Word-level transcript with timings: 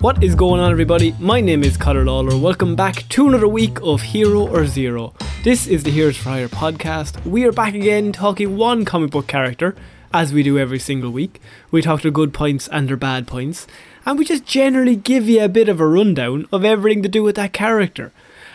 What 0.00 0.24
is 0.24 0.34
going 0.34 0.60
on, 0.60 0.70
everybody? 0.72 1.14
My 1.18 1.40
name 1.42 1.62
is 1.62 1.76
Connor 1.76 2.04
Lawler. 2.06 2.36
Welcome 2.36 2.74
back 2.74 3.06
to 3.10 3.28
another 3.28 3.46
week 3.48 3.78
of 3.82 4.00
Hero 4.00 4.48
or 4.48 4.64
Zero. 4.66 5.12
This 5.44 5.66
is 5.66 5.82
the 5.82 5.90
Heroes 5.90 6.16
for 6.16 6.30
Hire 6.30 6.48
podcast. 6.48 7.22
We 7.26 7.44
are 7.44 7.52
back 7.52 7.74
again 7.74 8.10
talking 8.12 8.56
one 8.56 8.84
comic 8.86 9.10
book 9.10 9.26
character, 9.26 9.76
as 10.12 10.32
we 10.32 10.42
do 10.42 10.58
every 10.58 10.78
single 10.78 11.10
week. 11.10 11.40
We 11.70 11.82
talk 11.82 12.00
their 12.00 12.10
good 12.10 12.32
points 12.32 12.66
and 12.68 12.88
their 12.88 12.96
bad 12.96 13.26
points, 13.26 13.66
and 14.06 14.18
we 14.18 14.24
just 14.24 14.46
generally 14.46 14.96
give 14.96 15.28
you 15.28 15.42
a 15.44 15.48
bit 15.50 15.68
of 15.68 15.80
a 15.80 15.86
rundown 15.86 16.46
of 16.50 16.64
everything 16.64 17.02
to 17.02 17.08
do 17.08 17.22
with 17.22 17.36
that 17.36 17.52
character. 17.52 18.10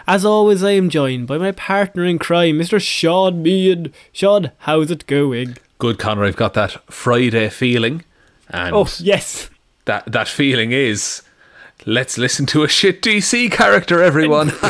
As 0.07 0.25
always, 0.25 0.63
I 0.63 0.71
am 0.71 0.89
joined 0.89 1.27
by 1.27 1.37
my 1.37 1.51
partner 1.51 2.05
in 2.05 2.17
crime, 2.17 2.55
Mr. 2.57 2.81
Sean 2.81 3.43
Mead. 3.43 3.93
Sean, 4.11 4.51
how's 4.59 4.89
it 4.89 5.05
going? 5.05 5.57
Good, 5.77 5.99
Connor. 5.99 6.25
I've 6.25 6.35
got 6.35 6.55
that 6.55 6.91
Friday 6.91 7.49
feeling, 7.49 8.03
and 8.49 8.73
Oh, 8.75 8.87
yes. 8.99 9.49
that 9.85 10.11
that 10.11 10.27
feeling 10.27 10.71
is. 10.71 11.21
Let's 11.85 12.17
listen 12.17 12.45
to 12.47 12.63
a 12.63 12.67
shit 12.67 13.01
DC 13.01 13.51
character, 13.51 14.01
everyone. 14.01 14.49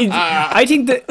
It- 0.00 0.12
I 0.12 0.64
think 0.66 0.86
that. 0.86 1.04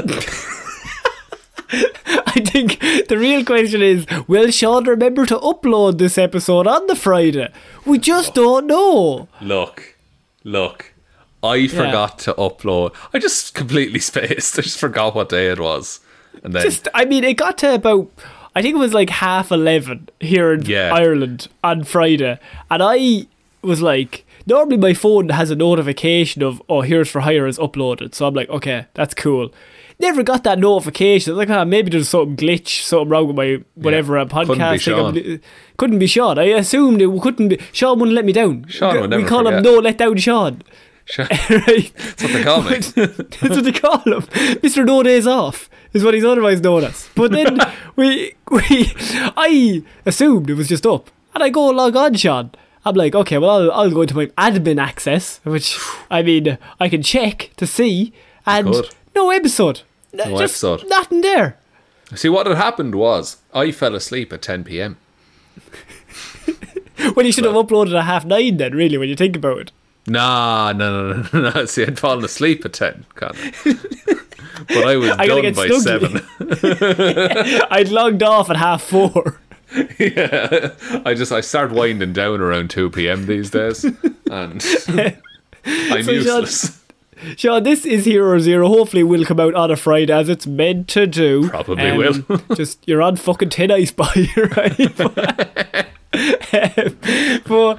I 2.27 2.39
think 2.39 2.79
the 3.09 3.17
real 3.17 3.43
question 3.43 3.81
is 3.81 4.05
will 4.27 4.49
Sean 4.51 4.85
remember 4.87 5.25
to 5.25 5.37
upload 5.39 5.97
this 5.97 6.17
episode 6.17 6.67
on 6.67 6.87
the 6.87 6.95
Friday? 6.95 7.49
We 7.85 7.97
just 7.99 8.33
don't 8.33 8.65
know. 8.67 9.27
look, 9.41 9.95
look. 10.45 10.93
I 11.43 11.67
forgot 11.67 12.17
to 12.19 12.33
upload. 12.35 12.95
I 13.13 13.19
just 13.19 13.53
completely 13.53 13.99
spaced. 14.11 14.57
I 14.57 14.61
just 14.61 14.79
forgot 14.79 15.13
what 15.15 15.29
day 15.29 15.47
it 15.47 15.59
was, 15.59 15.99
and 16.43 16.53
then 16.55 16.63
Just, 16.63 16.87
I 16.93 17.03
mean, 17.05 17.23
it 17.25 17.33
got 17.35 17.57
to 17.59 17.73
about, 17.75 18.09
I 18.55 18.61
think 18.61 18.75
it 18.75 18.79
was 18.79 18.93
like 18.93 19.09
half 19.09 19.51
11 19.51 20.09
here 20.21 20.53
in 20.53 20.63
Yeah. 20.65 20.91
Ireland 20.93 21.47
on 21.63 21.83
Friday. 21.83 22.39
And 22.71 22.81
I 22.81 23.27
was 23.61 23.81
like, 23.81 24.25
normally 24.47 24.77
my 24.77 24.93
phone 24.93 25.29
has 25.29 25.51
a 25.51 25.55
notification 25.55 26.41
of, 26.41 26.61
oh, 26.69 26.81
Heroes 26.81 27.09
for 27.09 27.21
Hire 27.21 27.45
is 27.45 27.59
uploaded. 27.59 28.15
So 28.15 28.25
I'm 28.27 28.33
like, 28.33 28.49
okay, 28.49 28.87
that's 28.93 29.13
cool. 29.13 29.53
Never 29.99 30.23
got 30.23 30.43
that 30.43 30.59
notification. 30.59 31.35
Like, 31.35 31.49
ah, 31.49 31.65
maybe 31.65 31.89
there's 31.89 32.09
something 32.09 32.37
glitch, 32.37 32.83
something 32.83 33.09
wrong 33.09 33.27
with 33.27 33.35
my 33.35 33.63
whatever 33.75 34.17
Yeah. 34.17 34.25
Couldn't 34.25 34.57
podcast. 34.57 35.41
Couldn't 35.77 35.99
be 35.99 36.07
Sean. 36.07 36.37
I 36.37 36.45
assumed 36.45 37.01
it 37.01 37.21
couldn't 37.21 37.47
be. 37.49 37.59
Sean 37.71 37.99
wouldn't 37.99 38.15
let 38.15 38.25
me 38.25 38.31
down. 38.31 38.65
Sean 38.69 39.01
would 39.01 39.09
never 39.09 39.23
we 39.23 39.27
call 39.27 39.47
him. 39.47 39.63
No 39.63 39.73
Let 39.79 39.97
Down 39.97 40.17
Sean. 40.17 40.61
Sure. 41.05 41.25
right? 41.49 41.91
That's 41.95 42.23
what 42.23 42.33
they 42.33 42.43
call 42.43 42.61
me. 42.63 42.69
That's 42.79 43.41
what 43.41 43.63
they 43.63 43.71
call 43.71 43.99
him. 44.01 44.21
Mr. 44.61 44.85
No 44.85 45.01
Days 45.03 45.25
Off 45.25 45.69
is 45.93 46.03
what 46.03 46.13
he's 46.13 46.25
otherwise 46.25 46.61
known 46.61 46.83
as. 46.83 47.09
But 47.15 47.31
then 47.31 47.57
we 47.95 48.35
we 48.51 48.91
I 49.37 49.83
assumed 50.05 50.49
it 50.49 50.55
was 50.55 50.67
just 50.67 50.85
up. 50.85 51.09
And 51.33 51.43
I 51.43 51.49
go 51.49 51.67
log 51.67 51.95
on, 51.95 52.13
Sean. 52.15 52.51
I'm 52.85 52.95
like, 52.95 53.15
okay, 53.15 53.37
well 53.37 53.49
I'll, 53.49 53.71
I'll 53.71 53.91
go 53.91 54.01
into 54.01 54.15
my 54.15 54.27
admin 54.37 54.79
access, 54.81 55.39
which 55.43 55.77
I 56.09 56.21
mean 56.21 56.57
I 56.79 56.89
can 56.89 57.01
check 57.03 57.51
to 57.57 57.67
see 57.67 58.13
and 58.45 58.67
Good. 58.67 58.89
no 59.15 59.29
episode. 59.29 59.81
No 60.13 60.23
just 60.37 60.63
episode. 60.63 60.83
Nothing 60.87 61.21
there. 61.21 61.57
See 62.15 62.29
what 62.29 62.47
had 62.47 62.57
happened 62.57 62.95
was 62.95 63.37
I 63.53 63.71
fell 63.71 63.93
asleep 63.95 64.31
at 64.31 64.41
10 64.41 64.63
p.m. 64.63 64.97
When 67.13 67.25
you 67.27 67.31
should 67.31 67.45
have 67.45 67.53
uploaded 67.53 67.95
at 67.97 68.05
half 68.05 68.25
nine 68.25 68.57
then, 68.57 68.73
really, 68.73 68.97
when 68.97 69.07
you 69.07 69.15
think 69.15 69.35
about 69.35 69.59
it. 69.59 69.71
Nah, 70.07 70.73
no, 70.73 71.13
no, 71.13 71.25
no, 71.33 71.49
no. 71.51 71.65
See, 71.67 71.83
I'd 71.83 71.99
fallen 71.99 72.23
asleep 72.25 72.65
at 72.65 72.73
10, 72.73 73.05
Connor. 73.13 73.33
but 74.67 74.83
I 74.83 74.95
was 74.95 75.11
I 75.19 75.27
done 75.27 75.53
by 75.53 75.67
snuggly. 75.67 76.21
7. 76.59 77.67
I'd 77.69 77.89
logged 77.89 78.23
off 78.23 78.49
at 78.49 78.57
half 78.57 78.81
four. 78.83 79.39
yeah, 79.99 80.71
I 81.05 81.13
just 81.13 81.31
I 81.31 81.41
start 81.41 81.71
winding 81.71 82.13
down 82.13 82.39
around 82.41 82.69
two 82.69 82.89
p.m. 82.89 83.25
these 83.25 83.49
days, 83.49 83.83
and 83.83 84.63
I'm 85.67 86.03
So, 86.03 86.11
useless. 86.11 86.83
Sean, 87.35 87.63
this 87.63 87.83
is 87.85 88.05
Hero 88.05 88.37
Zero. 88.39 88.67
Hopefully, 88.67 89.01
it 89.01 89.05
will 89.05 89.25
come 89.25 89.39
out 89.39 89.55
on 89.55 89.71
a 89.71 89.75
Friday 89.75 90.13
as 90.13 90.29
it's 90.29 90.45
meant 90.45 90.87
to 90.89 91.07
do. 91.07 91.43
Um, 91.45 91.49
Probably 91.49 91.97
will. 91.97 92.23
just 92.55 92.87
you're 92.87 93.01
on 93.01 93.15
fucking 93.15 93.49
tin 93.49 93.71
ice 93.71 93.91
by 93.91 94.11
right? 94.55 95.87
but, 97.45 97.77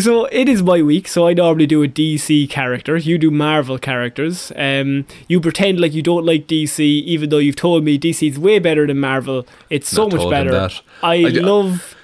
so 0.00 0.26
it 0.26 0.48
is 0.48 0.62
my 0.62 0.82
week. 0.82 1.08
So 1.08 1.26
I 1.26 1.32
normally 1.34 1.66
do 1.66 1.82
a 1.82 1.88
DC 1.88 2.48
character. 2.50 2.96
You 2.96 3.18
do 3.18 3.30
Marvel 3.30 3.78
characters. 3.78 4.52
Um, 4.56 5.06
you 5.28 5.40
pretend 5.40 5.80
like 5.80 5.92
you 5.92 6.02
don't 6.02 6.24
like 6.26 6.46
DC, 6.46 6.80
even 6.80 7.30
though 7.30 7.38
you've 7.38 7.56
told 7.56 7.84
me 7.84 7.98
DC 7.98 8.28
is 8.30 8.38
way 8.38 8.58
better 8.58 8.86
than 8.86 8.98
Marvel. 9.00 9.46
It's 9.70 9.88
so 9.88 10.06
Not 10.08 10.18
much 10.18 10.30
better. 10.30 10.50
that. 10.50 10.80
I, 11.02 11.16
love 11.18 11.94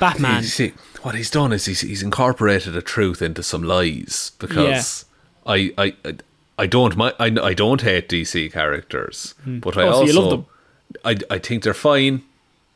Batman. 0.00 0.42
See, 0.58 0.72
what 1.02 1.14
he's 1.14 1.30
done 1.30 1.52
is 1.52 1.66
he's, 1.66 1.80
he's 1.82 2.02
incorporated 2.02 2.76
a 2.76 2.82
truth 2.82 3.22
into 3.22 3.42
some 3.42 3.62
lies 3.62 4.32
because 4.38 5.04
I, 5.46 5.72
I 5.78 5.94
I 6.04 6.14
I 6.58 6.66
don't 6.66 6.96
mi- 6.96 7.12
I, 7.18 7.26
I 7.42 7.54
don't 7.54 7.82
hate 7.82 8.08
DC 8.08 8.50
characters, 8.52 9.34
but 9.44 9.76
I 9.76 9.82
Oh, 9.82 9.90
so 9.92 9.98
also 10.00 10.20
love 10.20 10.30
them. 10.30 10.46
I 11.04 11.16
I 11.34 11.38
think 11.38 11.62
they're 11.62 11.74
fine. 11.74 12.22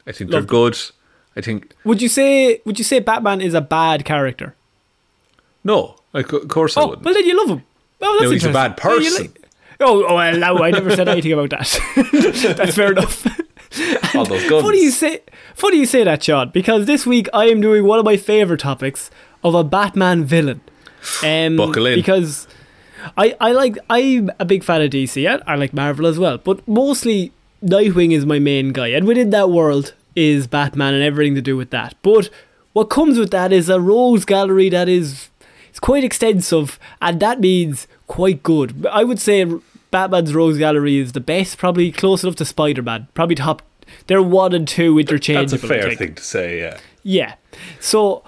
I 0.06 0.12
think 0.12 0.30
they're 0.30 0.42
good. 0.42 0.74
them. 0.74 0.94
I 1.36 1.40
think 1.40 1.74
Would 1.84 2.02
you 2.02 2.08
say? 2.08 2.60
Would 2.64 2.78
you 2.78 2.84
say 2.84 2.98
Batman 3.00 3.40
is 3.40 3.54
a 3.54 3.60
bad 3.60 4.04
character? 4.04 4.54
no, 5.64 5.96
I, 6.14 6.20
of 6.20 6.48
course 6.48 6.76
I 6.76 6.82
Oh, 6.82 6.86
wouldn't. 6.88 7.04
well 7.04 7.14
then 7.14 7.26
you 7.26 7.36
love 7.36 7.58
him. 7.58 7.64
Oh, 8.02 8.12
that's 8.18 8.24
No, 8.24 8.30
he's 8.30 8.44
a 8.44 8.52
bad 8.52 8.76
person. 8.76 9.24
like- 9.26 9.42
oh, 9.80 10.04
oh, 10.08 10.14
well, 10.16 10.36
no, 10.38 10.58
I 10.62 10.70
never 10.70 10.90
said 10.96 11.08
anything 11.08 11.32
about 11.32 11.50
that. 11.50 12.54
that's 12.56 12.74
fair 12.74 12.92
enough. 12.92 13.26
All 14.16 14.24
those 14.24 14.48
guns. 14.48 14.62
Funny 14.64 14.82
you 14.82 14.90
say, 14.90 15.20
funny 15.54 15.78
you 15.78 15.86
say 15.86 16.02
that, 16.04 16.22
Sean, 16.22 16.50
because 16.50 16.86
this 16.86 17.06
week 17.06 17.28
I 17.32 17.44
am 17.46 17.60
doing 17.60 17.84
one 17.84 17.98
of 17.98 18.04
my 18.04 18.16
favorite 18.16 18.60
topics 18.60 19.10
of 19.44 19.54
a 19.54 19.62
Batman 19.62 20.24
villain. 20.24 20.60
Um, 21.22 21.56
Buckle 21.58 21.86
in. 21.86 21.94
because 21.94 22.48
I, 23.16 23.36
I 23.40 23.52
like 23.52 23.76
I'm 23.88 24.30
a 24.40 24.44
big 24.44 24.64
fan 24.64 24.82
of 24.82 24.90
DC. 24.90 25.28
I, 25.30 25.40
I 25.52 25.56
like 25.56 25.72
Marvel 25.72 26.06
as 26.06 26.18
well, 26.18 26.38
but 26.38 26.66
mostly 26.66 27.32
Nightwing 27.62 28.12
is 28.12 28.24
my 28.26 28.38
main 28.38 28.72
guy, 28.72 28.88
and 28.88 29.06
within 29.06 29.30
that 29.30 29.50
world 29.50 29.94
is 30.20 30.46
Batman 30.46 30.94
and 30.94 31.02
everything 31.02 31.34
to 31.34 31.40
do 31.42 31.56
with 31.56 31.70
that. 31.70 31.94
But 32.02 32.28
what 32.72 32.84
comes 32.84 33.18
with 33.18 33.30
that 33.30 33.52
is 33.52 33.68
a 33.68 33.80
rogues 33.80 34.24
gallery 34.24 34.68
that 34.68 34.88
is 34.88 35.28
it's 35.68 35.80
quite 35.80 36.04
extensive, 36.04 36.78
and 37.00 37.20
that 37.20 37.40
means 37.40 37.86
quite 38.06 38.42
good. 38.42 38.86
I 38.86 39.04
would 39.04 39.20
say 39.20 39.46
Batman's 39.90 40.34
rogues 40.34 40.58
gallery 40.58 40.98
is 40.98 41.12
the 41.12 41.20
best, 41.20 41.58
probably 41.58 41.90
close 41.92 42.22
enough 42.22 42.36
to 42.36 42.44
Spider 42.44 42.82
Man, 42.82 43.08
probably 43.14 43.36
top. 43.36 43.62
They're 44.06 44.22
one 44.22 44.52
and 44.52 44.66
two 44.66 44.98
interchangeable. 44.98 45.68
That's 45.68 45.80
a 45.80 45.88
fair 45.88 45.94
thing 45.94 46.14
to 46.14 46.22
say. 46.22 46.60
Yeah. 46.60 46.78
Yeah. 47.02 47.34
So, 47.80 48.22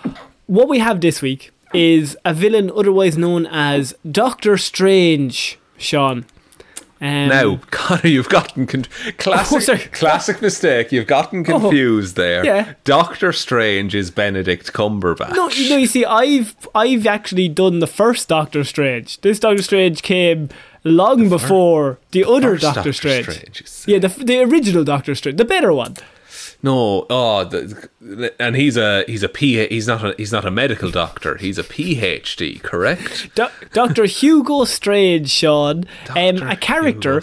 what 0.46 0.68
we 0.68 0.78
have 0.78 1.00
this 1.00 1.22
week 1.22 1.50
is 1.72 2.16
a 2.24 2.34
villain 2.34 2.70
otherwise 2.74 3.16
known 3.16 3.46
as 3.46 3.94
Doctor 4.08 4.56
Strange, 4.56 5.58
Sean. 5.76 6.26
Um, 7.02 7.28
Now, 7.28 7.60
Connor, 7.72 8.06
you've 8.06 8.28
gotten 8.28 8.66
con- 8.66 8.86
classic, 9.18 9.68
Oh, 9.68 9.88
classic 9.98 10.40
mistake. 10.40 10.92
You've 10.92 11.08
gotten 11.08 11.42
confused 11.42 12.14
there. 12.14 12.44
yeah. 12.44 12.74
Doctor 12.84 13.32
Strange 13.32 13.92
is 13.94 14.10
Benedict 14.12 14.72
Cumberbatch. 14.72 15.34
No, 15.34 15.48
no, 15.48 15.76
you 15.76 15.86
see, 15.88 16.04
I've 16.04 16.54
I've 16.74 17.06
actually 17.06 17.48
done 17.48 17.80
the 17.80 17.88
first 17.88 18.28
Doctor 18.28 18.62
Strange. 18.62 19.20
This 19.22 19.40
Doctor 19.40 19.62
Strange 19.62 20.02
came 20.02 20.48
long 20.84 21.28
before 21.28 21.98
the 22.12 22.24
other 22.24 22.56
First 22.58 22.62
Doctor, 22.74 22.92
Strange. 22.92 23.60
is- 23.60 23.84
Yeah, 23.88 23.98
the 23.98 24.08
the 24.08 24.38
original 24.40 24.84
Doctor 24.84 25.14
Strange, 25.16 25.38
the 25.38 25.44
better 25.44 25.72
one. 25.72 25.96
No, 26.62 27.06
oh, 27.10 27.44
the, 27.44 28.32
and 28.38 28.54
he's 28.54 28.76
a 28.76 29.04
he's 29.08 29.24
a 29.24 29.28
P. 29.28 29.66
He's 29.66 29.88
not 29.88 30.04
a 30.04 30.14
he's 30.16 30.30
not 30.30 30.44
a 30.44 30.50
medical 30.50 30.90
doctor. 30.90 31.36
He's 31.36 31.58
a 31.58 31.64
PhD, 31.64 32.62
correct? 32.62 33.30
Do- 33.34 33.48
Doctor 33.72 34.04
Hugo 34.04 34.64
Strange, 34.64 35.28
Sean, 35.28 35.84
um, 36.10 36.42
a 36.42 36.56
character 36.56 37.20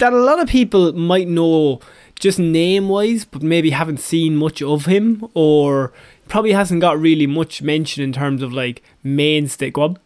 that 0.00 0.12
a 0.12 0.16
lot 0.16 0.40
of 0.40 0.48
people 0.48 0.92
might 0.94 1.28
know 1.28 1.80
just 2.18 2.38
name 2.38 2.88
wise, 2.88 3.24
but 3.24 3.42
maybe 3.42 3.70
haven't 3.70 4.00
seen 4.00 4.36
much 4.36 4.60
of 4.62 4.86
him, 4.86 5.28
or 5.34 5.92
probably 6.28 6.52
hasn't 6.52 6.80
got 6.80 6.98
really 6.98 7.26
much 7.26 7.62
mention 7.62 8.02
in 8.02 8.12
terms 8.12 8.42
of 8.42 8.52
like 8.52 8.82
mainstay. 9.04 9.70
Go 9.70 9.82
on. 9.82 9.98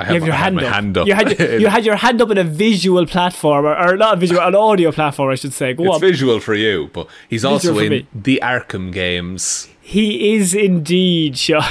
I 0.00 0.08
You 0.08 0.14
have 0.20 0.26
your 0.26 0.34
hand, 0.34 0.58
up. 0.60 0.72
hand 0.72 0.98
up. 0.98 1.06
You 1.06 1.14
had 1.14 1.38
your, 1.38 1.58
you 1.62 1.68
had 1.68 1.84
your 1.84 1.96
hand 1.96 2.20
up 2.22 2.30
in 2.30 2.38
a 2.38 2.44
visual 2.44 3.06
platform, 3.06 3.66
or, 3.66 3.76
or 3.76 3.96
not 3.96 4.14
a 4.14 4.16
visual, 4.20 4.40
an 4.40 4.54
audio 4.54 4.92
platform, 4.92 5.30
I 5.30 5.34
should 5.36 5.52
say. 5.52 5.74
Go 5.74 5.84
it's 5.84 5.94
on. 5.94 6.00
visual 6.00 6.40
for 6.40 6.54
you, 6.54 6.90
but 6.92 7.06
he's 7.28 7.44
also 7.44 7.76
in 7.78 7.90
me. 7.90 8.06
the 8.14 8.40
Arkham 8.42 8.92
games. 8.92 9.68
he 9.80 10.34
is 10.34 10.54
indeed, 10.54 11.36
Sean. 11.38 11.62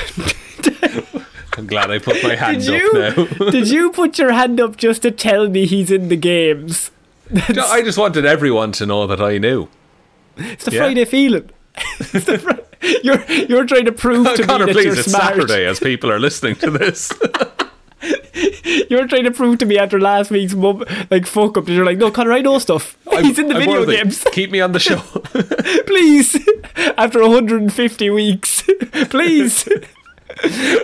I'm 1.58 1.68
glad 1.68 1.92
I 1.92 2.00
put 2.00 2.24
my 2.24 2.36
hand 2.36 2.62
did 2.62 2.96
up 2.96 3.18
now. 3.40 3.50
did 3.52 3.68
you 3.70 3.92
put 3.92 4.18
your 4.18 4.32
hand 4.32 4.62
up 4.62 4.78
just 4.78 5.02
to 5.02 5.12
tell 5.12 5.50
me 5.50 5.66
he's 5.66 5.92
in 5.92 6.08
the 6.08 6.16
games? 6.16 6.92
No, 7.54 7.66
I 7.66 7.82
just 7.82 7.98
wanted 7.98 8.26
everyone 8.26 8.72
to 8.74 8.86
know 8.86 9.06
that 9.08 9.22
I 9.22 9.38
knew. 9.40 9.68
It's 10.38 10.66
the 10.66 10.72
Yeah. 10.72 10.80
Friday 10.80 11.06
feeling. 11.06 11.50
Fr- 12.00 12.52
you're 13.04 13.24
you're 13.30 13.66
trying 13.66 13.86
to 13.86 13.92
prove 13.92 14.26
to 14.36 14.44
Connor, 14.44 14.66
me 14.68 14.72
that 14.74 14.78
please, 14.78 14.86
you're 14.86 15.00
it's 15.00 15.12
smart. 15.12 15.36
Saturday 15.36 15.66
as 15.66 15.80
people 15.80 16.10
are 16.12 16.20
listening 16.20 16.56
to 16.58 16.72
this. 16.72 17.12
You're 18.90 19.08
trying 19.08 19.26
to 19.26 19.32
prove 19.32 19.58
to 19.60 19.66
me 19.66 19.78
after 19.78 20.00
last 20.00 20.32
week's 20.32 20.54
mum, 20.56 20.84
like 21.10 21.26
fuck 21.26 21.58
up 21.58 21.66
that 21.66 21.74
you're 21.74 21.86
like, 21.86 21.98
no, 21.98 22.12
Connor, 22.12 22.32
I 22.32 22.42
know 22.42 22.60
stuff. 22.60 22.98
He's 23.22 23.38
in 23.40 23.48
the 23.48 23.56
I'm 23.56 23.62
video 23.62 23.80
worthy. 23.82 23.98
games. 23.98 24.24
Keep 24.32 24.52
me 24.52 24.62
on 24.62 24.72
the 24.72 24.80
show. 24.80 25.00
Please, 25.88 26.38
after 26.98 27.22
150 27.22 28.10
weeks, 28.10 28.64
please. 29.10 29.68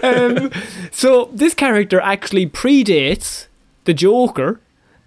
um, 0.04 0.52
so 0.92 1.30
this 1.34 1.54
character 1.54 2.00
actually 2.02 2.48
predates 2.48 3.48
the 3.86 3.94
Joker 3.94 4.60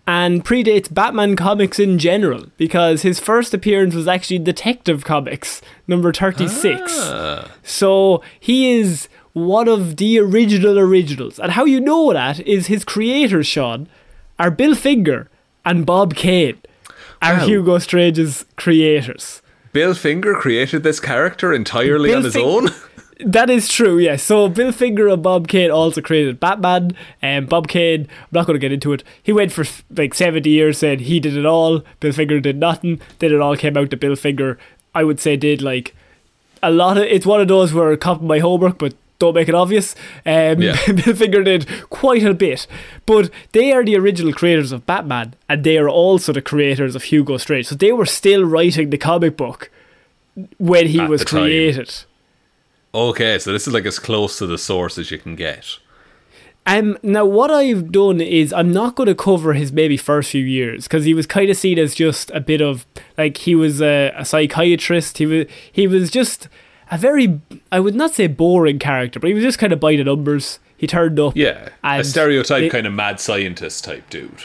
and 0.07 0.43
predates 0.45 0.93
Batman 0.93 1.37
comics 1.37 1.79
in 1.79 1.99
general 1.99 2.47
because 2.57 3.03
his 3.03 3.21
first 3.21 3.53
appearance 3.53 3.95
was 3.95 4.09
actually 4.09 4.39
Detective 4.39 5.05
Comics 5.05 5.61
number 5.87 6.13
36. 6.13 6.81
Ah. 6.99 7.51
So 7.63 8.23
he 8.41 8.71
is 8.79 9.09
one 9.47 9.69
of 9.69 9.97
the 9.97 10.19
original 10.19 10.79
originals. 10.79 11.39
And 11.39 11.53
how 11.53 11.65
you 11.65 11.81
know 11.81 12.13
that 12.13 12.41
is 12.41 12.67
his 12.67 12.85
creators, 12.85 13.47
Sean, 13.47 13.89
are 14.39 14.51
Bill 14.51 14.75
Finger 14.75 15.29
and 15.65 15.85
Bob 15.87 16.15
Kane, 16.15 16.59
are 17.23 17.35
Wow. 17.35 17.47
Hugo 17.47 17.79
Strange's 17.79 18.45
creators. 18.57 19.43
Bill 19.73 19.95
Finger 19.95 20.35
created 20.35 20.83
this 20.83 21.01
character 21.01 21.53
entirely 21.53 22.09
Bill 22.11 22.19
on 22.19 22.25
his 22.25 22.35
Fin- 22.35 22.43
own. 22.45 22.69
That 23.21 23.51
is 23.51 23.69
true, 23.69 23.99
yes. 23.99 24.23
So 24.23 24.49
Bill 24.49 24.71
Finger 24.71 25.09
and 25.09 25.21
Bob 25.21 25.49
Kane 25.49 25.73
also 25.73 26.01
created 26.01 26.39
Batman. 26.39 26.93
And 27.21 27.49
Bob 27.49 27.67
Kane, 27.67 28.03
I'm 28.03 28.29
not 28.31 28.47
going 28.47 28.55
to 28.55 28.61
get 28.61 28.71
into 28.71 28.93
it. 28.93 29.03
He 29.21 29.33
went 29.33 29.51
for 29.51 29.65
like 29.91 30.15
70 30.15 30.49
years 30.49 30.79
saying 30.79 31.01
he 31.01 31.19
did 31.19 31.37
it 31.37 31.45
all. 31.45 31.83
Bill 31.99 32.13
Finger 32.13 32.39
did 32.39 32.59
nothing. 32.59 33.01
Then 33.19 33.33
it 33.33 33.41
all 33.41 33.57
came 33.57 33.77
out 33.77 33.91
that 33.91 33.99
Bill 33.99 34.15
Finger, 34.15 34.57
I 34.95 35.03
would 35.03 35.19
say, 35.19 35.37
did 35.37 35.61
like 35.63 35.97
a 36.63 36.71
lot 36.71 36.97
of. 36.97 37.03
It's 37.03 37.27
one 37.27 37.41
of 37.41 37.49
those 37.49 37.75
where 37.75 37.97
copy 37.97 38.25
my 38.25 38.39
homework, 38.39 38.79
but 38.79 38.95
don't 39.19 39.35
make 39.35 39.49
it 39.49 39.55
obvious. 39.55 39.95
Um, 40.25 40.63
Yeah. 40.63 40.75
Finger 40.77 41.43
did 41.43 41.67
quite 41.91 42.25
a 42.25 42.35
bit, 42.35 42.67
but 43.07 43.31
they 43.53 43.73
are 43.73 43.85
the 43.85 43.97
original 43.97 44.33
creators 44.33 44.73
of 44.73 44.87
Batman, 44.87 45.35
and 45.49 45.65
they 45.65 45.79
are 45.79 45.89
also 45.89 46.33
the 46.33 46.43
creators 46.43 46.95
of 46.95 47.05
Hugo 47.05 47.37
Strange. 47.37 47.67
So 47.67 47.75
they 47.75 47.93
were 47.93 48.07
still 48.07 48.45
writing 48.45 48.91
the 48.91 48.99
comic 48.99 49.37
book 49.37 49.71
when 50.59 50.87
he 50.87 51.01
At 51.01 51.09
was 51.09 51.25
created. 51.25 52.05
Okay, 52.95 53.39
so 53.39 53.53
this 53.53 53.67
is 53.67 53.75
like 53.75 53.87
as 53.87 53.99
close 53.99 54.39
to 54.39 54.47
the 54.47 54.59
source 54.59 54.99
as 54.99 55.11
you 55.11 55.19
can 55.19 55.37
get. 55.37 55.79
Um, 56.67 56.99
now 57.03 57.25
what 57.25 57.51
I've 57.51 57.91
done 57.91 58.21
is 58.21 58.53
I'm 58.53 58.73
not 58.73 58.95
going 58.95 59.07
to 59.07 59.15
cover 59.15 59.55
his 59.55 59.73
maybe 59.73 59.97
first 59.97 60.31
few 60.31 60.45
years 60.45 60.85
because 60.85 61.07
he 61.07 61.15
was 61.15 61.27
kind 61.27 61.49
of 61.51 61.57
seen 61.57 61.79
as 61.79 61.95
just 61.95 62.31
a 62.33 62.41
bit 62.41 62.61
of 62.61 62.85
like 63.17 63.39
he 63.39 63.55
was 63.55 63.81
a, 63.81 64.13
a 64.17 64.25
psychiatrist. 64.25 65.17
He 65.17 65.25
was 65.27 65.47
he 65.73 65.87
was 65.87 66.11
just 66.11 66.49
a 66.91 66.99
very 66.99 67.41
I 67.73 67.81
would 67.81 67.95
not 67.95 68.15
say 68.15 68.27
boring 68.27 68.79
character, 68.79 69.21
but 69.21 69.29
he 69.29 69.35
was 69.35 69.43
just 69.45 69.59
kind 69.59 69.73
of 69.73 69.81
by 69.81 69.97
the 69.97 70.05
numbers. 70.05 70.59
He 70.77 70.87
turned 70.87 71.19
up, 71.19 71.35
Yeah, 71.37 71.71
a 71.83 72.05
stereotype 72.05 72.63
it- 72.65 72.71
kind 72.71 72.87
of 72.87 72.93
mad 72.93 73.19
scientist 73.21 73.85
type 73.85 74.09
dude. 74.11 74.45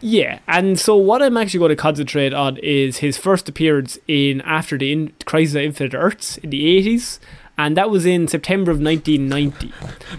yeah. 0.00 0.38
And 0.46 0.78
so 0.78 0.96
what 0.96 1.22
I'm 1.22 1.36
actually 1.36 1.58
going 1.58 1.70
to 1.70 1.76
concentrate 1.76 2.32
on 2.32 2.56
is 2.58 2.98
his 2.98 3.18
first 3.18 3.48
appearance 3.48 3.98
in 4.06 4.40
after 4.42 4.78
the 4.78 4.92
in- 4.92 5.12
Crisis 5.24 5.56
of 5.56 5.62
Infinite 5.62 5.94
Earths 5.94 6.38
in 6.38 6.50
the 6.50 6.62
80s, 6.80 7.18
and 7.58 7.76
that 7.76 7.90
was 7.90 8.06
in 8.06 8.28
September 8.28 8.70
of 8.70 8.80
1990. 8.80 9.72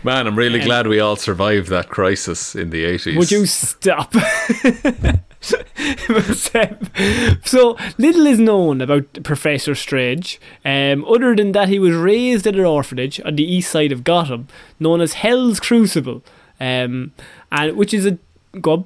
Man, 0.03 0.27
I'm 0.27 0.35
really 0.37 0.59
Um, 0.59 0.65
glad 0.65 0.87
we 0.87 0.99
all 0.99 1.15
survived 1.15 1.69
that 1.69 1.87
crisis 1.89 2.55
in 2.55 2.69
the 2.69 2.83
80s. 2.83 3.15
Would 3.17 3.31
you 3.31 3.45
stop? 3.45 4.13
so 7.43 7.77
little 7.97 8.25
is 8.25 8.39
known 8.39 8.81
about 8.81 9.23
Professor 9.23 9.75
Strange, 9.75 10.39
um, 10.65 11.05
other 11.05 11.35
than 11.35 11.51
that 11.53 11.69
he 11.69 11.79
was 11.79 11.95
raised 11.95 12.47
in 12.47 12.55
an 12.55 12.65
orphanage 12.65 13.19
on 13.25 13.35
the 13.35 13.43
east 13.43 13.71
side 13.71 13.91
of 13.91 14.03
Gotham, 14.03 14.47
known 14.79 15.01
as 15.01 15.13
Hell's 15.13 15.59
Crucible, 15.59 16.23
um, 16.59 17.11
and 17.51 17.75
which 17.77 17.93
is 17.93 18.05
a 18.05 18.17
go. 18.59 18.71
on. 18.73 18.85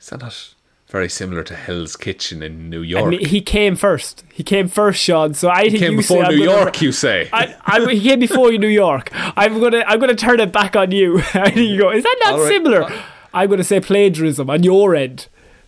Is 0.00 0.08
that 0.10 0.20
not 0.20 0.54
very 0.88 1.08
similar 1.08 1.42
to 1.42 1.54
Hell's 1.56 1.96
Kitchen 1.96 2.42
in 2.42 2.70
New 2.70 2.82
I 2.82 2.86
York? 2.86 3.10
mean, 3.10 3.26
he 3.26 3.40
came 3.40 3.74
first. 3.74 4.22
He 4.32 4.44
came 4.44 4.68
first, 4.68 5.02
Sean. 5.02 5.34
So 5.34 5.50
I 5.50 5.62
think 5.68 5.78
came 5.78 5.92
you 5.92 5.98
before 5.98 6.24
say, 6.24 6.30
New 6.36 6.46
gonna- 6.46 6.60
York, 6.60 6.80
you 6.80 6.92
say? 6.92 7.28
I, 7.32 7.56
I, 7.66 7.92
he 7.92 8.00
came 8.00 8.20
before 8.20 8.52
New 8.52 8.68
York. 8.68 9.10
I'm 9.12 9.60
gonna, 9.60 9.82
I'm 9.86 9.98
gonna 9.98 10.14
turn 10.14 10.40
it 10.40 10.52
back 10.52 10.76
on 10.76 10.92
you. 10.92 11.18
I 11.34 11.50
think 11.50 11.68
you 11.68 11.78
go. 11.78 11.90
Is 11.90 12.04
that 12.04 12.16
not 12.24 12.38
right. 12.38 12.48
similar? 12.48 13.02
I'm 13.34 13.50
gonna 13.50 13.64
say 13.64 13.80
plagiarism 13.80 14.48
on 14.48 14.62
your 14.62 14.94
end. 14.94 15.26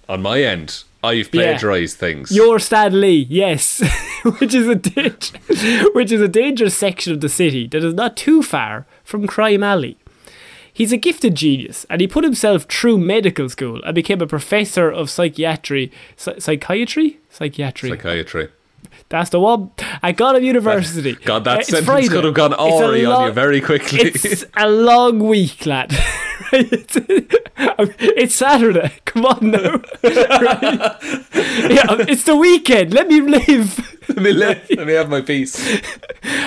On 0.08 0.22
my 0.22 0.42
end, 0.42 0.84
I've 1.04 1.28
Yeah. 1.32 1.52
plagiarized 1.52 1.96
things. 1.98 2.30
Your 2.34 2.58
Stan 2.58 3.00
Lee, 3.00 3.26
yes, 3.28 3.82
which 4.38 4.54
is 4.54 4.66
a 4.66 4.74
danger, 4.74 5.38
which 5.92 6.10
is 6.10 6.20
a 6.20 6.28
dangerous 6.28 6.76
section 6.76 7.12
of 7.12 7.20
the 7.20 7.28
city 7.28 7.66
that 7.68 7.84
is 7.84 7.94
not 7.94 8.16
too 8.16 8.42
far 8.42 8.86
from 9.04 9.26
Crime 9.26 9.62
Alley. 9.62 9.96
He's 10.72 10.92
a 10.92 10.96
gifted 10.96 11.34
genius, 11.34 11.84
and 11.90 12.00
he 12.00 12.06
put 12.06 12.22
himself 12.24 12.62
through 12.64 12.98
medical 12.98 13.48
school 13.48 13.82
and 13.84 13.94
became 13.94 14.20
a 14.20 14.26
professor 14.28 14.88
of 14.90 15.10
psychiatry, 15.10 15.90
psy- 16.16 16.38
psychiatry, 16.38 17.18
psychiatry. 17.30 17.90
Psychiatry. 17.90 18.48
That's 19.10 19.30
the 19.30 19.40
one 19.40 19.70
I 20.02 20.12
got 20.12 20.36
at 20.36 20.40
Gotham 20.40 20.44
University. 20.44 21.12
God, 21.24 21.44
that 21.44 21.60
It's 21.60 21.70
sentence 21.70 21.86
Friday. 21.86 22.08
could 22.08 22.24
have 22.24 22.34
gone 22.34 22.52
It's 22.52 22.60
a 22.60 22.64
Ori 22.64 23.04
on 23.06 23.28
you 23.28 23.32
very 23.32 23.60
quickly. 23.60 24.00
It's 24.00 24.44
a 24.54 24.68
long 24.68 25.20
week, 25.20 25.64
lad. 25.64 25.96
It's, 26.52 26.96
it's 27.98 28.34
Saturday. 28.34 28.92
Come 29.04 29.26
on 29.26 29.50
now. 29.50 29.82
Right? 30.02 31.24
Yeah, 31.58 31.96
it's 32.08 32.24
the 32.24 32.36
weekend. 32.36 32.94
Let 32.94 33.08
me 33.08 33.20
live. 33.20 34.08
let, 34.08 34.18
me 34.18 34.32
let, 34.32 34.76
let 34.76 34.86
me 34.86 34.92
have 34.92 35.10
my 35.10 35.20
peace. 35.20 35.80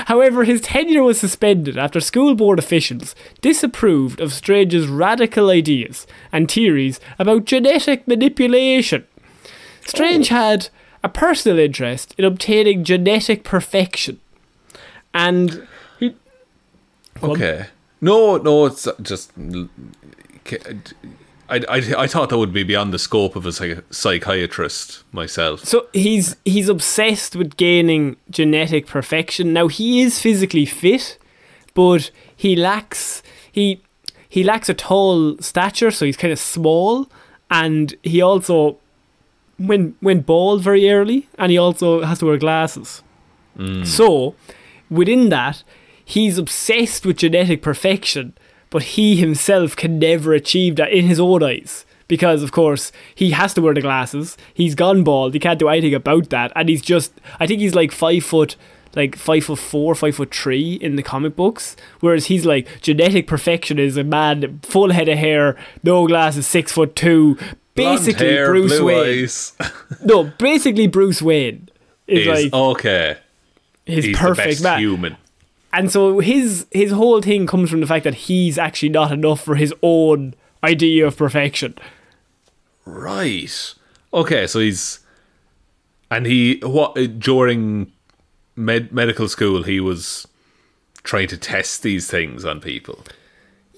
However, 0.06 0.46
his 0.46 0.62
tenure 0.62 1.04
was 1.04 1.20
suspended 1.20 1.78
after 1.78 2.00
school 2.00 2.34
board 2.34 2.58
officials 2.58 3.14
disapproved 3.42 4.20
of 4.20 4.34
Strange's 4.34 4.88
radical 4.88 5.50
ideas 5.50 6.08
and 6.32 6.50
theories 6.50 7.00
about 7.20 7.46
genetic 7.46 8.08
manipulation. 8.08 9.06
Strange 9.86 10.32
oh. 10.32 10.36
had 10.36 10.70
a 11.04 11.10
personal 11.10 11.60
interest 11.60 12.14
in 12.18 12.26
obtaining 12.26 12.84
genetic 12.84 13.44
perfection. 13.44 14.20
And 15.14 15.68
he. 16.00 16.16
On. 17.22 17.32
Okay. 17.32 17.68
No, 18.00 18.38
no, 18.38 18.66
it's 18.66 18.88
just. 19.02 19.32
I, 21.50 21.58
I, 21.68 21.78
I 21.98 22.08
thought 22.08 22.30
that 22.30 22.38
would 22.38 22.54
be 22.54 22.64
beyond 22.64 22.94
the 22.94 23.00
scope 23.00 23.36
of 23.36 23.46
a 23.46 23.52
psych- 23.52 23.84
psychiatrist 23.92 25.04
myself. 25.12 25.66
So 25.66 25.88
he's 25.92 26.38
he's 26.46 26.70
obsessed 26.70 27.36
with 27.36 27.58
gaining 27.58 28.16
genetic 28.30 28.88
perfection. 28.88 29.52
Now 29.52 29.68
he 29.68 30.02
is 30.02 30.20
physically 30.20 30.66
fit, 30.66 31.18
but 31.74 32.10
he 32.36 32.56
lacks 32.56 33.22
he 33.52 33.82
he 34.30 34.46
lacks 34.46 34.70
a 34.70 34.74
tall 34.74 35.38
stature, 35.40 35.92
so 35.92 36.06
he's 36.06 36.16
kind 36.16 36.32
of 36.32 36.40
small, 36.40 37.10
and 37.50 37.94
he 38.02 38.22
also 38.22 38.78
went 39.68 39.96
went 40.02 40.26
bald 40.26 40.62
very 40.62 40.90
early, 40.90 41.28
and 41.38 41.52
he 41.52 41.58
also 41.58 42.02
has 42.02 42.20
to 42.20 42.26
wear 42.26 42.38
glasses. 42.38 43.04
Mm. 43.58 43.86
So 43.86 44.36
within 44.90 45.30
that, 45.30 45.64
he's 46.04 46.38
obsessed 46.38 47.06
with 47.06 47.18
genetic 47.18 47.62
perfection, 47.62 48.34
but 48.70 48.84
he 48.84 49.16
himself 49.16 49.76
can 49.76 50.00
never 50.00 50.34
achieve 50.34 50.76
that 50.76 50.92
in 50.92 51.06
his 51.06 51.20
own 51.20 51.44
eyes. 51.44 51.86
Because 52.08 52.44
of 52.44 52.52
course 52.52 52.92
he 53.16 53.32
has 53.32 53.54
to 53.54 53.62
wear 53.62 53.74
the 53.74 53.80
glasses. 53.82 54.38
He's 54.54 54.76
gone 54.76 55.04
bald. 55.04 55.34
He 55.34 55.40
can't 55.40 55.60
do 55.60 55.70
anything 55.70 55.94
about 55.94 56.30
that, 56.30 56.52
and 56.56 56.68
he's 56.68 56.82
just. 56.82 57.14
I 57.40 57.48
think 57.48 57.62
he's 57.62 57.74
like 57.74 57.94
five 57.94 58.26
foot, 58.26 58.58
like 58.98 59.16
five 59.16 59.46
foot 59.46 59.60
four, 59.60 59.96
five 59.96 60.16
foot 60.16 60.36
three 60.36 60.74
in 60.74 60.98
the 60.98 61.04
comic 61.04 61.38
books. 61.38 61.78
Whereas 62.02 62.26
he's 62.26 62.46
like 62.46 62.68
genetic 62.82 63.28
perfection 63.28 63.80
is 63.80 63.96
a 63.96 64.04
man, 64.04 64.60
full 64.62 64.92
head 64.92 65.08
of 65.08 65.20
hair, 65.20 65.56
no 65.84 66.06
glasses, 66.06 66.46
six 66.46 66.74
foot 66.74 66.98
two, 66.98 67.38
basically 67.76 68.28
hair, 68.28 68.48
Bruce 68.48 68.80
Wayne. 68.80 69.28
No, 70.06 70.24
basically 70.24 70.88
Bruce 70.88 71.22
Wayne 71.22 71.70
is, 72.08 72.28
is 72.28 72.28
like 72.28 72.54
okay. 72.54 73.18
his 73.86 74.06
He's 74.06 74.18
perfect 74.18 74.62
man. 74.64 74.80
human. 74.80 75.18
And 75.74 75.92
so 75.92 76.20
his 76.20 76.66
his 76.72 76.92
whole 76.92 77.22
thing 77.22 77.48
comes 77.48 77.70
from 77.70 77.80
the 77.80 77.88
fact 77.88 78.04
that 78.04 78.14
he's 78.16 78.58
actually 78.58 78.90
not 78.90 79.12
enough 79.12 79.42
for 79.42 79.56
his 79.56 79.74
own 79.82 80.34
idea 80.64 81.08
of 81.08 81.18
perfection. 81.18 81.76
Right. 82.86 83.74
Okay, 84.14 84.48
so 84.48 84.60
he's 84.60 85.00
and 86.10 86.26
he 86.26 86.60
what 86.64 87.20
during 87.20 87.92
med- 88.56 88.92
medical 88.92 89.30
school 89.30 89.64
he 89.64 89.80
was 89.80 90.28
trying 91.04 91.28
to 91.30 91.38
test 91.38 91.84
these 91.84 92.10
things 92.10 92.44
on 92.44 92.60
people. 92.60 93.04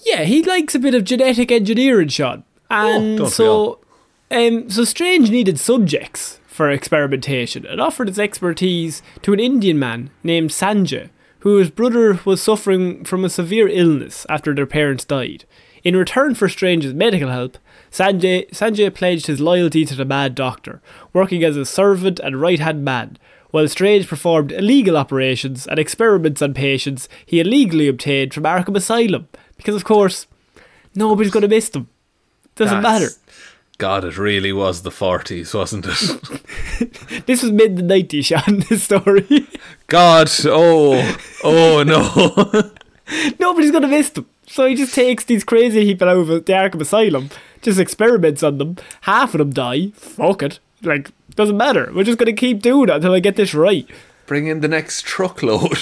Yeah, 0.05 0.23
he 0.23 0.43
likes 0.43 0.75
a 0.75 0.79
bit 0.79 0.95
of 0.95 1.03
genetic 1.03 1.51
engineering, 1.51 2.09
Sean. 2.09 2.43
Oh, 2.69 2.97
and 2.97 3.17
don't 3.17 3.25
we 3.25 3.31
so 3.31 3.79
um 4.33 4.69
so 4.69 4.83
Strange 4.83 5.29
needed 5.29 5.59
subjects 5.59 6.39
for 6.47 6.69
experimentation 6.69 7.65
and 7.65 7.79
offered 7.81 8.07
his 8.07 8.19
expertise 8.19 9.01
to 9.21 9.33
an 9.33 9.39
Indian 9.39 9.79
man 9.79 10.09
named 10.23 10.49
Sanjay, 10.51 11.09
whose 11.39 11.69
brother 11.69 12.19
was 12.25 12.41
suffering 12.41 13.03
from 13.05 13.25
a 13.25 13.29
severe 13.29 13.67
illness 13.67 14.25
after 14.29 14.53
their 14.53 14.65
parents 14.67 15.05
died. 15.05 15.45
In 15.83 15.95
return 15.97 16.33
for 16.35 16.47
Strange's 16.47 16.93
medical 16.93 17.29
help, 17.29 17.57
Sanjay, 17.91 18.49
Sanjay 18.51 18.93
pledged 18.93 19.27
his 19.27 19.41
loyalty 19.41 19.83
to 19.85 19.95
the 19.95 20.05
Mad 20.05 20.35
Doctor, 20.35 20.81
working 21.11 21.43
as 21.43 21.57
a 21.57 21.65
servant 21.65 22.19
and 22.19 22.39
right 22.39 22.59
hand 22.59 22.85
man. 22.85 23.17
While 23.51 23.67
Strange 23.67 24.07
performed 24.07 24.51
illegal 24.51 24.95
operations 24.97 25.67
and 25.67 25.77
experiments 25.77 26.41
on 26.41 26.53
patients 26.53 27.09
he 27.25 27.39
illegally 27.39 27.87
obtained 27.87 28.33
from 28.33 28.43
Arkham 28.45 28.75
Asylum. 28.77 29.27
Because, 29.57 29.75
of 29.75 29.83
course, 29.83 30.25
nobody's 30.95 31.31
going 31.31 31.41
to 31.41 31.47
miss 31.47 31.69
them. 31.69 31.87
Doesn't 32.55 32.81
That's- 32.81 33.01
matter. 33.01 33.13
God, 33.77 34.05
it 34.05 34.17
really 34.17 34.53
was 34.53 34.83
the 34.83 34.91
forties, 34.91 35.53
wasn't 35.53 35.87
it? 35.87 37.25
This 37.25 37.41
was 37.41 37.51
mid 37.51 37.77
the 37.77 37.81
90s, 37.83 38.25
Sean, 38.25 38.59
this 38.69 38.83
story. 38.83 39.47
God, 39.87 40.29
oh, 40.45 41.17
oh 41.43 41.83
no. 41.83 42.71
Nobody's 43.39 43.71
gonna 43.71 43.87
miss 43.87 44.09
them. 44.09 44.27
So 44.47 44.65
he 44.67 44.75
just 44.75 44.93
takes 44.93 45.23
these 45.23 45.43
crazy 45.43 45.85
people 45.85 46.09
out 46.09 46.17
of 46.17 46.27
the 46.27 46.53
Arkham 46.53 46.81
Asylum, 46.81 47.29
just 47.61 47.79
experiments 47.79 48.43
on 48.43 48.57
them. 48.57 48.77
Half 49.01 49.33
of 49.33 49.39
them 49.39 49.51
die. 49.51 49.91
Fuck 49.95 50.43
it. 50.43 50.59
Like, 50.81 51.11
doesn't 51.35 51.57
matter. 51.57 51.91
We're 51.93 52.03
just 52.03 52.19
gonna 52.19 52.33
keep 52.33 52.61
doing 52.61 52.89
it 52.89 52.95
until 52.95 53.13
I 53.13 53.19
get 53.19 53.35
this 53.35 53.53
right. 53.53 53.87
Bring 54.25 54.47
in 54.47 54.61
the 54.61 54.67
next 54.67 55.05
truckload. 55.05 55.79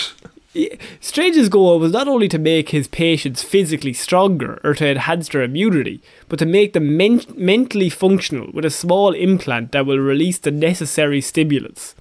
Strange's 1.00 1.48
goal 1.48 1.80
was 1.80 1.94
not 1.94 2.10
only 2.10 2.28
to 2.28 2.38
make 2.38 2.70
his 2.70 2.88
patients 2.88 3.42
physically 3.42 3.94
stronger 3.94 4.60
or 4.64 4.74
to 4.74 4.88
enhance 4.88 5.30
their 5.30 5.44
immunity, 5.44 6.02
but 6.28 6.40
to 6.40 6.46
make 6.46 6.74
them 6.74 6.98
men- 6.98 7.22
mentally 7.36 7.90
functional 7.90 8.50
with 8.52 8.66
a 8.66 8.70
small 8.70 9.14
implant 9.14 9.72
that 9.72 9.86
will 9.86 10.00
release 10.00 10.38
the 10.38 10.52
necessary 10.52 11.22
stimulants. 11.22 11.96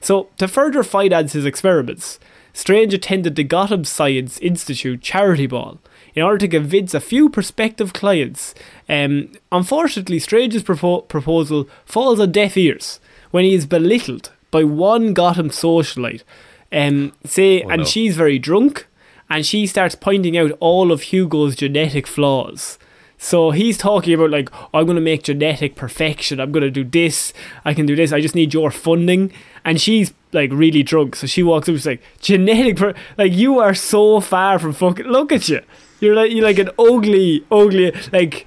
So, 0.00 0.28
to 0.38 0.48
further 0.48 0.82
finance 0.82 1.32
his 1.32 1.46
experiments, 1.46 2.18
Strange 2.52 2.92
attended 2.92 3.36
the 3.36 3.44
Gotham 3.44 3.84
Science 3.84 4.38
Institute 4.38 5.00
charity 5.00 5.46
ball 5.46 5.78
in 6.14 6.22
order 6.22 6.38
to 6.38 6.48
convince 6.48 6.92
a 6.92 7.00
few 7.00 7.30
prospective 7.30 7.92
clients. 7.92 8.54
Um, 8.88 9.32
unfortunately, 9.50 10.18
Strange's 10.18 10.62
propo- 10.62 11.06
proposal 11.08 11.68
falls 11.84 12.20
on 12.20 12.32
deaf 12.32 12.56
ears 12.56 13.00
when 13.30 13.44
he 13.44 13.54
is 13.54 13.64
belittled 13.64 14.32
by 14.50 14.64
one 14.64 15.14
Gotham 15.14 15.48
socialite. 15.48 16.24
Um, 16.72 17.12
say, 17.24 17.62
Oh, 17.62 17.68
and 17.70 17.78
no. 17.80 17.84
she's 17.84 18.16
very 18.16 18.38
drunk, 18.38 18.86
and 19.28 19.44
she 19.44 19.66
starts 19.66 19.94
pointing 19.94 20.36
out 20.38 20.52
all 20.60 20.90
of 20.92 21.02
Hugo's 21.02 21.54
genetic 21.56 22.06
flaws. 22.06 22.78
So 23.18 23.50
he's 23.52 23.78
talking 23.78 24.14
about 24.14 24.30
like 24.30 24.48
I'm 24.74 24.84
gonna 24.86 25.00
make 25.00 25.22
genetic 25.22 25.76
perfection. 25.76 26.40
I'm 26.40 26.50
gonna 26.50 26.70
do 26.70 26.82
this. 26.82 27.32
I 27.64 27.72
can 27.72 27.86
do 27.86 27.94
this. 27.94 28.12
I 28.12 28.20
just 28.20 28.34
need 28.34 28.52
your 28.52 28.70
funding. 28.72 29.32
And 29.64 29.80
she's 29.80 30.12
like 30.32 30.50
really 30.52 30.82
drunk, 30.82 31.14
so 31.14 31.28
she 31.28 31.42
walks 31.44 31.68
up. 31.68 31.74
And 31.74 31.78
she's 31.78 31.86
like 31.86 32.02
genetic. 32.20 32.76
Per- 32.78 32.94
like 33.16 33.32
you 33.32 33.60
are 33.60 33.74
so 33.74 34.20
far 34.20 34.58
from 34.58 34.72
fucking. 34.72 35.06
Look 35.06 35.30
at 35.30 35.48
you. 35.48 35.60
You're 36.00 36.16
like 36.16 36.32
you're 36.32 36.42
like 36.42 36.58
an 36.58 36.70
ugly, 36.78 37.44
ugly. 37.48 37.92
Like 38.12 38.46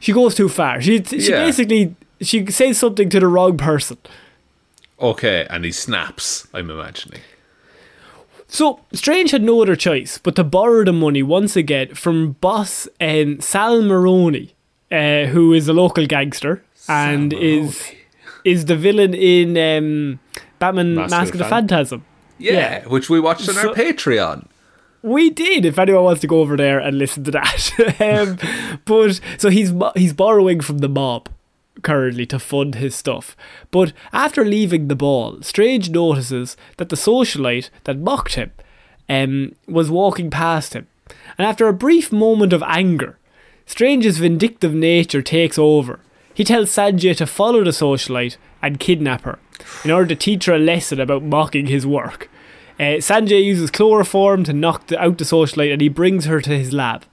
she 0.00 0.12
goes 0.12 0.34
too 0.34 0.50
far. 0.50 0.82
She 0.82 1.02
she 1.02 1.30
Yeah. 1.30 1.42
basically 1.46 1.94
she 2.20 2.44
says 2.50 2.76
something 2.76 3.08
to 3.08 3.20
the 3.20 3.26
wrong 3.28 3.56
person. 3.56 3.96
Okay, 5.00 5.46
and 5.48 5.64
he 5.64 5.72
snaps, 5.72 6.46
I'm 6.52 6.68
imagining. 6.70 7.20
So 8.52 8.80
Strange 8.92 9.30
had 9.30 9.42
no 9.42 9.62
other 9.62 9.76
choice 9.76 10.18
but 10.18 10.34
to 10.36 10.44
borrow 10.44 10.84
the 10.84 10.92
money 10.92 11.22
once 11.22 11.54
again 11.56 11.94
from 11.94 12.32
boss 12.40 12.88
um, 13.00 13.40
Sal 13.40 13.80
Maroni, 13.82 14.54
uh, 14.90 15.26
who 15.26 15.52
is 15.52 15.68
a 15.68 15.72
local 15.72 16.04
gangster 16.06 16.62
and 16.88 17.32
is 17.32 17.80
is 18.44 18.64
the 18.64 18.76
villain 18.76 19.14
in 19.14 19.56
um, 19.56 20.18
Batman 20.58 20.94
Mask 20.96 21.10
Mask, 21.10 21.32
of 21.34 21.38
the 21.38 21.44
Phantasm. 21.44 22.04
Yeah, 22.38 22.52
Yeah. 22.52 22.86
which 22.88 23.08
we 23.08 23.20
watched 23.20 23.48
on 23.48 23.54
So- 23.54 23.68
our 23.68 23.74
Patreon. 23.74 24.46
We 25.02 25.30
did. 25.30 25.64
If 25.64 25.78
anyone 25.78 26.04
wants 26.04 26.20
to 26.20 26.26
go 26.26 26.40
over 26.40 26.58
there 26.58 26.78
and 26.78 26.98
listen 26.98 27.24
to 27.24 27.30
that, 27.30 27.70
um, 28.00 28.76
but 28.84 29.18
so 29.38 29.48
he's 29.48 29.72
he's 29.96 30.12
borrowing 30.12 30.60
from 30.60 30.78
the 30.78 30.88
mob 30.90 31.28
currently 31.82 32.26
to 32.26 32.38
fund 32.38 32.76
his 32.76 32.94
stuff. 32.94 33.36
But 33.70 33.92
after 34.12 34.44
leaving 34.44 34.88
the 34.88 34.96
ball, 34.96 35.42
Strange 35.42 35.90
notices 35.90 36.56
that 36.76 36.88
the 36.88 36.96
socialite 36.96 37.70
that 37.84 37.98
mocked 37.98 38.34
him 38.34 38.52
um, 39.08 39.54
was 39.66 39.90
walking 39.90 40.30
past 40.30 40.74
him, 40.74 40.86
and 41.36 41.46
after 41.46 41.68
a 41.68 41.72
brief 41.72 42.12
moment 42.12 42.52
of 42.52 42.62
anger, 42.64 43.18
Strange's 43.66 44.18
vindictive 44.18 44.74
nature 44.74 45.22
takes 45.22 45.58
over. 45.58 46.00
He 46.34 46.44
tells 46.44 46.70
Sanjay 46.70 47.16
to 47.16 47.26
follow 47.26 47.64
the 47.64 47.70
socialite 47.70 48.36
and 48.62 48.80
kidnap 48.80 49.22
her 49.22 49.38
in 49.84 49.90
order 49.90 50.08
to 50.08 50.16
teach 50.16 50.46
her 50.46 50.54
a 50.54 50.58
lesson 50.58 51.00
about 51.00 51.22
mocking 51.22 51.66
his 51.66 51.86
work. 51.86 52.30
Uh, 52.78 52.96
Sanjay 52.98 53.44
uses 53.44 53.70
chloroform 53.70 54.42
to 54.44 54.52
knock 54.52 54.86
the, 54.86 54.98
out 54.98 55.18
the 55.18 55.24
socialite 55.24 55.72
and 55.72 55.82
he 55.82 55.88
brings 55.88 56.24
her 56.24 56.40
to 56.40 56.50
his 56.50 56.72
lab. 56.72 57.04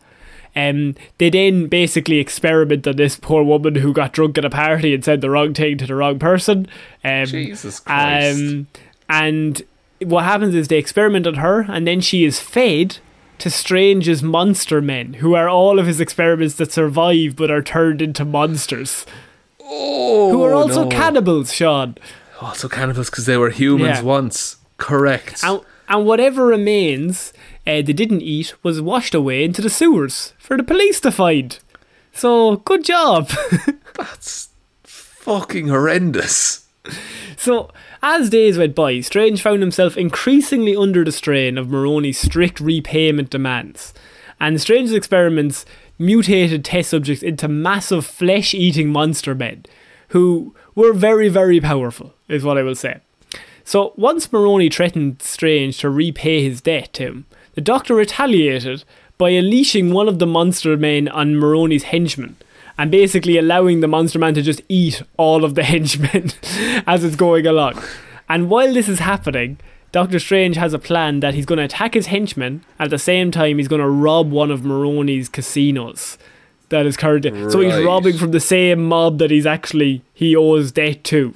Um, 0.57 0.95
they 1.19 1.29
then 1.29 1.67
basically 1.67 2.17
experiment 2.17 2.87
on 2.87 2.95
this 2.95 3.15
poor 3.15 3.43
woman 3.43 3.75
who 3.75 3.93
got 3.93 4.11
drunk 4.11 4.39
at 4.39 4.45
a 4.45 4.49
party 4.49 4.93
and 4.95 5.05
said 5.05 5.21
the 5.21 5.29
wrong 5.29 5.53
thing 5.53 5.77
to 5.77 5.85
the 5.85 5.93
wrong 5.93 6.17
person. 6.17 6.67
Um, 7.03 7.25
Jesus 7.25 7.79
Christ. 7.79 8.39
Um, 8.39 8.67
and 9.07 9.61
what 9.99 10.23
happens 10.23 10.55
is 10.55 10.67
they 10.67 10.79
experiment 10.79 11.27
on 11.27 11.35
her, 11.35 11.65
and 11.69 11.85
then 11.85 12.01
she 12.01 12.25
is 12.25 12.39
fed 12.39 12.97
to 13.37 13.51
Strange's 13.51 14.23
monster 14.23 14.81
men, 14.81 15.15
who 15.15 15.35
are 15.35 15.47
all 15.47 15.77
of 15.77 15.85
his 15.85 16.01
experiments 16.01 16.55
that 16.55 16.71
survive 16.71 17.35
but 17.35 17.51
are 17.51 17.61
turned 17.61 18.01
into 18.01 18.25
monsters, 18.25 19.05
oh, 19.61 20.31
who 20.31 20.43
are 20.43 20.55
also 20.55 20.85
no. 20.85 20.89
cannibals, 20.89 21.53
Sean. 21.53 21.97
Also 22.41 22.67
cannibals 22.67 23.11
because 23.11 23.27
they 23.27 23.37
were 23.37 23.51
humans 23.51 23.99
Yeah. 23.99 24.01
once. 24.01 24.57
Correct. 24.77 25.43
And, 25.43 25.61
and 25.87 26.05
whatever 26.07 26.47
remains 26.47 27.31
uh, 27.67 27.81
they 27.81 27.93
didn't 27.93 28.21
eat 28.21 28.55
was 28.63 28.81
washed 28.81 29.13
away 29.13 29.43
into 29.43 29.61
the 29.61 29.69
sewers 29.69 30.33
for 30.39 30.55
the 30.55 30.63
police 30.63 31.01
to 31.01 31.11
find. 31.11 31.59
So, 32.13 32.55
good 32.57 32.85
job. 32.85 33.29
That's 33.95 34.49
fucking 34.83 35.67
horrendous. 35.67 36.67
So, 37.35 37.69
as 38.01 38.29
days 38.29 38.57
went 38.57 38.73
by, 38.73 39.01
Strange 39.01 39.41
found 39.41 39.61
himself 39.61 39.97
increasingly 39.97 40.75
under 40.75 41.03
the 41.03 41.11
strain 41.11 41.57
of 41.57 41.67
Maroni's 41.67 42.17
strict 42.17 42.59
repayment 42.59 43.29
demands. 43.29 43.93
And 44.39 44.61
Strange's 44.61 44.93
experiments 44.93 45.65
mutated 45.99 46.63
test 46.63 46.91
subjects 46.91 47.21
into 47.21 47.47
massive 47.47 48.05
flesh 48.05 48.53
eating 48.53 48.89
monster 48.89 49.35
men 49.35 49.65
who 50.09 50.55
were 50.73 50.93
very, 50.93 51.27
very 51.27 51.59
powerful, 51.59 52.13
is 52.27 52.43
what 52.43 52.57
I 52.57 52.63
will 52.63 52.75
say. 52.75 53.01
So, 53.63 53.93
once 53.97 54.31
Maroni 54.31 54.69
threatened 54.69 55.21
Strange 55.21 55.77
to 55.79 55.89
repay 55.89 56.41
his 56.41 56.61
debt 56.61 56.93
to 56.93 57.03
him, 57.03 57.25
the 57.57 57.61
doctor 57.61 57.95
retaliated 57.95 58.83
by 59.17 59.31
unleashing 59.31 59.91
one 59.91 60.07
of 60.07 60.19
the 60.19 60.27
monster 60.27 60.77
men 60.77 61.07
on 61.07 61.33
Maroni's 61.33 61.85
henchmen 61.85 62.35
and 62.77 62.91
basically 62.91 63.35
allowing 63.35 63.79
the 63.79 63.87
monster 63.87 64.19
man 64.19 64.35
to 64.35 64.43
just 64.43 64.61
eat 64.69 65.01
all 65.17 65.43
of 65.43 65.55
the 65.55 65.63
henchmen 65.71 66.29
as 66.85 67.03
it's 67.03 67.15
going 67.15 67.47
along. 67.47 67.81
And 68.29 68.51
while 68.51 68.71
this 68.71 68.87
is 68.87 68.99
happening, 68.99 69.57
Doctor 69.91 70.19
Strange 70.19 70.55
has 70.57 70.71
a 70.71 70.77
plan 70.77 71.19
that 71.21 71.33
he's 71.33 71.47
going 71.47 71.57
to 71.57 71.63
attack 71.63 71.95
his 71.95 72.05
henchmen. 72.05 72.63
At 72.77 72.91
the 72.91 72.99
same 72.99 73.31
time, 73.31 73.57
he's 73.57 73.67
going 73.67 73.81
to 73.81 73.89
rob 73.89 74.29
one 74.29 74.51
of 74.51 74.61
Maroni's 74.61 75.27
casinos. 75.27 76.19
That 76.69 76.85
is 76.85 76.95
currently 76.95 77.49
so 77.49 77.61
he's 77.61 77.83
robbing 77.83 78.19
from 78.19 78.29
the 78.29 78.39
same 78.39 78.85
mob 78.85 79.17
that 79.17 79.31
he's 79.31 79.47
actually 79.47 80.03
he 80.13 80.35
owes 80.35 80.71
debt 80.71 81.03
to. 81.05 81.35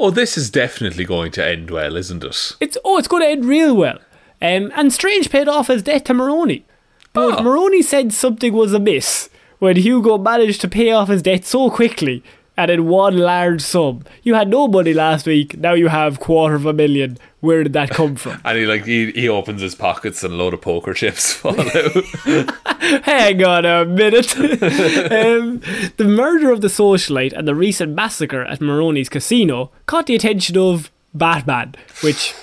Oh, 0.00 0.10
this 0.10 0.36
is 0.36 0.50
definitely 0.50 1.04
going 1.04 1.30
to 1.32 1.46
end 1.46 1.70
well, 1.70 1.94
isn't 1.94 2.24
it? 2.24 2.56
It's 2.58 2.76
oh, 2.84 2.98
it's 2.98 3.06
going 3.06 3.22
to 3.22 3.28
end 3.28 3.44
real 3.44 3.76
well. 3.76 4.00
Um, 4.42 4.72
and 4.74 4.92
Strange 4.92 5.30
paid 5.30 5.48
off 5.48 5.68
his 5.68 5.82
debt 5.82 6.04
to 6.06 6.14
Maroni, 6.14 6.64
but 7.12 7.40
Oh. 7.40 7.42
Maroni 7.42 7.82
said 7.82 8.12
something 8.12 8.52
was 8.52 8.72
amiss 8.72 9.28
when 9.58 9.76
Hugo 9.76 10.16
managed 10.18 10.60
to 10.62 10.68
pay 10.68 10.90
off 10.92 11.08
his 11.08 11.22
debt 11.22 11.44
so 11.44 11.68
quickly 11.70 12.22
and 12.56 12.70
in 12.70 12.86
one 12.88 13.16
large 13.18 13.60
sum. 13.62 14.02
You 14.22 14.34
had 14.34 14.48
no 14.48 14.68
money 14.68 14.92
last 14.92 15.26
week. 15.26 15.56
Now 15.58 15.72
you 15.74 15.88
have 15.88 16.20
quarter 16.20 16.54
of 16.54 16.66
a 16.66 16.72
million. 16.72 17.16
Where 17.40 17.62
did 17.62 17.72
that 17.74 17.90
come 17.90 18.16
from? 18.16 18.40
And 18.44 18.58
he 18.58 18.66
like 18.66 18.84
he, 18.84 19.12
he 19.12 19.28
opens 19.28 19.60
his 19.62 19.74
pockets 19.74 20.22
and 20.24 20.34
a 20.34 20.36
load 20.36 20.54
of 20.54 20.60
poker 20.62 20.92
chips 20.94 21.32
fall 21.34 21.58
out. 21.60 22.04
Hang 23.04 23.42
on 23.44 23.64
a 23.64 23.84
minute. 23.84 24.36
um, 24.36 25.60
the 25.96 26.04
murder 26.06 26.50
of 26.50 26.60
the 26.60 26.68
socialite 26.68 27.32
and 27.32 27.46
the 27.46 27.54
recent 27.54 27.94
massacre 27.94 28.42
at 28.44 28.60
Maroni's 28.60 29.08
casino 29.08 29.70
caught 29.86 30.06
the 30.06 30.14
attention 30.14 30.56
of 30.58 30.90
Batman, 31.14 31.74
which 32.02 32.34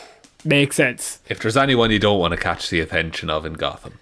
makes 0.48 0.76
sense. 0.76 1.20
if 1.30 1.40
there's 1.40 1.58
anyone 1.58 1.92
you 1.92 2.00
don't 2.00 2.20
want 2.20 2.32
to 2.32 2.40
catch 2.40 2.70
the 2.70 2.80
attention 2.80 3.30
of 3.30 3.46
in 3.46 3.54
Gotham. 3.54 4.00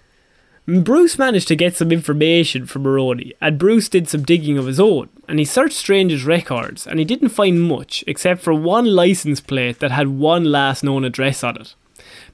Bruce 0.66 1.16
managed 1.16 1.46
to 1.46 1.54
get 1.54 1.76
some 1.76 1.92
information 1.92 2.66
from 2.66 2.82
Maroni, 2.82 3.32
and 3.40 3.56
Bruce 3.56 3.88
did 3.88 4.08
some 4.08 4.24
digging 4.24 4.58
of 4.58 4.66
his 4.66 4.80
own, 4.80 5.08
and 5.28 5.38
he 5.38 5.44
searched 5.44 5.76
Strange's 5.76 6.24
records, 6.24 6.88
and 6.88 6.98
he 6.98 7.04
didn't 7.04 7.28
find 7.28 7.62
much 7.62 8.02
except 8.08 8.40
for 8.40 8.52
one 8.52 8.84
license 8.84 9.40
plate 9.40 9.78
that 9.78 9.92
had 9.92 10.08
one 10.08 10.44
last 10.44 10.82
known 10.82 11.04
address 11.04 11.44
on 11.44 11.56
it. 11.60 11.76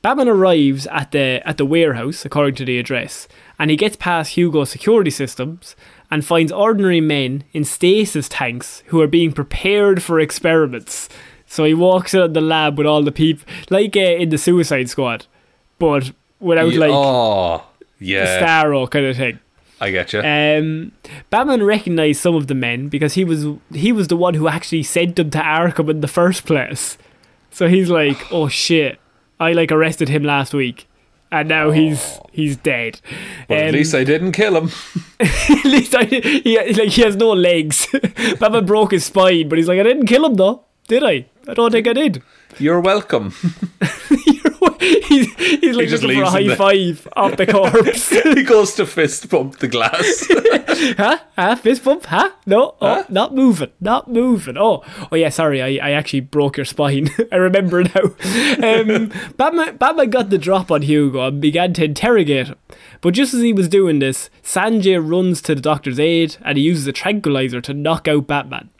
Batman 0.00 0.28
arrives 0.28 0.86
at 0.86 1.12
the 1.12 1.42
at 1.44 1.58
the 1.58 1.66
warehouse, 1.66 2.24
according 2.24 2.54
to 2.56 2.64
the 2.64 2.78
address, 2.78 3.28
and 3.58 3.70
he 3.70 3.76
gets 3.76 3.96
past 3.96 4.32
Hugo's 4.32 4.70
security 4.70 5.10
systems 5.10 5.76
and 6.10 6.24
finds 6.24 6.50
ordinary 6.52 7.00
men 7.00 7.44
in 7.52 7.64
stasis 7.64 8.28
tanks 8.28 8.82
who 8.86 9.00
are 9.00 9.06
being 9.06 9.32
prepared 9.32 10.02
for 10.02 10.18
experiments. 10.18 11.08
So 11.52 11.64
he 11.64 11.74
walks 11.74 12.14
in 12.14 12.32
the 12.32 12.40
lab 12.40 12.78
with 12.78 12.86
all 12.86 13.02
the 13.02 13.12
people, 13.12 13.44
like 13.68 13.94
uh, 13.94 14.00
in 14.00 14.30
the 14.30 14.38
Suicide 14.38 14.88
Squad, 14.88 15.26
but 15.78 16.10
without 16.40 16.72
like 16.72 16.90
oh, 16.90 17.62
yeah, 17.98 18.40
Starro 18.40 18.90
kind 18.90 19.04
of 19.04 19.16
thing. 19.18 19.38
I 19.78 19.90
get 19.90 20.14
you. 20.14 20.20
Um, 20.20 20.92
Batman 21.28 21.62
recognized 21.62 22.20
some 22.22 22.34
of 22.36 22.46
the 22.46 22.54
men 22.54 22.88
because 22.88 23.12
he 23.14 23.24
was 23.24 23.44
he 23.74 23.92
was 23.92 24.08
the 24.08 24.16
one 24.16 24.32
who 24.32 24.48
actually 24.48 24.82
sent 24.82 25.16
them 25.16 25.28
to 25.30 25.38
Arkham 25.40 25.90
in 25.90 26.00
the 26.00 26.08
first 26.08 26.46
place. 26.46 26.96
So 27.50 27.68
he's 27.68 27.90
like, 27.90 28.16
"Oh 28.32 28.48
shit, 28.48 28.98
I 29.38 29.52
like 29.52 29.70
arrested 29.70 30.08
him 30.08 30.22
last 30.22 30.54
week, 30.54 30.88
and 31.30 31.50
now 31.50 31.70
he's 31.70 32.18
he's 32.32 32.56
dead." 32.56 32.98
but 33.46 33.58
at 33.58 33.68
Um, 33.68 33.72
least 33.74 33.94
I 33.94 34.04
didn't 34.04 34.32
kill 34.32 34.56
him. 34.56 34.70
at 35.20 35.64
least 35.66 35.94
I, 35.94 36.04
he 36.04 36.56
like 36.72 36.88
he 36.96 37.02
has 37.02 37.14
no 37.16 37.32
legs. 37.34 37.86
Batman 38.40 38.64
broke 38.64 38.92
his 38.92 39.04
spine, 39.04 39.50
but 39.50 39.58
he's 39.58 39.68
like, 39.68 39.80
"I 39.80 39.82
didn't 39.82 40.06
kill 40.06 40.24
him 40.24 40.36
though, 40.36 40.64
did 40.88 41.04
I? 41.04 41.26
I 41.48 41.54
don't 41.54 41.70
think 41.70 41.86
I 41.86 41.92
did." 41.92 42.22
You're 42.58 42.80
welcome. 42.80 43.34
He's, 44.82 45.32
he's 45.34 45.76
like 45.76 45.88
just 45.88 46.02
looking 46.02 46.18
for 46.18 46.24
a 46.24 46.30
high 46.30 46.46
there. 46.46 46.56
five 46.56 47.08
off 47.14 47.36
the 47.36 47.46
corpse. 47.46 48.08
he 48.34 48.42
goes 48.42 48.74
to 48.74 48.86
fist 48.86 49.28
bump 49.28 49.58
the 49.58 49.68
glass. 49.68 50.26
huh? 50.96 51.18
Huh? 51.36 51.54
Fist 51.56 51.84
bump? 51.84 52.06
Huh? 52.06 52.30
No, 52.46 52.74
oh, 52.80 52.94
Huh? 52.94 53.04
not 53.08 53.34
moving, 53.34 53.70
not 53.80 54.08
moving. 54.08 54.56
Oh, 54.56 54.82
oh 55.10 55.16
yeah. 55.16 55.28
Sorry, 55.28 55.62
I, 55.62 55.88
I 55.88 55.90
actually 55.92 56.20
broke 56.20 56.56
your 56.56 56.64
spine. 56.64 57.10
I 57.30 57.36
remember 57.36 57.84
now. 57.84 58.02
Um, 58.62 59.12
Batman, 59.36 59.76
Batman 59.76 60.10
got 60.10 60.30
the 60.30 60.38
drop 60.38 60.70
on 60.70 60.82
Hugo 60.82 61.26
and 61.28 61.40
began 61.40 61.74
to 61.74 61.84
interrogate 61.84 62.48
him. 62.48 62.56
But 63.00 63.14
just 63.14 63.34
as 63.34 63.42
he 63.42 63.52
was 63.52 63.68
doing 63.68 63.98
this, 63.98 64.30
Sanjay 64.42 64.98
runs 64.98 65.42
to 65.42 65.54
the 65.54 65.60
doctor's 65.60 66.00
aid 66.00 66.36
and 66.44 66.58
he 66.58 66.64
uses 66.64 66.86
a 66.86 66.92
tranquilizer 66.92 67.60
to 67.60 67.74
knock 67.74 68.08
out 68.08 68.26
Batman. 68.26 68.70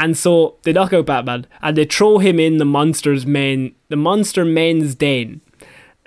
And 0.00 0.16
so 0.16 0.56
they 0.62 0.72
knock 0.72 0.94
out 0.94 1.04
Batman 1.04 1.46
and 1.60 1.76
they 1.76 1.84
throw 1.84 2.18
him 2.18 2.40
in 2.40 2.56
the 2.56 2.64
monster's 2.64 3.26
men, 3.26 3.74
the 3.90 3.96
monster 3.96 4.46
men's 4.46 4.94
den. 4.94 5.42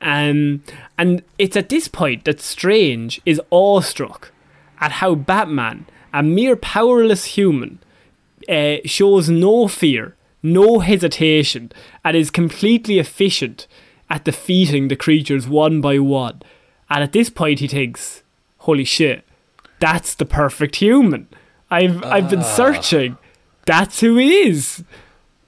Um, 0.01 0.63
and 0.97 1.21
it's 1.37 1.55
at 1.55 1.69
this 1.69 1.87
point 1.87 2.25
that 2.25 2.41
Strange 2.41 3.21
is 3.23 3.39
awestruck 3.51 4.31
at 4.81 4.93
how 4.93 5.13
Batman, 5.13 5.85
a 6.11 6.23
mere 6.23 6.55
powerless 6.55 7.25
human, 7.25 7.77
uh, 8.49 8.77
shows 8.83 9.29
no 9.29 9.67
fear, 9.67 10.15
no 10.41 10.79
hesitation, 10.79 11.71
and 12.03 12.17
is 12.17 12.31
completely 12.31 12.97
efficient 12.97 13.67
at 14.09 14.25
defeating 14.25 14.87
the 14.87 14.95
creatures 14.95 15.47
one 15.47 15.81
by 15.81 15.99
one. 15.99 16.41
And 16.89 17.03
at 17.03 17.13
this 17.13 17.29
point, 17.29 17.59
he 17.59 17.67
thinks, 17.67 18.23
"Holy 18.57 18.83
shit, 18.83 19.23
that's 19.79 20.15
the 20.15 20.25
perfect 20.25 20.77
human." 20.77 21.27
I've 21.69 22.03
I've 22.03 22.29
been 22.29 22.43
searching. 22.43 23.17
That's 23.65 23.99
who 24.01 24.17
he 24.17 24.47
is. 24.49 24.83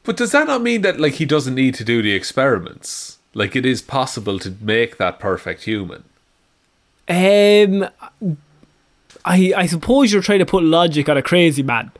but 0.03 0.17
does 0.17 0.31
that 0.31 0.47
not 0.47 0.61
mean 0.61 0.81
that 0.81 0.99
like 0.99 1.13
he 1.13 1.25
doesn't 1.25 1.55
need 1.55 1.75
to 1.75 1.83
do 1.83 2.01
the 2.01 2.13
experiments? 2.13 3.17
Like 3.33 3.55
it 3.55 3.65
is 3.65 3.81
possible 3.81 4.39
to 4.39 4.55
make 4.61 4.97
that 4.97 5.19
perfect 5.19 5.63
human. 5.63 6.03
Um, 7.07 7.87
I 9.25 9.53
I 9.55 9.65
suppose 9.67 10.11
you're 10.13 10.21
trying 10.21 10.39
to 10.39 10.45
put 10.45 10.63
logic 10.63 11.09
on 11.09 11.17
a 11.17 11.21
crazy 11.21 11.63
man. 11.63 11.91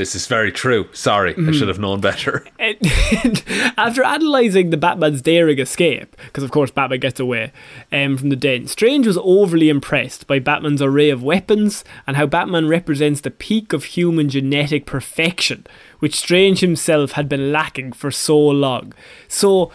This 0.00 0.14
is 0.14 0.26
very 0.26 0.50
true. 0.50 0.88
Sorry, 0.94 1.34
I 1.36 1.52
should 1.52 1.68
have 1.68 1.78
known 1.78 2.00
better. 2.00 2.46
After 2.58 4.02
analysing 4.02 4.70
the 4.70 4.78
Batman's 4.78 5.20
daring 5.20 5.58
escape, 5.58 6.16
because 6.24 6.42
of 6.42 6.50
course 6.50 6.70
Batman 6.70 7.00
gets 7.00 7.20
away 7.20 7.52
um, 7.92 8.16
from 8.16 8.30
the 8.30 8.36
den, 8.36 8.66
Strange 8.66 9.06
was 9.06 9.18
overly 9.18 9.68
impressed 9.68 10.26
by 10.26 10.38
Batman's 10.38 10.80
array 10.80 11.10
of 11.10 11.22
weapons 11.22 11.84
and 12.06 12.16
how 12.16 12.24
Batman 12.24 12.66
represents 12.66 13.20
the 13.20 13.30
peak 13.30 13.74
of 13.74 13.84
human 13.84 14.30
genetic 14.30 14.86
perfection, 14.86 15.66
which 15.98 16.16
Strange 16.16 16.60
himself 16.60 17.12
had 17.12 17.28
been 17.28 17.52
lacking 17.52 17.92
for 17.92 18.10
so 18.10 18.38
long. 18.38 18.94
So 19.28 19.70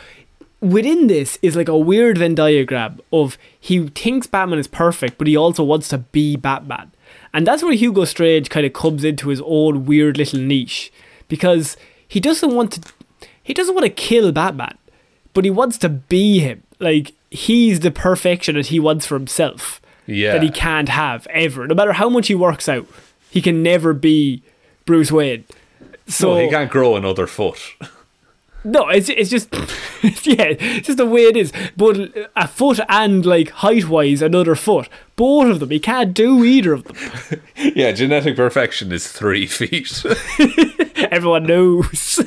within 0.59 1.05
this 1.05 1.37
is 1.43 1.55
like 1.55 1.67
a 1.67 1.77
weird 1.77 2.17
Venn 2.17 2.33
diagram 2.33 2.99
of 3.13 3.37
he 3.59 3.89
thinks 3.89 4.25
Batman 4.25 4.57
is 4.57 4.67
perfect, 4.67 5.19
but 5.19 5.27
he 5.27 5.37
also 5.37 5.63
wants 5.63 5.89
to 5.89 5.99
be 5.99 6.35
Batman. 6.35 6.91
And 7.35 7.45
that's 7.45 7.61
where 7.61 7.73
Hugo 7.73 8.05
Strange 8.05 8.49
kind 8.49 8.65
of 8.65 8.71
comes 8.71 9.03
into 9.03 9.27
his 9.27 9.41
own 9.45 9.85
weird 9.85 10.17
little 10.17 10.39
niche 10.39 10.89
because 11.27 11.75
he 12.07 12.21
doesn't 12.21 12.55
want 12.55 12.71
to 12.71 12.93
he 13.43 13.53
doesn't 13.53 13.75
want 13.75 13.83
to 13.83 13.89
kill 13.89 14.31
Batman, 14.31 14.77
but 15.33 15.43
he 15.43 15.51
wants 15.51 15.77
to 15.79 15.89
be 15.89 16.39
him. 16.39 16.63
Like 16.79 17.13
he's 17.29 17.81
the 17.81 17.91
perfection 17.91 18.55
that 18.55 18.67
he 18.67 18.79
wants 18.79 19.05
for 19.05 19.15
himself. 19.15 19.81
Yeah. 20.07 20.31
That 20.31 20.43
he 20.43 20.49
can't 20.49 20.87
have 20.87 21.27
ever. 21.27 21.67
No 21.67 21.75
matter 21.75 21.91
how 21.91 22.07
much 22.07 22.27
he 22.29 22.35
works 22.35 22.69
out, 22.69 22.87
he 23.29 23.41
can 23.41 23.61
never 23.61 23.93
be 23.93 24.41
Bruce 24.85 25.11
Wayne. 25.11 25.43
So 26.07 26.35
So 26.35 26.37
he 26.37 26.49
can't 26.49 26.71
grow 26.71 26.95
another 26.95 27.27
foot. 27.27 27.59
no, 28.65 28.89
it's 28.89 29.09
it's 29.09 29.29
just 29.29 29.53
yeah, 30.25 30.55
it's 30.59 30.87
just 30.87 30.97
the 30.97 31.05
way 31.05 31.21
it 31.21 31.37
is. 31.37 31.53
But 31.77 32.11
a 32.35 32.47
foot 32.47 32.79
and 32.89 33.25
like 33.25 33.49
height 33.51 33.87
wise, 33.87 34.21
another 34.21 34.55
foot. 34.55 34.89
Both 35.15 35.51
of 35.51 35.59
them, 35.59 35.69
he 35.69 35.79
can't 35.79 36.13
do 36.13 36.43
either 36.43 36.73
of 36.73 36.83
them. 36.83 37.41
yeah, 37.55 37.91
genetic 37.91 38.35
perfection 38.35 38.91
is 38.91 39.07
three 39.11 39.45
feet. 39.47 40.03
Everyone 41.11 41.45
knows. 41.45 42.19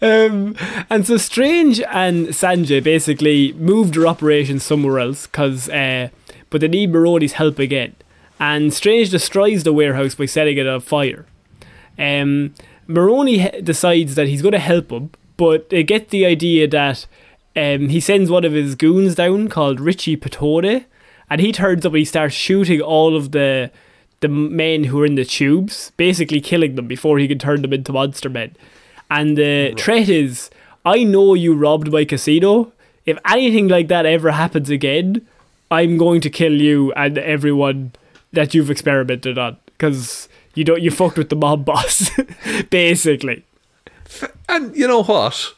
um, 0.00 0.56
and 0.90 1.06
so 1.06 1.16
Strange 1.18 1.80
and 1.82 2.28
Sanjay 2.28 2.82
basically 2.82 3.52
moved 3.52 3.94
their 3.94 4.06
operations 4.06 4.64
somewhere 4.64 4.98
else, 4.98 5.26
cause 5.26 5.68
uh, 5.68 6.08
but 6.50 6.62
they 6.62 6.68
need 6.68 6.92
Maroni's 6.92 7.34
help 7.34 7.58
again. 7.58 7.94
And 8.40 8.72
Strange 8.74 9.10
destroys 9.10 9.62
the 9.62 9.72
warehouse 9.72 10.14
by 10.16 10.26
setting 10.26 10.56
it 10.56 10.66
on 10.66 10.80
fire. 10.80 11.26
Um, 11.98 12.54
Maroni 12.92 13.60
decides 13.62 14.14
that 14.14 14.28
he's 14.28 14.42
going 14.42 14.52
to 14.52 14.58
help 14.58 14.90
him, 14.90 15.10
but 15.36 15.70
they 15.70 15.82
get 15.82 16.10
the 16.10 16.26
idea 16.26 16.68
that 16.68 17.06
um, 17.56 17.88
he 17.88 18.00
sends 18.00 18.30
one 18.30 18.44
of 18.44 18.52
his 18.52 18.74
goons 18.74 19.14
down 19.14 19.48
called 19.48 19.80
Richie 19.80 20.16
Patore, 20.16 20.84
and 21.28 21.40
he 21.40 21.52
turns 21.52 21.84
up 21.84 21.92
and 21.92 21.98
he 21.98 22.04
starts 22.04 22.34
shooting 22.34 22.80
all 22.80 23.16
of 23.16 23.32
the 23.32 23.70
the 24.20 24.28
men 24.28 24.84
who 24.84 25.00
are 25.00 25.06
in 25.06 25.16
the 25.16 25.24
tubes, 25.24 25.90
basically 25.96 26.40
killing 26.40 26.76
them 26.76 26.86
before 26.86 27.18
he 27.18 27.26
can 27.26 27.40
turn 27.40 27.60
them 27.60 27.72
into 27.72 27.92
monster 27.92 28.30
men. 28.30 28.54
And 29.10 29.36
the 29.36 29.74
threat 29.76 30.08
is, 30.08 30.48
I 30.86 31.02
know 31.02 31.34
you 31.34 31.54
robbed 31.54 31.92
my 31.92 32.04
casino. 32.04 32.72
If 33.04 33.18
anything 33.28 33.66
like 33.66 33.88
that 33.88 34.06
ever 34.06 34.30
happens 34.30 34.70
again, 34.70 35.26
I'm 35.72 35.98
going 35.98 36.20
to 36.20 36.30
kill 36.30 36.52
you 36.52 36.92
and 36.92 37.18
everyone 37.18 37.92
that 38.32 38.54
you've 38.54 38.70
experimented 38.70 39.38
on 39.38 39.56
because 39.66 40.28
you 40.54 40.64
don't 40.64 40.82
you 40.82 40.90
fucked 40.90 41.18
with 41.18 41.28
the 41.28 41.36
mob 41.36 41.64
boss, 41.64 42.10
basically. 42.70 43.44
and 44.48 44.76
you 44.76 44.86
know 44.86 45.02
what? 45.02 45.54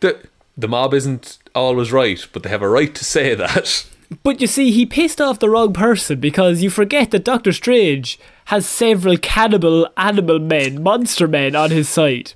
The 0.00 0.18
the 0.56 0.68
mob 0.68 0.94
isn't 0.94 1.38
always 1.54 1.92
right, 1.92 2.26
but 2.32 2.42
they 2.42 2.50
have 2.50 2.62
a 2.62 2.68
right 2.68 2.94
to 2.94 3.04
say 3.04 3.34
that. 3.34 3.86
But 4.22 4.40
you 4.40 4.46
see, 4.46 4.70
he 4.70 4.86
pissed 4.86 5.20
off 5.20 5.38
the 5.38 5.50
wrong 5.50 5.72
person 5.72 6.20
because 6.20 6.62
you 6.62 6.70
forget 6.70 7.10
that 7.10 7.24
Doctor 7.24 7.52
Strange 7.52 8.18
has 8.46 8.66
several 8.66 9.16
cannibal 9.16 9.88
animal 9.96 10.38
men, 10.38 10.82
monster 10.82 11.26
men 11.26 11.56
on 11.56 11.70
his 11.70 11.88
side. 11.88 12.34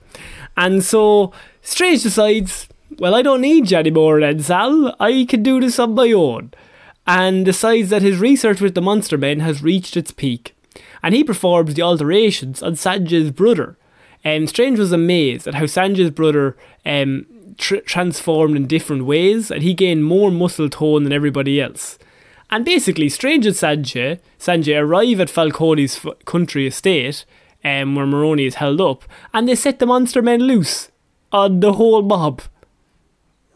And 0.56 0.82
so 0.82 1.32
Strange 1.62 2.02
decides, 2.02 2.68
well, 2.98 3.14
I 3.14 3.22
don't 3.22 3.42
need 3.42 3.70
you 3.70 3.76
anymore, 3.76 4.20
then, 4.20 4.40
Sal. 4.40 4.96
I 4.98 5.26
can 5.28 5.42
do 5.42 5.60
this 5.60 5.78
on 5.78 5.94
my 5.94 6.10
own. 6.12 6.52
And 7.06 7.44
decides 7.44 7.90
that 7.90 8.02
his 8.02 8.18
research 8.18 8.60
with 8.60 8.74
the 8.74 8.82
monster 8.82 9.16
men 9.16 9.40
has 9.40 9.62
reached 9.62 9.96
its 9.96 10.10
peak. 10.10 10.54
And 11.02 11.14
he 11.14 11.24
performs 11.24 11.74
the 11.74 11.82
alterations 11.82 12.62
on 12.62 12.72
Sanjay's 12.72 13.30
brother. 13.30 13.76
And 14.24 14.48
Strange 14.48 14.78
was 14.78 14.92
amazed 14.92 15.46
at 15.46 15.54
how 15.54 15.64
Sanjay's 15.64 16.10
brother 16.10 16.56
um, 16.84 17.26
tr- 17.56 17.76
transformed 17.76 18.56
in 18.56 18.66
different 18.66 19.04
ways, 19.04 19.50
and 19.50 19.62
he 19.62 19.74
gained 19.74 20.04
more 20.04 20.30
muscle 20.30 20.68
tone 20.68 21.04
than 21.04 21.12
everybody 21.12 21.60
else. 21.60 21.98
And 22.50 22.64
basically, 22.64 23.08
Strange 23.08 23.46
and 23.46 23.54
Sanjay, 23.54 24.20
Sanjay 24.38 24.80
arrive 24.80 25.20
at 25.20 25.28
Falcone's 25.28 26.04
f- 26.04 26.24
country 26.24 26.66
estate, 26.66 27.24
um, 27.62 27.94
where 27.94 28.06
Maroni 28.06 28.46
is 28.46 28.56
held 28.56 28.80
up, 28.80 29.04
and 29.34 29.48
they 29.48 29.54
set 29.54 29.78
the 29.78 29.86
monster 29.86 30.22
men 30.22 30.40
loose 30.40 30.90
on 31.30 31.60
the 31.60 31.74
whole 31.74 32.02
mob. 32.02 32.42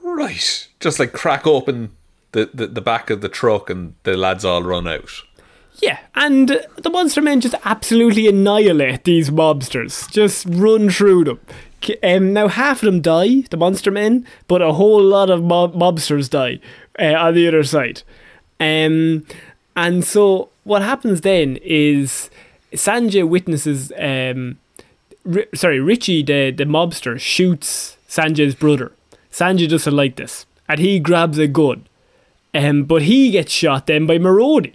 Right. 0.02 0.68
Just 0.78 0.98
like 0.98 1.12
crack 1.12 1.46
open 1.46 1.92
the, 2.32 2.50
the, 2.52 2.66
the 2.66 2.80
back 2.80 3.08
of 3.08 3.20
the 3.20 3.28
truck 3.28 3.70
and 3.70 3.94
the 4.02 4.16
lads 4.16 4.44
all 4.44 4.62
run 4.62 4.86
out. 4.86 5.10
Yeah, 5.80 5.98
and 6.14 6.60
the 6.76 6.90
monster 6.90 7.20
men 7.20 7.40
just 7.40 7.54
absolutely 7.64 8.28
annihilate 8.28 9.04
these 9.04 9.30
mobsters. 9.30 10.10
Just 10.10 10.46
run 10.48 10.90
through 10.90 11.24
them. 11.24 11.40
Um, 12.04 12.32
now, 12.32 12.46
half 12.48 12.82
of 12.82 12.86
them 12.86 13.00
die, 13.00 13.42
the 13.50 13.56
monster 13.56 13.90
men, 13.90 14.26
but 14.46 14.62
a 14.62 14.74
whole 14.74 15.02
lot 15.02 15.30
of 15.30 15.42
mob- 15.42 15.74
mobsters 15.74 16.30
die 16.30 16.60
uh, 17.00 17.14
on 17.14 17.34
the 17.34 17.48
other 17.48 17.64
side. 17.64 18.02
Um, 18.60 19.26
and 19.74 20.04
so, 20.04 20.50
what 20.62 20.82
happens 20.82 21.22
then 21.22 21.58
is 21.62 22.30
Sanjay 22.72 23.28
witnesses. 23.28 23.92
Um, 23.98 24.58
sorry, 25.54 25.80
Richie, 25.80 26.22
the, 26.22 26.52
the 26.52 26.64
mobster, 26.64 27.18
shoots 27.18 27.96
Sanjay's 28.08 28.54
brother. 28.54 28.92
Sanjay 29.32 29.68
doesn't 29.68 29.96
like 29.96 30.16
this, 30.16 30.46
and 30.68 30.78
he 30.78 31.00
grabs 31.00 31.38
a 31.38 31.48
gun. 31.48 31.86
Um, 32.54 32.84
but 32.84 33.02
he 33.02 33.30
gets 33.30 33.50
shot 33.50 33.86
then 33.86 34.06
by 34.06 34.18
Maroni. 34.18 34.74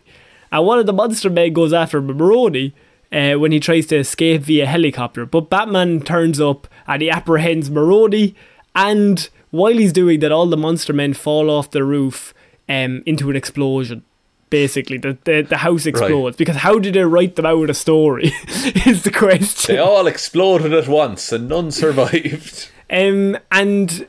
And 0.51 0.65
one 0.65 0.79
of 0.79 0.85
the 0.85 0.93
monster 0.93 1.29
men 1.29 1.53
goes 1.53 1.73
after 1.73 2.01
Maroni 2.01 2.73
uh, 3.11 3.33
when 3.33 3.51
he 3.51 3.59
tries 3.59 3.85
to 3.87 3.97
escape 3.97 4.41
via 4.41 4.65
helicopter. 4.65 5.25
But 5.25 5.49
Batman 5.49 6.01
turns 6.01 6.39
up 6.39 6.67
and 6.87 7.01
he 7.01 7.09
apprehends 7.09 7.69
Maroni. 7.69 8.35
And 8.75 9.27
while 9.51 9.73
he's 9.73 9.93
doing 9.93 10.19
that, 10.21 10.31
all 10.31 10.47
the 10.47 10.57
monster 10.57 10.93
men 10.93 11.13
fall 11.13 11.49
off 11.49 11.71
the 11.71 11.83
roof 11.83 12.33
um, 12.69 13.03
into 13.05 13.29
an 13.29 13.35
explosion. 13.35 14.03
Basically, 14.49 14.97
the, 14.97 15.17
the, 15.25 15.41
the 15.41 15.57
house 15.57 15.85
explodes. 15.85 16.37
Because 16.37 16.57
how 16.57 16.79
did 16.79 16.93
they 16.93 17.03
write 17.03 17.35
them 17.35 17.45
out 17.45 17.63
of 17.63 17.69
a 17.69 17.73
story? 17.73 18.31
is 18.85 19.03
the 19.03 19.11
question. 19.11 19.75
They 19.75 19.81
all 19.81 20.07
exploded 20.07 20.73
at 20.73 20.87
once 20.87 21.31
and 21.31 21.49
none 21.49 21.71
survived. 21.71 22.69
Um, 22.89 23.37
and 23.51 24.07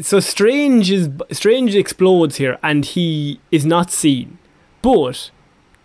so 0.00 0.20
Strange 0.20 0.92
is 0.92 1.10
Strange 1.32 1.74
explodes 1.74 2.36
here, 2.36 2.56
and 2.62 2.84
he 2.84 3.40
is 3.50 3.66
not 3.66 3.90
seen. 3.90 4.37
But 4.82 5.30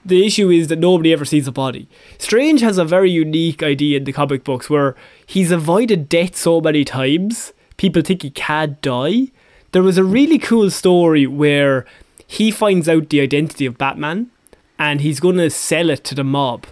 the 0.05 0.25
issue 0.25 0.49
is 0.49 0.67
that 0.67 0.79
nobody 0.79 1.13
ever 1.13 1.25
sees 1.25 1.47
a 1.47 1.51
body. 1.51 1.87
Strange 2.17 2.61
has 2.61 2.77
a 2.77 2.85
very 2.85 3.09
unique 3.09 3.63
idea 3.63 3.97
in 3.97 4.03
the 4.03 4.13
comic 4.13 4.43
books 4.43 4.69
where 4.69 4.95
he's 5.25 5.51
avoided 5.51 6.09
death 6.09 6.35
so 6.35 6.61
many 6.61 6.83
times 6.83 7.53
people 7.77 8.01
think 8.01 8.21
he 8.21 8.29
can't 8.29 8.81
die. 8.81 9.27
There 9.71 9.83
was 9.83 9.97
a 9.97 10.03
really 10.03 10.37
cool 10.37 10.69
story 10.69 11.27
where 11.27 11.85
he 12.27 12.51
finds 12.51 12.87
out 12.87 13.09
the 13.09 13.21
identity 13.21 13.65
of 13.65 13.77
Batman 13.77 14.31
and 14.79 15.01
he's 15.01 15.19
going 15.19 15.37
to 15.37 15.49
sell 15.49 15.89
it 15.89 16.03
to 16.05 16.15
the 16.15 16.23
mob. 16.23 16.65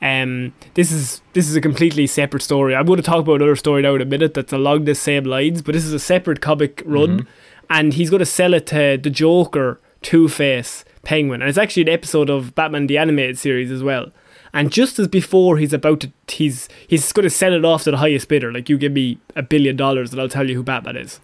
Um, 0.00 0.52
this 0.74 0.90
is 0.90 1.22
this 1.32 1.48
is 1.48 1.54
a 1.54 1.60
completely 1.60 2.06
separate 2.08 2.42
story. 2.42 2.74
I'm 2.74 2.86
going 2.86 2.96
to 2.96 3.02
talk 3.04 3.20
about 3.20 3.36
another 3.36 3.56
story 3.56 3.82
now 3.82 3.94
in 3.94 4.02
a 4.02 4.04
minute 4.04 4.34
that's 4.34 4.52
along 4.52 4.84
the 4.84 4.96
same 4.96 5.24
lines, 5.24 5.62
but 5.62 5.74
this 5.74 5.84
is 5.84 5.92
a 5.92 6.00
separate 6.00 6.40
comic 6.40 6.82
run, 6.84 7.28
and 7.70 7.94
he's 7.94 8.10
going 8.10 8.18
to 8.18 8.26
sell 8.26 8.52
it 8.52 8.66
to 8.68 8.98
the 9.00 9.10
Joker, 9.10 9.80
Two 10.00 10.28
Face, 10.28 10.84
Penguin, 11.02 11.42
and 11.42 11.48
it's 11.48 11.58
actually 11.58 11.82
an 11.82 11.88
episode 11.88 12.30
of 12.30 12.54
Batman 12.54 12.86
the 12.86 12.98
animated 12.98 13.38
series 13.38 13.70
as 13.70 13.82
well. 13.82 14.10
And 14.54 14.70
just 14.70 14.98
as 14.98 15.08
before 15.08 15.56
he's 15.56 15.72
about 15.72 16.00
to, 16.00 16.12
he's 16.28 16.68
he's 16.86 17.10
going 17.12 17.24
to 17.24 17.30
sell 17.30 17.54
it 17.54 17.64
off 17.64 17.84
to 17.84 17.90
the 17.90 17.96
highest 17.96 18.28
bidder. 18.28 18.52
Like 18.52 18.68
you 18.68 18.76
give 18.76 18.92
me 18.92 19.18
a 19.34 19.42
billion 19.42 19.76
dollars, 19.76 20.12
and 20.12 20.20
I'll 20.20 20.28
tell 20.28 20.48
you 20.48 20.56
who 20.56 20.62
Batman 20.62 20.96
is. 20.96 21.20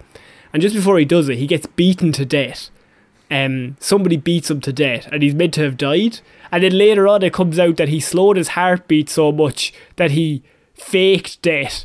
And 0.52 0.62
just 0.62 0.74
before 0.74 0.98
he 0.98 1.04
does 1.04 1.28
it, 1.28 1.38
he 1.38 1.46
gets 1.46 1.66
beaten 1.66 2.12
to 2.12 2.24
death. 2.24 2.70
Um, 3.30 3.76
somebody 3.78 4.16
beats 4.16 4.50
him 4.50 4.62
to 4.62 4.72
death, 4.72 5.06
and 5.12 5.22
he's 5.22 5.34
meant 5.34 5.54
to 5.54 5.62
have 5.62 5.76
died. 5.76 6.20
And 6.50 6.64
then 6.64 6.72
later 6.72 7.06
on, 7.06 7.22
it 7.22 7.34
comes 7.34 7.58
out 7.58 7.76
that 7.76 7.90
he 7.90 8.00
slowed 8.00 8.38
his 8.38 8.48
heartbeat 8.48 9.10
so 9.10 9.30
much 9.30 9.74
that 9.96 10.12
he 10.12 10.42
faked 10.74 11.42
death. 11.42 11.84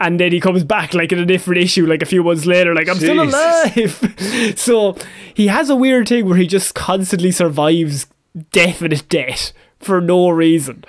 And 0.00 0.18
then 0.18 0.32
he 0.32 0.40
comes 0.40 0.64
back 0.64 0.94
like 0.94 1.12
in 1.12 1.18
a 1.18 1.26
different 1.26 1.62
issue, 1.62 1.86
like 1.86 2.02
a 2.02 2.06
few 2.06 2.24
months 2.24 2.46
later, 2.46 2.74
like 2.74 2.88
I'm 2.88 2.96
still 2.96 3.22
alive. 3.22 4.54
so 4.56 4.96
he 5.34 5.48
has 5.48 5.68
a 5.68 5.76
weird 5.76 6.08
thing 6.08 6.26
where 6.26 6.38
he 6.38 6.46
just 6.46 6.74
constantly 6.74 7.30
survives 7.30 8.06
definite 8.50 9.08
death 9.08 9.52
for 9.78 10.00
no 10.00 10.30
reason. 10.30 10.84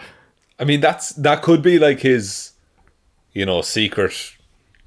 I 0.60 0.63
mean, 0.63 0.80
that's 0.80 1.10
that 1.13 1.41
could 1.41 1.62
be 1.62 1.80
like 1.80 2.02
his, 2.02 2.52
you 3.34 3.45
know, 3.45 3.62
secret 3.62 4.13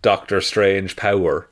Doctor 0.03 0.41
Strange 0.41 0.97
power, 0.97 1.51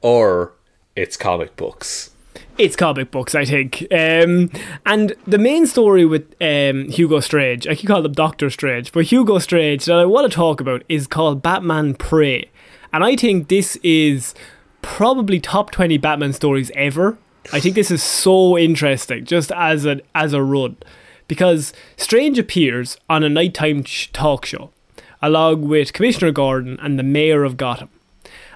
or 0.00 0.54
it's 0.96 1.16
comic 1.16 1.54
books. 1.56 2.11
It's 2.58 2.76
comic 2.76 3.10
books, 3.10 3.34
I 3.34 3.44
think. 3.44 3.86
Um, 3.90 4.50
and 4.84 5.14
the 5.26 5.38
main 5.38 5.66
story 5.66 6.04
with 6.04 6.34
um, 6.40 6.88
Hugo 6.90 7.20
Strange, 7.20 7.66
I 7.66 7.74
keep 7.74 7.88
calling 7.88 8.04
him 8.04 8.12
Doctor 8.12 8.50
Strange, 8.50 8.92
but 8.92 9.06
Hugo 9.06 9.38
Strange 9.38 9.86
that 9.86 9.98
I 9.98 10.04
want 10.04 10.30
to 10.30 10.34
talk 10.36 10.60
about 10.60 10.82
is 10.88 11.06
called 11.06 11.42
Batman 11.42 11.94
Prey. 11.94 12.50
And 12.92 13.02
I 13.02 13.16
think 13.16 13.48
this 13.48 13.76
is 13.76 14.34
probably 14.82 15.40
top 15.40 15.70
20 15.70 15.96
Batman 15.96 16.34
stories 16.34 16.70
ever. 16.74 17.16
I 17.52 17.58
think 17.60 17.74
this 17.74 17.90
is 17.90 18.02
so 18.02 18.58
interesting, 18.58 19.24
just 19.24 19.50
as 19.52 19.86
a, 19.86 20.00
as 20.14 20.34
a 20.34 20.42
run. 20.42 20.76
Because 21.28 21.72
Strange 21.96 22.38
appears 22.38 22.98
on 23.08 23.24
a 23.24 23.30
nighttime 23.30 23.82
talk 24.12 24.44
show, 24.44 24.70
along 25.22 25.68
with 25.68 25.94
Commissioner 25.94 26.32
Gordon 26.32 26.78
and 26.82 26.98
the 26.98 27.02
Mayor 27.02 27.44
of 27.44 27.56
Gotham. 27.56 27.88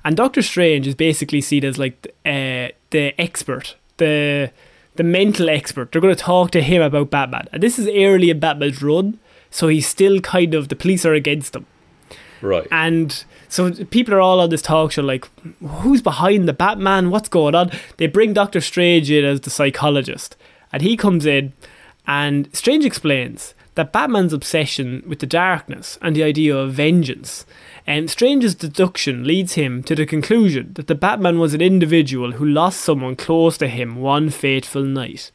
And 0.05 0.17
Doctor 0.17 0.43
Strange 0.43 0.87
is 0.87 0.95
basically 0.95 1.41
seen 1.41 1.65
as 1.65 1.79
like 1.79 2.07
uh, 2.27 2.69
the 2.91 3.15
expert, 3.19 3.75
the 3.99 4.51
the 4.97 5.03
mental 5.03 5.51
expert. 5.51 5.93
They're 5.93 6.01
going 6.01 6.15
to 6.15 6.21
talk 6.23 6.51
to 6.53 6.63
him 6.63 6.81
about 6.83 7.11
Batman, 7.11 7.49
and 7.53 7.63
this 7.63 7.79
is 7.79 7.87
early 7.89 8.31
in 8.31 8.41
Batman's 8.41 8.83
run, 8.83 9.19
so 9.51 9.69
he's 9.69 9.87
still 9.87 10.21
kind 10.21 10.55
of 10.55 10.69
the 10.69 10.77
police 10.77 11.05
are 11.05 11.13
against 11.15 11.55
him, 11.55 11.67
Right. 12.41 12.67
and 12.71 13.25
so 13.49 13.73
people 13.87 14.15
are 14.15 14.21
all 14.21 14.41
on 14.41 14.49
this 14.51 14.63
talk 14.63 14.93
show 14.93 15.03
like, 15.03 15.29
who's 15.61 16.01
behind 16.03 16.49
the 16.49 16.53
Batman? 16.55 17.11
What's 17.11 17.29
going 17.29 17.55
on? 17.55 17.71
They 17.99 18.07
bring 18.07 18.33
Doctor 18.33 18.61
Strange 18.63 19.11
in 19.11 19.25
as 19.25 19.43
the 19.43 19.51
psychologist, 19.51 20.35
and 20.73 20.83
he 20.83 20.97
comes 20.97 21.27
in, 21.27 21.53
and 22.07 22.49
Strange 22.55 22.85
explains 22.87 23.55
that 23.77 23.93
Batman's 23.93 24.33
obsession 24.33 25.03
with 25.07 25.21
the 25.21 25.27
darkness 25.27 25.99
and 26.03 26.17
the 26.17 26.25
idea 26.25 26.57
of 26.57 26.73
vengeance. 26.73 27.47
And 27.87 28.11
Strange's 28.11 28.55
deduction 28.55 29.25
leads 29.25 29.53
him 29.53 29.83
to 29.85 29.95
the 29.95 30.07
conclusion 30.07 30.73
that 30.75 30.89
the 30.89 30.95
Batman 30.95 31.39
was 31.39 31.55
an 31.55 31.61
individual 31.61 32.33
who 32.33 32.45
lost 32.45 32.81
someone 32.81 33.17
close 33.17 33.57
to 33.59 33.69
him 33.69 33.97
one 33.97 34.31
fateful 34.31 34.83
night. 34.83 35.31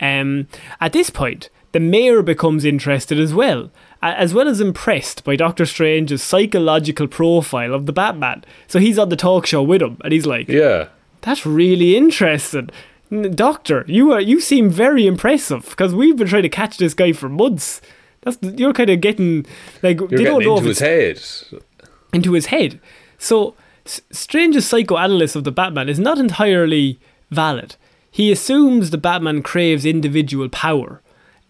Um, 0.00 0.46
at 0.80 0.92
this 0.92 1.10
point, 1.10 1.48
the 1.72 1.80
mayor 1.80 2.22
becomes 2.22 2.64
interested 2.64 3.18
as 3.18 3.32
well, 3.32 3.70
as 4.02 4.34
well 4.34 4.48
as 4.48 4.60
impressed 4.60 5.24
by 5.24 5.36
Doctor 5.36 5.64
Strange's 5.64 6.22
psychological 6.22 7.08
profile 7.08 7.72
of 7.72 7.86
the 7.86 7.92
Batman. 7.92 8.44
So 8.66 8.78
he's 8.78 8.98
on 8.98 9.08
the 9.08 9.16
talk 9.16 9.46
show 9.46 9.62
with 9.62 9.82
him, 9.82 9.96
and 10.04 10.12
he's 10.12 10.26
like, 10.26 10.48
yeah. 10.48 10.88
that's 11.22 11.46
really 11.46 11.96
interesting. 11.96 12.70
Doctor, 13.10 13.84
you 13.88 14.12
are 14.12 14.20
you 14.20 14.40
seem 14.40 14.70
very 14.70 15.06
impressive 15.06 15.66
because 15.70 15.94
we've 15.94 16.16
been 16.16 16.28
trying 16.28 16.42
to 16.42 16.48
catch 16.48 16.78
this 16.78 16.94
guy 16.94 17.12
for 17.12 17.28
months. 17.28 17.80
That's 18.20 18.38
you're 18.42 18.72
kind 18.72 18.90
of 18.90 19.00
getting 19.00 19.46
like 19.82 19.98
You're 19.98 20.08
they 20.08 20.24
don't 20.24 20.40
getting 20.40 20.48
know 20.48 20.56
into 20.58 20.68
his 20.68 20.78
head. 20.78 21.20
into 22.12 22.32
his 22.32 22.46
head. 22.46 22.80
So 23.18 23.54
Strange's 23.84 24.66
psychoanalysis 24.68 25.36
of 25.36 25.44
the 25.44 25.50
Batman 25.50 25.88
is 25.88 25.98
not 25.98 26.18
entirely 26.18 27.00
valid. 27.30 27.74
He 28.12 28.30
assumes 28.30 28.90
the 28.90 28.98
Batman 28.98 29.42
craves 29.42 29.84
individual 29.84 30.48
power. 30.48 31.00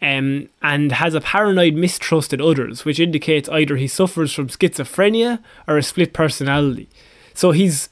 Um, 0.02 0.48
and 0.62 0.92
has 0.92 1.12
a 1.14 1.20
paranoid 1.20 1.74
mistrust 1.74 2.32
in 2.32 2.40
others, 2.40 2.86
which 2.86 2.98
indicates 2.98 3.50
either 3.50 3.76
he 3.76 3.86
suffers 3.86 4.32
from 4.32 4.48
schizophrenia 4.48 5.40
or 5.68 5.76
a 5.76 5.82
split 5.82 6.14
personality. 6.14 6.88
So 7.34 7.50
he's 7.50 7.90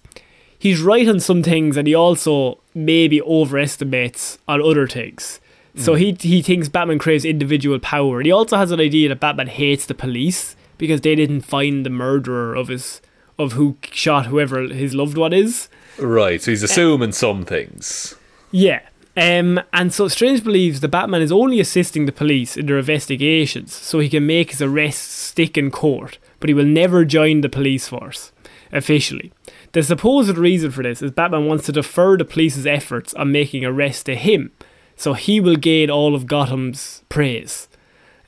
he's 0.58 0.80
right 0.80 1.08
on 1.08 1.20
some 1.20 1.42
things 1.42 1.76
and 1.76 1.86
he 1.86 1.94
also 1.94 2.58
maybe 2.74 3.22
overestimates 3.22 4.38
on 4.48 4.62
other 4.62 4.86
things. 4.86 5.40
So 5.78 5.94
he 5.94 6.16
he 6.18 6.42
thinks 6.42 6.68
Batman 6.68 6.98
craves 6.98 7.24
individual 7.24 7.78
power. 7.78 8.18
And 8.18 8.26
he 8.26 8.32
also 8.32 8.56
has 8.56 8.72
an 8.72 8.80
idea 8.80 9.08
that 9.10 9.20
Batman 9.20 9.46
hates 9.46 9.86
the 9.86 9.94
police 9.94 10.56
because 10.76 11.02
they 11.02 11.14
didn't 11.14 11.42
find 11.42 11.86
the 11.86 11.90
murderer 11.90 12.54
of 12.54 12.68
his 12.68 13.00
of 13.38 13.52
who 13.52 13.76
shot 13.92 14.26
whoever 14.26 14.62
his 14.62 14.94
loved 14.94 15.16
one 15.16 15.32
is. 15.32 15.68
Right. 15.98 16.42
So 16.42 16.50
he's 16.50 16.64
assuming 16.64 17.12
some 17.12 17.44
things. 17.44 18.16
Yeah. 18.50 18.80
Um, 19.16 19.60
and 19.72 19.92
so 19.92 20.06
Strange 20.08 20.44
believes 20.44 20.80
the 20.80 20.88
Batman 20.88 21.22
is 21.22 21.32
only 21.32 21.58
assisting 21.60 22.06
the 22.06 22.12
police 22.12 22.56
in 22.56 22.66
their 22.66 22.78
investigations 22.78 23.74
so 23.74 23.98
he 23.98 24.08
can 24.08 24.26
make 24.26 24.52
his 24.52 24.62
arrests 24.62 25.12
stick 25.12 25.58
in 25.58 25.70
court, 25.70 26.18
but 26.38 26.48
he 26.48 26.54
will 26.54 26.64
never 26.64 27.04
join 27.04 27.40
the 27.40 27.48
police 27.48 27.88
force 27.88 28.32
officially. 28.72 29.32
The 29.78 29.84
supposed 29.84 30.36
reason 30.36 30.72
for 30.72 30.82
this 30.82 31.02
is 31.02 31.12
Batman 31.12 31.46
wants 31.46 31.66
to 31.66 31.72
defer 31.72 32.16
the 32.16 32.24
police's 32.24 32.66
efforts 32.66 33.14
on 33.14 33.30
making 33.30 33.64
arrests 33.64 34.02
to 34.02 34.16
him, 34.16 34.50
so 34.96 35.12
he 35.12 35.38
will 35.38 35.54
gain 35.54 35.88
all 35.88 36.16
of 36.16 36.26
Gotham's 36.26 37.04
praise. 37.08 37.68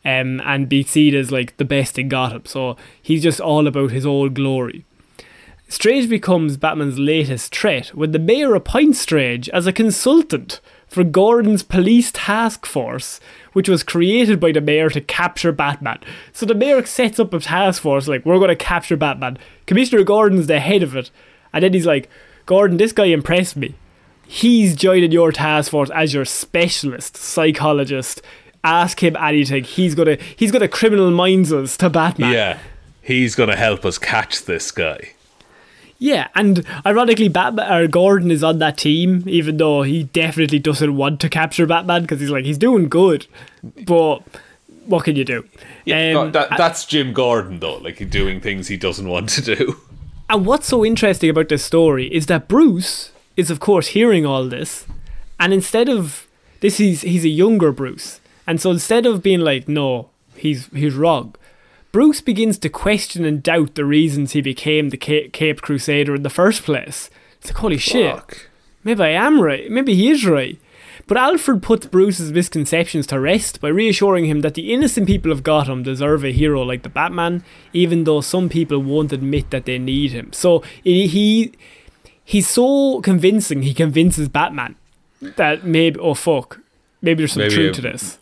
Um, 0.04 0.40
and 0.44 0.68
be 0.68 0.84
seen 0.84 1.12
as 1.16 1.32
like 1.32 1.56
the 1.56 1.64
best 1.64 1.98
in 1.98 2.08
Gotham. 2.08 2.46
So 2.46 2.76
he's 3.02 3.24
just 3.24 3.40
all 3.40 3.66
about 3.66 3.90
his 3.90 4.06
old 4.06 4.34
glory. 4.34 4.84
Strange 5.68 6.08
becomes 6.08 6.56
Batman's 6.56 7.00
latest 7.00 7.52
threat 7.52 7.88
when 7.96 8.12
the 8.12 8.20
mayor 8.20 8.54
appoints 8.54 9.00
Strange 9.00 9.48
as 9.48 9.66
a 9.66 9.72
consultant 9.72 10.60
for 10.86 11.02
Gordon's 11.02 11.64
police 11.64 12.12
task 12.12 12.64
force, 12.64 13.18
which 13.54 13.68
was 13.68 13.82
created 13.82 14.38
by 14.38 14.52
the 14.52 14.60
mayor 14.60 14.88
to 14.90 15.00
capture 15.00 15.50
Batman. 15.50 15.98
So 16.32 16.46
the 16.46 16.54
mayor 16.54 16.86
sets 16.86 17.18
up 17.18 17.34
a 17.34 17.40
task 17.40 17.82
force 17.82 18.06
like, 18.06 18.24
we're 18.24 18.38
going 18.38 18.50
to 18.50 18.56
capture 18.56 18.96
Batman. 18.96 19.36
Commissioner 19.66 20.04
Gordon's 20.04 20.46
the 20.46 20.60
head 20.60 20.84
of 20.84 20.94
it. 20.94 21.10
And 21.52 21.64
then 21.64 21.72
he's 21.72 21.86
like, 21.86 22.08
Gordon, 22.46 22.76
this 22.76 22.92
guy 22.92 23.06
impressed 23.06 23.56
me. 23.56 23.74
He's 24.26 24.76
joining 24.76 25.10
your 25.12 25.32
task 25.32 25.70
force 25.72 25.90
as 25.90 26.14
your 26.14 26.24
specialist 26.24 27.16
psychologist. 27.16 28.22
Ask 28.62 29.02
him 29.02 29.16
anything. 29.16 29.64
He's 29.64 29.94
gonna 29.94 30.18
he's 30.36 30.52
gonna 30.52 30.68
criminal 30.68 31.10
minds 31.10 31.52
us 31.52 31.76
to 31.78 31.90
Batman. 31.90 32.32
Yeah. 32.32 32.58
He's 33.02 33.34
going 33.34 33.48
to 33.48 33.56
help 33.56 33.84
us 33.84 33.98
catch 33.98 34.44
this 34.44 34.70
guy. 34.70 35.14
Yeah, 35.98 36.28
and 36.34 36.64
ironically, 36.86 37.28
Batman 37.28 37.72
or 37.72 37.88
Gordon 37.88 38.30
is 38.30 38.44
on 38.44 38.58
that 38.60 38.78
team, 38.78 39.24
even 39.26 39.56
though 39.56 39.82
he 39.82 40.04
definitely 40.04 40.58
doesn't 40.58 40.96
want 40.96 41.18
to 41.20 41.28
capture 41.28 41.66
Batman 41.66 42.02
because 42.02 42.20
he's 42.20 42.30
like 42.30 42.44
he's 42.44 42.56
doing 42.58 42.88
good, 42.88 43.26
but 43.84 44.22
what 44.86 45.04
can 45.04 45.16
you 45.16 45.24
do? 45.24 45.46
Yeah, 45.84 46.18
Um, 46.20 46.32
that, 46.32 46.50
that's 46.56 46.84
Jim 46.86 47.12
Gordon 47.12 47.58
though, 47.58 47.78
like 47.78 47.98
he's 47.98 48.08
doing 48.10 48.40
things 48.40 48.68
he 48.68 48.76
doesn't 48.76 49.08
want 49.08 49.28
to 49.30 49.56
do. 49.56 49.80
And 50.30 50.46
what's 50.46 50.68
so 50.68 50.84
interesting 50.84 51.28
about 51.28 51.48
this 51.48 51.64
story 51.64 52.06
is 52.06 52.26
that 52.26 52.46
Bruce 52.46 53.10
is, 53.36 53.50
of 53.50 53.58
course, 53.58 53.88
hearing 53.88 54.24
all 54.24 54.48
this, 54.48 54.86
and 55.40 55.52
instead 55.52 55.88
of 55.88 56.28
this, 56.60 56.76
he's 56.76 57.00
he's 57.00 57.24
a 57.24 57.28
younger 57.28 57.72
Bruce, 57.72 58.20
and 58.46 58.60
so 58.60 58.70
instead 58.70 59.06
of 59.06 59.24
being 59.24 59.40
like, 59.40 59.68
no, 59.68 60.08
he's 60.36 60.66
he's 60.68 60.94
wrong, 60.94 61.34
Bruce 61.90 62.20
begins 62.20 62.58
to 62.58 62.68
question 62.68 63.24
and 63.24 63.42
doubt 63.42 63.74
the 63.74 63.84
reasons 63.84 64.30
he 64.30 64.40
became 64.40 64.90
the 64.90 64.96
Cape 64.96 65.62
Crusader 65.62 66.14
in 66.14 66.22
the 66.22 66.30
first 66.30 66.62
place. 66.62 67.10
It's 67.40 67.48
like, 67.48 67.56
holy 67.56 67.78
shit, 67.78 68.46
maybe 68.84 69.02
I 69.02 69.08
am 69.08 69.40
right, 69.40 69.68
maybe 69.68 69.96
he 69.96 70.10
is 70.10 70.24
right. 70.24 70.60
But 71.10 71.16
Alfred 71.16 71.60
puts 71.60 71.86
Bruce's 71.86 72.30
misconceptions 72.30 73.04
to 73.08 73.18
rest 73.18 73.60
by 73.60 73.66
reassuring 73.66 74.26
him 74.26 74.42
that 74.42 74.54
the 74.54 74.72
innocent 74.72 75.08
people 75.08 75.32
of 75.32 75.42
Gotham 75.42 75.82
deserve 75.82 76.24
a 76.24 76.30
hero 76.30 76.62
like 76.62 76.84
the 76.84 76.88
Batman, 76.88 77.42
even 77.72 78.04
though 78.04 78.20
some 78.20 78.48
people 78.48 78.78
won't 78.78 79.12
admit 79.12 79.50
that 79.50 79.64
they 79.64 79.76
need 79.76 80.12
him. 80.12 80.32
So 80.32 80.62
he 80.84 81.08
he- 81.08 81.52
he's 82.24 82.48
so 82.48 83.00
convincing. 83.00 83.62
He 83.62 83.74
convinces 83.74 84.28
Batman 84.28 84.76
that 85.20 85.64
maybe 85.64 85.98
oh 85.98 86.14
fuck, 86.14 86.60
maybe 87.02 87.22
there's 87.22 87.32
some 87.32 87.42
Maybe 87.42 87.54
truth 87.56 87.74
to 87.74 87.80
this. 87.80 88.18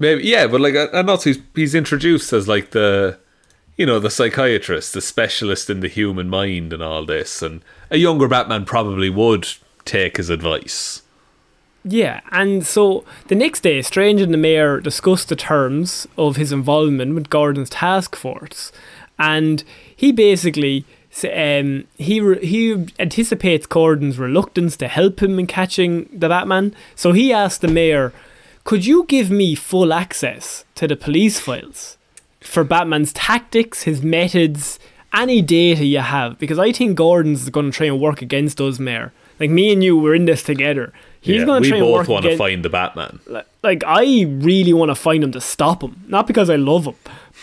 Maybe 0.00 0.24
yeah, 0.24 0.48
but 0.48 0.60
like 0.60 0.74
and 0.74 1.08
also 1.08 1.30
he's 1.30 1.42
he's 1.54 1.76
introduced 1.76 2.32
as 2.32 2.48
like 2.48 2.72
the 2.72 3.20
you 3.76 3.86
know, 3.86 4.00
the 4.00 4.10
psychiatrist, 4.10 4.94
the 4.94 5.00
specialist 5.00 5.70
in 5.70 5.78
the 5.78 5.86
human 5.86 6.28
mind 6.28 6.72
and 6.72 6.82
all 6.82 7.06
this. 7.06 7.40
And 7.40 7.62
a 7.88 7.98
younger 7.98 8.26
Batman 8.26 8.64
probably 8.64 9.10
would 9.10 9.46
take 9.84 10.16
his 10.16 10.28
advice. 10.28 11.01
Yeah, 11.84 12.20
and 12.30 12.64
so 12.64 13.04
the 13.26 13.34
next 13.34 13.62
day, 13.62 13.82
Strange 13.82 14.20
and 14.20 14.32
the 14.32 14.38
mayor 14.38 14.80
discuss 14.80 15.24
the 15.24 15.34
terms 15.34 16.06
of 16.16 16.36
his 16.36 16.52
involvement 16.52 17.14
with 17.14 17.28
Gordon's 17.30 17.70
task 17.70 18.14
force, 18.14 18.70
and 19.18 19.64
he 19.94 20.12
basically 20.12 20.84
um, 21.24 21.84
he 21.98 22.20
re- 22.20 22.44
he 22.44 22.86
anticipates 22.98 23.66
Gordon's 23.66 24.18
reluctance 24.18 24.76
to 24.78 24.88
help 24.88 25.20
him 25.22 25.38
in 25.38 25.46
catching 25.46 26.08
the 26.12 26.28
Batman. 26.28 26.74
So 26.94 27.12
he 27.12 27.32
asks 27.32 27.58
the 27.58 27.68
mayor, 27.68 28.12
"Could 28.64 28.86
you 28.86 29.04
give 29.08 29.30
me 29.30 29.54
full 29.54 29.92
access 29.92 30.64
to 30.76 30.86
the 30.86 30.96
police 30.96 31.40
files 31.40 31.98
for 32.40 32.64
Batman's 32.64 33.12
tactics, 33.12 33.82
his 33.82 34.02
methods, 34.02 34.78
any 35.12 35.42
data 35.42 35.84
you 35.84 35.98
have? 35.98 36.38
Because 36.38 36.58
I 36.58 36.72
think 36.72 36.96
Gordon's 36.96 37.50
going 37.50 37.70
to 37.70 37.76
try 37.76 37.86
and 37.88 38.00
work 38.00 38.22
against 38.22 38.60
us, 38.60 38.78
mayor. 38.78 39.12
Like 39.42 39.50
me 39.50 39.72
and 39.72 39.82
you, 39.84 39.92
we're 40.02 40.14
in 40.20 40.26
this 40.26 40.42
together." 40.42 40.86
He's 41.24 41.36
Yeah, 41.40 41.46
going 41.46 41.62
to 41.62 41.68
try 41.68 41.78
and 41.78 41.86
We 41.86 41.92
both 41.92 42.08
want 42.08 42.24
to 42.24 42.36
find 42.36 42.64
the 42.64 42.68
Batman. 42.78 43.20
like, 43.26 43.46
like 43.62 43.82
I 43.86 44.04
really 44.48 44.72
want 44.72 44.88
to 44.90 44.96
find 45.08 45.22
him 45.24 45.32
to 45.32 45.40
stop 45.40 45.82
him. 45.86 45.94
Not 46.08 46.26
because 46.26 46.48
I 46.50 46.56
love 46.56 46.84
him, 46.90 46.96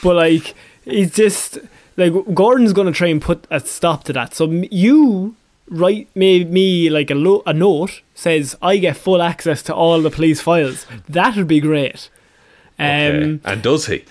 but 0.04 0.16
like 0.26 0.54
he's 0.84 1.12
just 1.24 1.60
like 1.96 2.12
Gordon's 2.34 2.74
going 2.74 2.88
to 2.92 2.98
try 3.02 3.08
and 3.08 3.22
put 3.22 3.40
a 3.50 3.60
stop 3.62 4.04
to 4.06 4.14
that. 4.14 4.34
So 4.36 4.44
you 4.86 5.36
write 5.82 6.08
me 6.16 6.44
me 6.58 6.90
like 6.90 7.10
a 7.12 7.16
lo- 7.16 7.44
a 7.46 7.54
note 7.54 8.02
says 8.16 8.58
I 8.62 8.78
get 8.86 8.98
full 8.98 9.22
access 9.22 9.62
to 9.68 9.74
all 9.74 10.02
the 10.02 10.12
police 10.18 10.42
files. 10.42 10.86
That 11.08 11.36
would 11.38 11.48
be 11.48 11.62
great. 11.62 12.10
Um, 12.78 12.86
Okay. 12.88 13.40
And 13.46 13.62
does 13.62 13.86
he? 13.88 14.04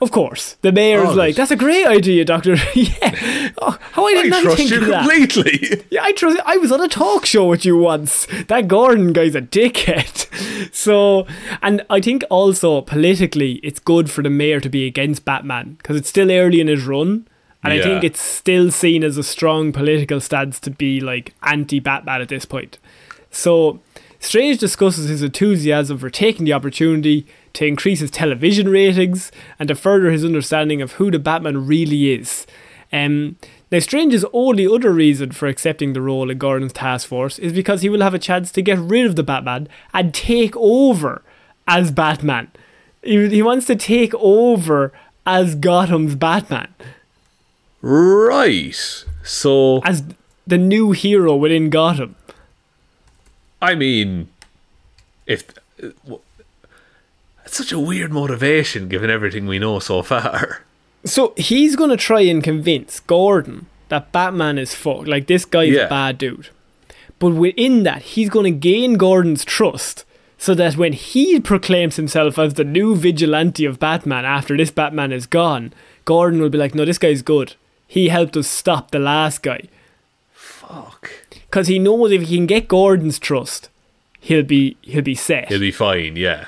Of 0.00 0.10
course, 0.10 0.56
the 0.62 0.72
mayor's 0.72 1.10
Oh, 1.10 1.14
like, 1.14 1.34
that's- 1.36 1.48
"That's 1.48 1.50
a 1.52 1.64
great 1.64 1.86
idea, 1.86 2.24
Doctor." 2.24 2.56
yeah, 2.74 3.50
oh, 3.62 3.78
how 3.92 4.06
I 4.06 4.10
I 4.10 4.22
didn't 4.22 4.42
trust 4.42 4.56
think 4.58 4.70
you 4.70 4.78
of 4.82 4.86
that. 4.88 5.08
completely. 5.08 5.82
Yeah, 5.90 6.02
I 6.02 6.12
trust. 6.12 6.38
I 6.44 6.56
was 6.58 6.70
on 6.72 6.80
a 6.82 6.88
talk 6.88 7.24
show 7.26 7.46
with 7.46 7.64
you 7.64 7.76
once. 7.78 8.26
That 8.48 8.68
Gordon 8.68 9.12
guy's 9.12 9.34
a 9.34 9.42
dickhead. 9.42 10.26
So, 10.72 11.26
and 11.62 11.84
I 11.90 12.00
think 12.00 12.24
also 12.30 12.80
politically, 12.80 13.54
it's 13.62 13.78
good 13.78 14.10
for 14.10 14.22
the 14.22 14.30
mayor 14.30 14.60
to 14.60 14.68
be 14.68 14.86
against 14.86 15.24
Batman 15.24 15.74
because 15.74 15.96
it's 15.96 16.08
still 16.08 16.30
early 16.30 16.60
in 16.60 16.68
his 16.68 16.84
run, 16.84 17.26
and 17.62 17.72
I 17.72 17.80
think 17.82 18.02
it's 18.02 18.20
still 18.20 18.70
seen 18.70 19.04
as 19.04 19.16
a 19.16 19.22
strong 19.22 19.72
political 19.72 20.20
stance 20.20 20.58
to 20.60 20.70
be 20.70 21.00
like 21.00 21.34
anti-Batman 21.42 22.20
at 22.20 22.28
this 22.28 22.44
point. 22.44 22.78
So, 23.30 23.80
Strange 24.20 24.58
discusses 24.58 25.08
his 25.08 25.22
enthusiasm 25.22 25.98
for 25.98 26.08
taking 26.10 26.44
the 26.46 26.52
opportunity 26.54 27.26
to 27.54 27.66
increase 27.66 28.00
his 28.00 28.10
television 28.10 28.68
ratings 28.68 29.32
and 29.58 29.68
to 29.68 29.74
further 29.74 30.10
his 30.10 30.24
understanding 30.24 30.82
of 30.82 30.92
who 30.92 31.10
the 31.10 31.18
Batman 31.18 31.66
really 31.66 32.12
is. 32.12 32.46
Um, 32.92 33.36
now, 33.72 33.78
Strange's 33.80 34.24
only 34.32 34.66
other 34.66 34.92
reason 34.92 35.32
for 35.32 35.48
accepting 35.48 35.94
the 35.94 36.00
role 36.00 36.30
in 36.30 36.38
Gordon's 36.38 36.72
task 36.72 37.08
force 37.08 37.38
is 37.38 37.52
because 37.52 37.82
he 37.82 37.88
will 37.88 38.02
have 38.02 38.14
a 38.14 38.18
chance 38.18 38.52
to 38.52 38.62
get 38.62 38.78
rid 38.78 39.06
of 39.06 39.16
the 39.16 39.22
Batman 39.22 39.68
and 39.92 40.14
take 40.14 40.56
over 40.56 41.22
as 41.66 41.90
Batman. 41.90 42.52
He, 43.02 43.28
he 43.28 43.42
wants 43.42 43.66
to 43.66 43.76
take 43.76 44.14
over 44.14 44.92
as 45.26 45.54
Gotham's 45.54 46.14
Batman, 46.14 46.68
Right. 47.86 49.04
So, 49.22 49.80
as 49.80 50.04
the 50.46 50.56
new 50.56 50.92
hero 50.92 51.36
within 51.36 51.68
Gotham. 51.68 52.16
I 53.60 53.74
mean, 53.74 54.30
if. 55.26 55.44
It's 57.54 57.58
such 57.68 57.72
a 57.72 57.78
weird 57.78 58.10
motivation 58.12 58.88
given 58.88 59.10
everything 59.10 59.46
we 59.46 59.60
know 59.60 59.78
so 59.78 60.02
far. 60.02 60.62
So 61.04 61.34
he's 61.36 61.76
gonna 61.76 61.96
try 61.96 62.22
and 62.22 62.42
convince 62.42 62.98
Gordon 62.98 63.66
that 63.90 64.10
Batman 64.10 64.58
is 64.58 64.74
fucked. 64.74 65.06
Like 65.06 65.28
this 65.28 65.44
guy's 65.44 65.72
Yeah. 65.74 65.82
a 65.82 65.88
bad 65.88 66.18
dude. 66.18 66.48
But 67.20 67.34
within 67.34 67.84
that, 67.84 68.02
he's 68.02 68.28
gonna 68.28 68.50
gain 68.50 68.94
Gordon's 68.94 69.44
trust 69.44 70.04
so 70.36 70.52
that 70.56 70.76
when 70.76 70.94
he 70.94 71.38
proclaims 71.38 71.94
himself 71.94 72.40
as 72.40 72.54
the 72.54 72.64
new 72.64 72.96
vigilante 72.96 73.64
of 73.64 73.78
Batman 73.78 74.24
after 74.24 74.56
this 74.56 74.72
Batman 74.72 75.12
is 75.12 75.26
gone, 75.26 75.72
Gordon 76.04 76.40
will 76.40 76.48
be 76.48 76.58
like, 76.58 76.74
"No, 76.74 76.84
this 76.84 76.98
guy's 76.98 77.22
good. 77.22 77.54
He 77.86 78.08
helped 78.08 78.36
us 78.36 78.48
stop 78.48 78.90
the 78.90 78.98
last 78.98 79.44
guy." 79.44 79.60
Fuck. 80.32 81.08
Because 81.48 81.68
he 81.68 81.78
knows 81.78 82.10
if 82.10 82.22
he 82.22 82.34
can 82.36 82.46
get 82.46 82.66
Gordon's 82.66 83.20
trust, 83.20 83.68
he'll 84.18 84.42
be 84.42 84.76
he'll 84.82 85.02
be 85.02 85.14
set. 85.14 85.50
He'll 85.50 85.60
be 85.60 85.70
fine, 85.70 86.16
yeah. 86.16 86.46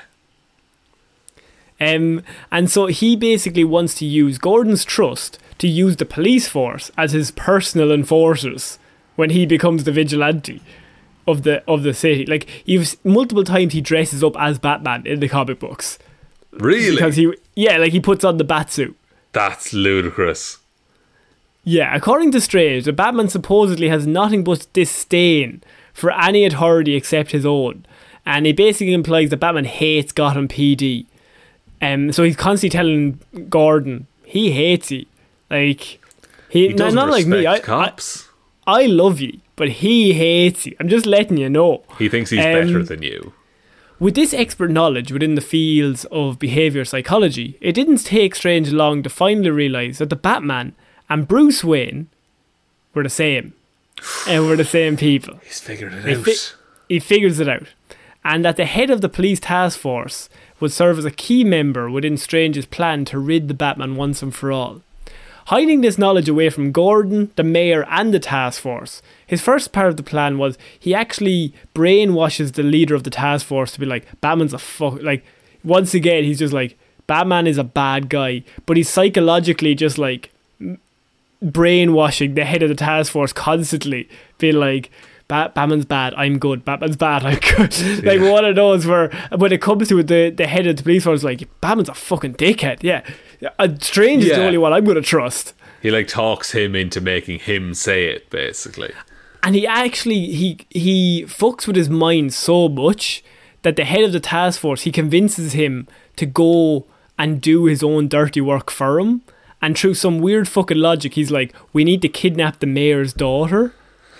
Um, 1.79 2.23
and 2.51 2.69
so 2.71 2.87
he 2.87 3.15
basically 3.15 3.63
wants 3.63 3.93
to 3.95 4.05
use 4.05 4.37
Gordon's 4.37 4.83
trust 4.83 5.37
to 5.59 5.67
use 5.67 5.97
the 5.97 6.05
police 6.05 6.47
force 6.47 6.91
as 6.97 7.11
his 7.11 7.31
personal 7.31 7.91
enforcers 7.91 8.79
when 9.15 9.29
he 9.31 9.45
becomes 9.45 9.83
the 9.83 9.91
vigilante 9.91 10.61
of 11.27 11.43
the 11.43 11.63
of 11.67 11.83
the 11.83 11.93
city. 11.93 12.25
Like 12.25 12.47
you've 12.65 12.95
multiple 13.03 13.43
times 13.43 13.73
he 13.73 13.81
dresses 13.81 14.23
up 14.23 14.35
as 14.39 14.57
Batman 14.59 15.05
in 15.05 15.19
the 15.19 15.27
comic 15.27 15.59
books 15.59 15.99
Really? 16.51 16.95
because 16.95 17.15
he 17.15 17.31
yeah 17.55 17.77
like 17.77 17.91
he 17.91 17.99
puts 17.99 18.23
on 18.23 18.37
the 18.37 18.43
bat 18.43 18.71
suit. 18.71 18.97
That's 19.33 19.73
ludicrous. 19.73 20.57
Yeah, 21.63 21.93
according 21.93 22.31
to 22.31 22.39
Strange, 22.41 22.85
the 22.85 22.93
Batman 22.93 23.27
supposedly 23.27 23.89
has 23.89 24.07
nothing 24.07 24.43
but 24.43 24.67
disdain 24.71 25.61
for 25.93 26.11
any 26.13 26.45
authority 26.45 26.95
except 26.95 27.31
his 27.31 27.45
own, 27.45 27.85
and 28.25 28.45
he 28.45 28.53
basically 28.53 28.93
implies 28.93 29.29
that 29.31 29.37
Batman 29.37 29.65
hates 29.65 30.13
Gotham 30.13 30.47
PD. 30.47 31.05
Um, 31.81 32.11
so 32.11 32.23
he's 32.23 32.35
constantly 32.35 32.75
telling 32.75 33.19
Gordon 33.49 34.07
he 34.25 34.51
hates 34.51 34.91
you, 34.91 35.05
like 35.49 35.99
he, 36.49 36.67
He 36.67 36.73
doesn't 36.73 36.95
not 36.95 37.09
like 37.09 37.25
me. 37.27 37.45
I, 37.47 37.59
cops. 37.59 38.27
I 38.65 38.83
I 38.83 38.85
love 38.87 39.19
you, 39.21 39.39
but 39.55 39.69
he 39.69 40.13
hates 40.13 40.65
you. 40.65 40.75
I'm 40.79 40.89
just 40.89 41.05
letting 41.05 41.37
you 41.37 41.49
know. 41.49 41.83
he 41.97 42.09
thinks 42.09 42.29
he's 42.31 42.39
um, 42.45 42.51
better 42.53 42.83
than 42.83 43.01
you. 43.03 43.33
With 43.99 44.13
this 44.15 44.33
expert 44.33 44.69
knowledge 44.69 45.11
within 45.11 45.35
the 45.35 45.41
fields 45.41 46.05
of 46.11 46.37
behaviour 46.37 46.83
psychology, 46.85 47.57
it 47.61 47.71
didn't 47.73 47.97
take 48.05 48.35
Strange 48.35 48.71
long 48.71 49.01
to 49.03 49.09
finally 49.09 49.49
realise 49.49 49.97
that 49.99 50.09
the 50.09 50.15
Batman 50.15 50.73
and 51.09 51.27
Bruce 51.27 51.63
Wayne 51.63 52.07
were 52.93 53.03
the 53.03 53.09
same. 53.09 53.53
and 54.27 54.45
were 54.45 54.55
the 54.55 54.65
same 54.65 54.97
people. 54.97 55.39
He's 55.43 55.59
figured 55.59 55.93
it 55.93 56.05
He, 56.05 56.13
out. 56.15 56.25
fi- 56.25 56.55
he 56.89 56.99
figures 56.99 57.39
it 57.39 57.47
out. 57.49 57.67
And 58.29 58.43
that 58.43 58.57
the 58.57 58.65
head 58.65 58.89
of 58.89 58.99
the 58.99 59.07
police 59.07 59.39
task 59.39 59.79
force 59.79 60.27
would 60.59 60.73
serve 60.73 60.99
as 60.99 61.05
a 61.05 61.11
key 61.11 61.45
member 61.45 61.89
within 61.89 62.17
Strange's 62.17 62.65
plan 62.65 63.05
to 63.05 63.17
rid 63.17 63.47
the 63.47 63.53
Batman 63.53 63.95
once 63.95 64.21
and 64.21 64.35
for 64.35 64.51
all. 64.51 64.81
Hiding 65.45 65.79
this 65.79 65.97
knowledge 65.97 66.27
away 66.27 66.49
from 66.49 66.73
Gordon, 66.73 67.31
the 67.37 67.43
mayor, 67.43 67.85
and 67.89 68.13
the 68.13 68.19
task 68.19 68.61
force, 68.61 69.01
his 69.25 69.41
first 69.41 69.71
part 69.71 69.87
of 69.87 69.95
the 69.95 70.03
plan 70.03 70.37
was 70.37 70.57
he 70.77 70.93
actually 70.93 71.53
brainwashes 71.73 72.51
the 72.51 72.63
leader 72.63 72.95
of 72.95 73.05
the 73.05 73.09
task 73.09 73.45
force 73.45 73.71
to 73.71 73.79
be 73.79 73.85
like, 73.85 74.05
Batman's 74.19 74.53
a 74.53 74.57
fuck. 74.57 75.01
Like, 75.01 75.23
once 75.63 75.93
again, 75.93 76.25
he's 76.25 76.39
just 76.39 76.53
like, 76.53 76.77
Batman 77.07 77.47
is 77.47 77.57
a 77.57 77.63
bad 77.63 78.09
guy, 78.09 78.43
but 78.65 78.75
he's 78.75 78.89
psychologically 78.89 79.73
just 79.73 79.97
like 79.97 80.31
brainwashing 81.41 82.33
the 82.33 82.43
head 82.43 82.61
of 82.61 82.67
the 82.67 82.75
task 82.75 83.13
force 83.13 83.31
constantly, 83.31 84.09
being 84.37 84.57
like, 84.57 84.91
Bat- 85.27 85.55
Batman's 85.55 85.85
bad, 85.85 86.13
I'm 86.15 86.39
good. 86.39 86.63
Batman's 86.63 86.95
bad, 86.95 87.25
I'm 87.25 87.37
good. 87.39 88.03
like 88.05 88.21
one 88.21 88.45
of 88.45 88.55
those 88.55 88.85
where 88.85 89.09
when 89.37 89.51
it 89.51 89.61
comes 89.61 89.89
to 89.89 89.99
it, 89.99 90.07
the, 90.07 90.29
the 90.29 90.47
head 90.47 90.67
of 90.67 90.77
the 90.77 90.83
police 90.83 91.03
force 91.03 91.19
is 91.19 91.23
like, 91.25 91.47
Batman's 91.61 91.89
a 91.89 91.93
fucking 91.93 92.35
dickhead. 92.35 92.81
Yeah. 92.81 93.03
a 93.59 93.75
Strange 93.81 94.23
is 94.23 94.29
the 94.29 94.45
only 94.45 94.57
one 94.57 94.71
I'm 94.73 94.85
going 94.85 94.95
to 94.95 95.01
trust. 95.01 95.53
He 95.81 95.91
like 95.91 96.07
talks 96.07 96.51
him 96.51 96.75
into 96.75 97.01
making 97.01 97.39
him 97.39 97.73
say 97.73 98.05
it, 98.05 98.29
basically. 98.29 98.91
and 99.43 99.53
he 99.53 99.67
actually 99.67 100.31
he 100.31 100.57
he 100.69 101.23
fucks 101.27 101.67
with 101.67 101.75
his 101.75 101.89
mind 101.89 102.33
so 102.33 102.67
much 102.67 103.23
that 103.61 103.75
the 103.75 103.85
head 103.85 104.03
of 104.03 104.11
the 104.11 104.19
task 104.19 104.59
force 104.59 104.81
he 104.83 104.91
convinces 104.91 105.53
him 105.53 105.87
to 106.15 106.25
go 106.25 106.85
and 107.19 107.39
do 107.41 107.65
his 107.65 107.83
own 107.83 108.07
dirty 108.07 108.41
work 108.41 108.71
for 108.71 108.99
him 108.99 109.21
and 109.61 109.77
through 109.77 109.93
some 109.93 110.19
weird 110.19 110.47
fucking 110.47 110.77
logic 110.77 111.13
he's 111.13 111.29
like 111.31 111.53
we 111.73 111.83
need 111.83 112.01
to 112.01 112.09
kidnap 112.09 112.59
the 112.59 112.65
mayor's 112.67 113.13
daughter 113.13 113.73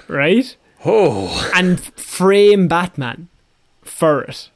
right 0.07 0.55
Oh, 0.85 1.51
and 1.55 1.79
frame 1.79 2.67
batman 2.67 3.27
for 3.83 4.21
it. 4.23 4.49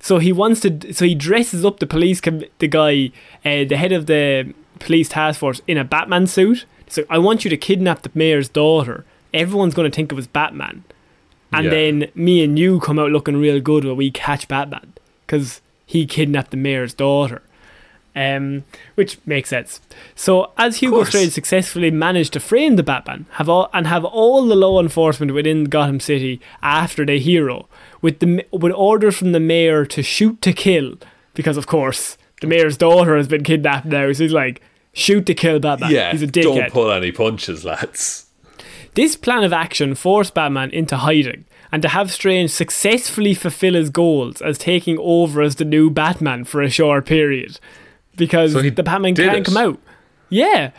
So 0.00 0.18
he 0.18 0.32
wants 0.32 0.60
to 0.62 0.92
so 0.92 1.04
he 1.04 1.14
dresses 1.14 1.64
up 1.64 1.78
the 1.78 1.86
police 1.86 2.20
com- 2.20 2.42
the 2.58 2.68
guy 2.68 3.10
uh, 3.44 3.64
the 3.64 3.76
head 3.76 3.92
of 3.92 4.06
the 4.06 4.52
police 4.78 5.08
task 5.10 5.38
force 5.40 5.60
in 5.66 5.76
a 5.78 5.84
batman 5.84 6.26
suit. 6.26 6.64
So 6.88 7.04
i 7.08 7.18
want 7.18 7.44
you 7.44 7.50
to 7.50 7.56
kidnap 7.56 8.02
the 8.02 8.10
mayor's 8.14 8.48
daughter. 8.48 9.04
Everyone's 9.32 9.74
going 9.74 9.88
to 9.90 9.94
think 9.94 10.10
of 10.10 10.18
as 10.18 10.26
batman. 10.26 10.82
And 11.52 11.64
Yeah. 11.66 11.70
then 11.70 12.10
me 12.14 12.42
and 12.42 12.58
you 12.58 12.80
come 12.80 12.98
out 12.98 13.10
looking 13.10 13.36
real 13.36 13.60
good 13.60 13.84
when 13.84 13.96
we 13.96 14.10
catch 14.10 14.48
batman 14.48 14.92
because 15.26 15.60
he 15.86 16.06
kidnapped 16.06 16.50
the 16.50 16.56
mayor's 16.56 16.94
daughter 16.94 17.42
um, 18.14 18.64
which 18.94 19.18
makes 19.26 19.50
sense. 19.50 19.80
So, 20.14 20.52
as 20.56 20.78
Hugo. 20.78 21.04
Strange 21.04 21.32
successfully 21.32 21.90
managed 21.90 22.32
to 22.34 22.40
frame 22.40 22.76
the 22.76 22.82
Batman, 22.82 23.26
have 23.32 23.48
all 23.48 23.68
and 23.72 23.86
have 23.86 24.04
all 24.04 24.46
the 24.46 24.56
law 24.56 24.80
enforcement 24.80 25.32
within 25.32 25.64
Gotham 25.64 26.00
City 26.00 26.40
after 26.62 27.04
the 27.04 27.18
hero, 27.18 27.68
with 28.02 28.18
the 28.20 28.44
with 28.52 28.72
orders 28.72 29.16
from 29.16 29.32
the 29.32 29.40
mayor 29.40 29.84
to 29.86 30.02
shoot 30.02 30.40
to 30.42 30.52
kill, 30.52 30.96
because 31.34 31.56
of 31.56 31.66
course 31.66 32.16
the 32.40 32.46
mayor's 32.46 32.76
daughter 32.76 33.16
has 33.16 33.28
been 33.28 33.44
kidnapped 33.44 33.86
now. 33.86 34.12
So 34.12 34.24
he's 34.24 34.32
like, 34.32 34.62
shoot 34.92 35.26
to 35.26 35.34
kill 35.34 35.60
Batman. 35.60 35.90
Yeah, 35.90 36.12
he's 36.12 36.22
a 36.22 36.26
don't 36.26 36.72
pull 36.72 36.90
any 36.90 37.12
punches, 37.12 37.64
lads. 37.64 38.26
This 38.94 39.14
plan 39.14 39.44
of 39.44 39.52
action 39.52 39.94
forced 39.94 40.34
Batman 40.34 40.70
into 40.70 40.96
hiding 40.96 41.44
and 41.72 41.82
to 41.82 41.88
have 41.88 42.10
Strange 42.10 42.50
successfully 42.50 43.34
fulfill 43.34 43.74
his 43.74 43.90
goals 43.90 44.42
as 44.42 44.58
taking 44.58 44.98
over 44.98 45.42
as 45.42 45.56
the 45.56 45.64
new 45.64 45.90
Batman 45.90 46.44
for 46.44 46.62
a 46.62 46.70
short 46.70 47.06
period 47.06 47.58
because 48.20 48.52
So 48.52 48.62
the 48.62 48.70
Batman 48.82 49.16
can't 49.16 49.38
it. 49.38 49.44
come 49.44 49.56
out. 49.56 49.80
Yeah. 50.28 50.70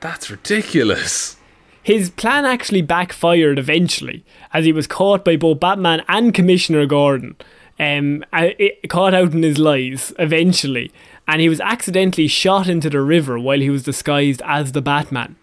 That's 0.00 0.30
ridiculous. 0.30 1.36
His 1.82 2.10
plan 2.10 2.44
actually 2.44 2.80
backfired 2.82 3.58
eventually, 3.58 4.24
as 4.54 4.64
he 4.64 4.72
was 4.72 4.86
caught 4.86 5.24
by 5.24 5.36
both 5.36 5.60
Batman 5.60 6.02
and 6.08 6.32
Commissioner 6.32 6.86
Gordon. 6.86 7.36
Um, 7.78 8.24
it 8.32 8.88
caught 8.88 9.14
out 9.14 9.32
in 9.32 9.42
his 9.42 9.58
lies 9.58 10.12
eventually, 10.18 10.92
and 11.26 11.40
he 11.40 11.48
was 11.48 11.60
accidentally 11.60 12.28
shot 12.28 12.68
into 12.68 12.88
the 12.88 13.00
river 13.00 13.38
while 13.38 13.58
he 13.58 13.70
was 13.70 13.82
disguised 13.82 14.40
as 14.44 14.72
the 14.72 14.82
Batman. 14.82 15.36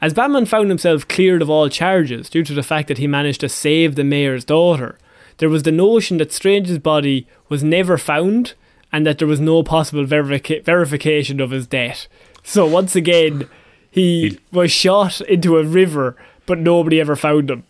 As 0.00 0.14
Batman 0.14 0.46
found 0.46 0.70
himself 0.70 1.06
cleared 1.06 1.42
of 1.42 1.50
all 1.50 1.68
charges 1.68 2.30
due 2.30 2.44
to 2.44 2.54
the 2.54 2.62
fact 2.62 2.88
that 2.88 2.98
he 2.98 3.06
managed 3.06 3.40
to 3.40 3.48
save 3.48 3.94
the 3.94 4.04
mayor's 4.04 4.44
daughter, 4.44 4.98
there 5.38 5.48
was 5.50 5.62
the 5.64 5.72
notion 5.72 6.16
that 6.18 6.32
Strange's 6.32 6.78
body 6.78 7.26
was 7.48 7.62
never 7.62 7.98
found 7.98 8.54
and 8.94 9.04
that 9.04 9.18
there 9.18 9.26
was 9.26 9.40
no 9.40 9.64
possible 9.64 10.04
verifica- 10.04 10.64
verification 10.64 11.40
of 11.40 11.50
his 11.50 11.66
death. 11.66 12.06
So 12.44 12.64
once 12.64 12.94
again, 12.94 13.48
he 13.90 14.38
was 14.52 14.70
shot 14.70 15.20
into 15.22 15.58
a 15.58 15.64
river, 15.64 16.16
but 16.46 16.60
nobody 16.60 17.00
ever 17.00 17.16
found 17.16 17.50
him. 17.50 17.64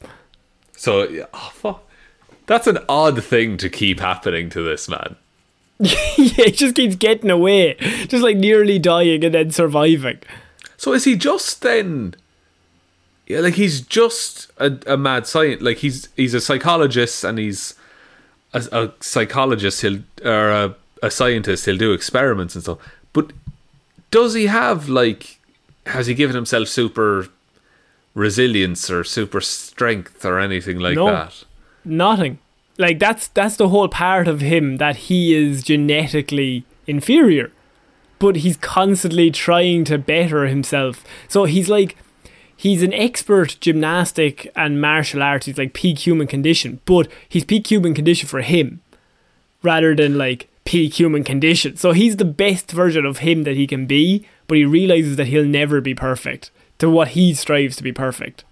So, 0.77 1.27
oh, 1.33 1.53
fuck. 1.55 1.89
That's 2.45 2.67
an 2.67 2.79
odd 2.91 3.25
thing 3.25 3.57
to 3.57 3.71
keep 3.71 4.01
happening 4.01 4.51
to 4.51 4.61
this 4.61 4.87
man. 4.87 5.17
yeah, 5.79 5.95
he 6.17 6.51
just 6.51 6.75
keeps 6.75 6.97
getting 6.97 7.31
away, 7.31 7.77
just 8.07 8.23
like 8.23 8.37
nearly 8.37 8.79
dying 8.79 9.25
and 9.25 9.35
then 9.35 9.51
surviving. 9.51 10.19
So 10.77 10.93
is 10.93 11.05
he 11.05 11.17
just 11.17 11.63
then? 11.63 12.17
Yeah, 13.27 13.41
like 13.41 13.55
he's 13.55 13.81
just 13.81 14.51
a, 14.59 14.79
a 14.87 14.99
mad 14.99 15.27
scientist. 15.27 15.63
Like 15.63 15.79
he's 15.79 16.07
he's 16.17 16.35
a 16.35 16.41
psychologist 16.43 17.25
and 17.25 17.39
he's 17.39 17.73
a, 18.53 18.63
a 18.73 18.93
psychologist. 19.01 19.81
He'll 19.81 20.01
or 20.23 20.51
a, 20.51 20.77
a 21.07 21.11
scientist. 21.11 21.67
He'll 21.67 21.77
do 21.77 21.93
experiments 21.93 22.55
and 22.55 22.63
stuff. 22.65 22.79
But 23.13 23.33
does 24.11 24.35
he 24.35 24.47
have 24.47 24.89
like? 24.89 25.39
Has 25.87 26.07
he 26.07 26.15
given 26.15 26.35
himself 26.35 26.69
super 26.69 27.29
resilience 28.15 28.91
or 28.91 29.05
super 29.05 29.41
strength 29.41 30.25
or 30.25 30.39
anything 30.39 30.79
like 30.79 30.95
No. 30.97 31.07
that? 31.07 31.45
Nothing. 31.85 32.39
Like 32.79 32.99
that's 32.99 33.29
that's 33.29 33.57
the 33.57 33.69
whole 33.69 33.89
part 33.89 34.27
of 34.29 34.41
him 34.41 34.79
that 34.79 34.97
he 35.09 35.35
is 35.35 35.63
genetically 35.63 36.65
inferior, 36.87 37.53
but 38.19 38.37
he's 38.37 38.57
constantly 38.57 39.31
trying 39.31 39.85
to 39.85 39.99
better 39.99 40.47
himself. 40.47 41.05
So 41.29 41.45
he's 41.45 41.69
like. 41.69 41.97
He's 42.57 42.85
an 42.85 42.95
expert 42.95 43.57
gymnastic 43.61 44.51
and 44.55 44.81
martial 44.81 45.25
arts. 45.25 45.47
He's 45.47 45.59
like 45.59 45.73
peak 45.75 45.99
human 46.07 46.29
condition, 46.29 46.79
but 46.87 47.09
he's 47.29 47.45
peak 47.45 47.67
human 47.71 47.95
condition 47.95 48.29
for 48.29 48.43
him 48.43 48.81
rather 49.61 49.93
than 49.95 50.17
like 50.17 50.47
peak 50.65 50.99
human 50.99 51.25
condition. 51.25 51.77
So 51.77 51.93
he's 51.93 52.17
the 52.17 52.25
best 52.25 52.71
version 52.71 53.05
of 53.05 53.19
him 53.19 53.43
that 53.45 53.57
he 53.57 53.67
can 53.67 53.87
be, 53.87 54.27
but 54.47 54.57
he 54.57 54.65
realizes 54.65 55.17
that 55.17 55.27
he'll 55.27 55.45
never 55.45 55.81
be 55.81 55.95
perfect 55.95 56.51
to 56.79 56.91
what 56.91 57.09
he 57.09 57.35
strives 57.35 57.77
to 57.77 57.83
be 57.83 57.93
perfect. 57.93 58.45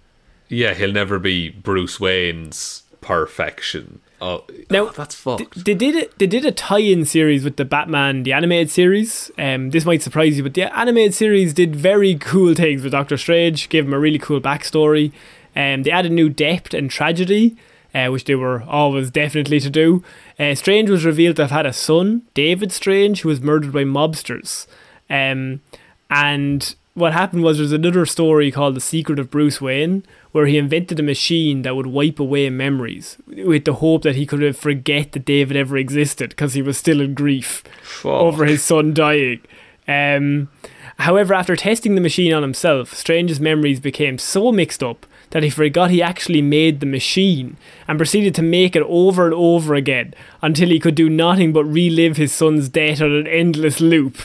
Yeah, 0.47 0.73
he'll 0.73 0.91
never 0.91 1.19
be 1.19 1.49
Bruce 1.49 1.99
Wayne's 1.99 2.83
perfection. 3.01 3.99
Oh, 4.21 4.45
Now, 4.69 4.87
oh, 4.87 4.91
that's 4.91 5.15
fucked. 5.15 5.65
They 5.65 5.73
did 5.73 5.95
it. 5.95 6.17
They 6.17 6.27
did 6.27 6.45
a 6.45 6.51
tie-in 6.51 7.03
series 7.03 7.43
with 7.43 7.57
the 7.57 7.65
Batman, 7.65 8.23
the 8.23 8.31
animated 8.31 8.69
series. 8.69 9.29
Um, 9.37 9.71
this 9.71 9.83
might 9.83 10.01
surprise 10.01 10.37
you, 10.37 10.43
but 10.43 10.53
the 10.53 10.73
animated 10.77 11.13
series 11.13 11.53
did 11.53 11.75
very 11.75 12.15
cool 12.15 12.53
things 12.55 12.83
with 12.83 12.93
Doctor 12.93 13.17
Strange. 13.17 13.67
Gave 13.67 13.85
him 13.85 13.93
a 13.93 13.99
really 13.99 14.19
cool 14.19 14.39
backstory. 14.39 15.11
Um, 15.55 15.83
they 15.83 15.91
added 15.91 16.13
new 16.13 16.29
depth 16.29 16.73
and 16.73 16.89
tragedy, 16.89 17.57
uh, 17.93 18.07
which 18.07 18.23
they 18.23 18.35
were 18.35 18.63
always 18.63 19.11
definitely 19.11 19.59
to 19.59 19.69
do. 19.69 20.03
Uh, 20.39 20.55
Strange 20.55 20.89
was 20.89 21.05
revealed 21.05 21.35
to 21.37 21.43
have 21.43 21.51
had 21.51 21.65
a 21.65 21.73
son, 21.73 22.23
David 22.33 22.71
Strange, 22.71 23.21
who 23.21 23.29
was 23.29 23.41
murdered 23.41 23.71
by 23.71 23.83
mobsters. 23.83 24.65
Um, 25.09 25.61
and 26.09 26.75
what 26.95 27.13
happened 27.13 27.43
was 27.43 27.57
there's 27.57 27.71
another 27.71 28.05
story 28.05 28.51
called 28.51 28.75
The 28.75 28.81
Secret 28.81 29.19
of 29.19 29.31
Bruce 29.31 29.59
Wayne, 29.59 30.03
where 30.31 30.45
he 30.45 30.57
invented 30.57 30.99
a 30.99 31.03
machine 31.03 31.61
that 31.63 31.75
would 31.75 31.87
wipe 31.87 32.19
away 32.19 32.49
memories 32.49 33.17
with 33.27 33.65
the 33.65 33.75
hope 33.75 34.03
that 34.03 34.15
he 34.15 34.25
could 34.25 34.55
forget 34.55 35.11
that 35.11 35.25
David 35.25 35.57
ever 35.57 35.77
existed 35.77 36.31
because 36.31 36.53
he 36.53 36.61
was 36.61 36.77
still 36.77 37.01
in 37.01 37.13
grief 37.13 37.63
Fuck. 37.83 38.11
over 38.11 38.45
his 38.45 38.63
son 38.63 38.93
dying. 38.93 39.41
Um, 39.87 40.49
however, 40.97 41.33
after 41.33 41.55
testing 41.55 41.95
the 41.95 42.01
machine 42.01 42.33
on 42.33 42.41
himself, 42.41 42.93
Strange's 42.93 43.39
memories 43.39 43.79
became 43.79 44.17
so 44.17 44.51
mixed 44.51 44.83
up 44.83 45.05
that 45.33 45.41
he 45.41 45.49
forgot 45.49 45.89
he 45.89 45.99
actually 45.99 46.43
made 46.43 46.79
the 46.79 46.85
machine 46.85 47.57
and 47.87 47.97
proceeded 47.97 48.35
to 48.35 48.43
make 48.43 48.75
it 48.75 48.83
over 48.83 49.25
and 49.25 49.33
over 49.33 49.73
again 49.73 50.13
until 50.43 50.69
he 50.69 50.79
could 50.79 50.93
do 50.93 51.09
nothing 51.09 51.51
but 51.51 51.65
relive 51.65 52.17
his 52.17 52.31
son's 52.31 52.69
death 52.69 53.01
on 53.01 53.11
an 53.11 53.25
endless 53.25 53.81
loop. 53.81 54.17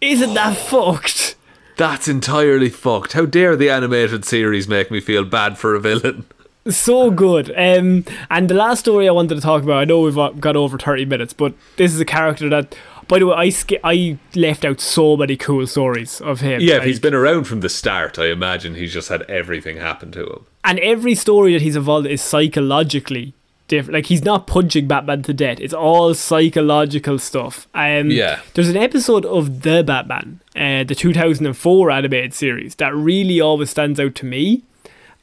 Isn't 0.00 0.32
that 0.32 0.56
fucked? 0.56 1.36
That's 1.76 2.08
entirely 2.08 2.70
fucked. 2.70 3.12
How 3.12 3.26
dare 3.26 3.56
the 3.56 3.68
animated 3.68 4.24
series 4.24 4.66
make 4.66 4.90
me 4.90 5.00
feel 5.00 5.24
bad 5.24 5.58
for 5.58 5.74
a 5.74 5.80
villain? 5.80 6.24
so 6.68 7.10
good. 7.10 7.50
Um, 7.54 8.06
and 8.30 8.48
the 8.48 8.54
last 8.54 8.80
story 8.80 9.06
I 9.06 9.12
wanted 9.12 9.34
to 9.34 9.40
talk 9.42 9.62
about, 9.62 9.78
I 9.78 9.84
know 9.84 10.00
we've 10.00 10.40
got 10.40 10.56
over 10.56 10.78
30 10.78 11.04
minutes, 11.04 11.34
but 11.34 11.52
this 11.76 11.92
is 11.92 12.00
a 12.00 12.06
character 12.06 12.48
that, 12.48 12.74
by 13.10 13.18
the 13.18 13.26
way, 13.26 13.34
I, 13.34 13.48
sk- 13.50 13.82
I 13.84 14.16
left 14.34 14.64
out 14.64 14.80
so 14.80 15.16
many 15.16 15.36
cool 15.36 15.66
stories 15.66 16.20
of 16.22 16.40
him. 16.40 16.62
Yeah, 16.62 16.76
if 16.76 16.84
he's 16.84 17.00
been 17.00 17.12
around 17.14 17.44
from 17.44 17.60
the 17.60 17.68
start, 17.68 18.18
I 18.18 18.26
imagine 18.30 18.76
he's 18.76 18.92
just 18.94 19.08
had 19.10 19.22
everything 19.22 19.76
happen 19.76 20.10
to 20.12 20.24
him. 20.24 20.46
and 20.64 20.78
every 20.78 21.14
story 21.14 21.52
that 21.52 21.60
he's 21.62 21.76
involved 21.76 22.06
is 22.06 22.22
psychologically 22.22 23.34
different. 23.68 23.94
Like 23.94 24.06
he's 24.06 24.24
not 24.24 24.46
punching 24.46 24.88
Batman 24.88 25.22
to 25.24 25.32
death. 25.34 25.58
It's 25.60 25.74
all 25.74 26.12
psychological 26.14 27.18
stuff. 27.18 27.68
Um, 27.74 28.10
Yeah. 28.10 28.40
There's 28.54 28.68
an 28.68 28.76
episode 28.76 29.24
of 29.26 29.62
the 29.62 29.82
Batman, 29.84 30.40
uh, 30.56 30.84
the 30.84 30.94
2004 30.94 31.90
animated 31.90 32.34
series, 32.34 32.74
that 32.76 32.94
really 32.94 33.40
always 33.40 33.70
stands 33.70 34.00
out 34.00 34.14
to 34.16 34.26
me, 34.26 34.62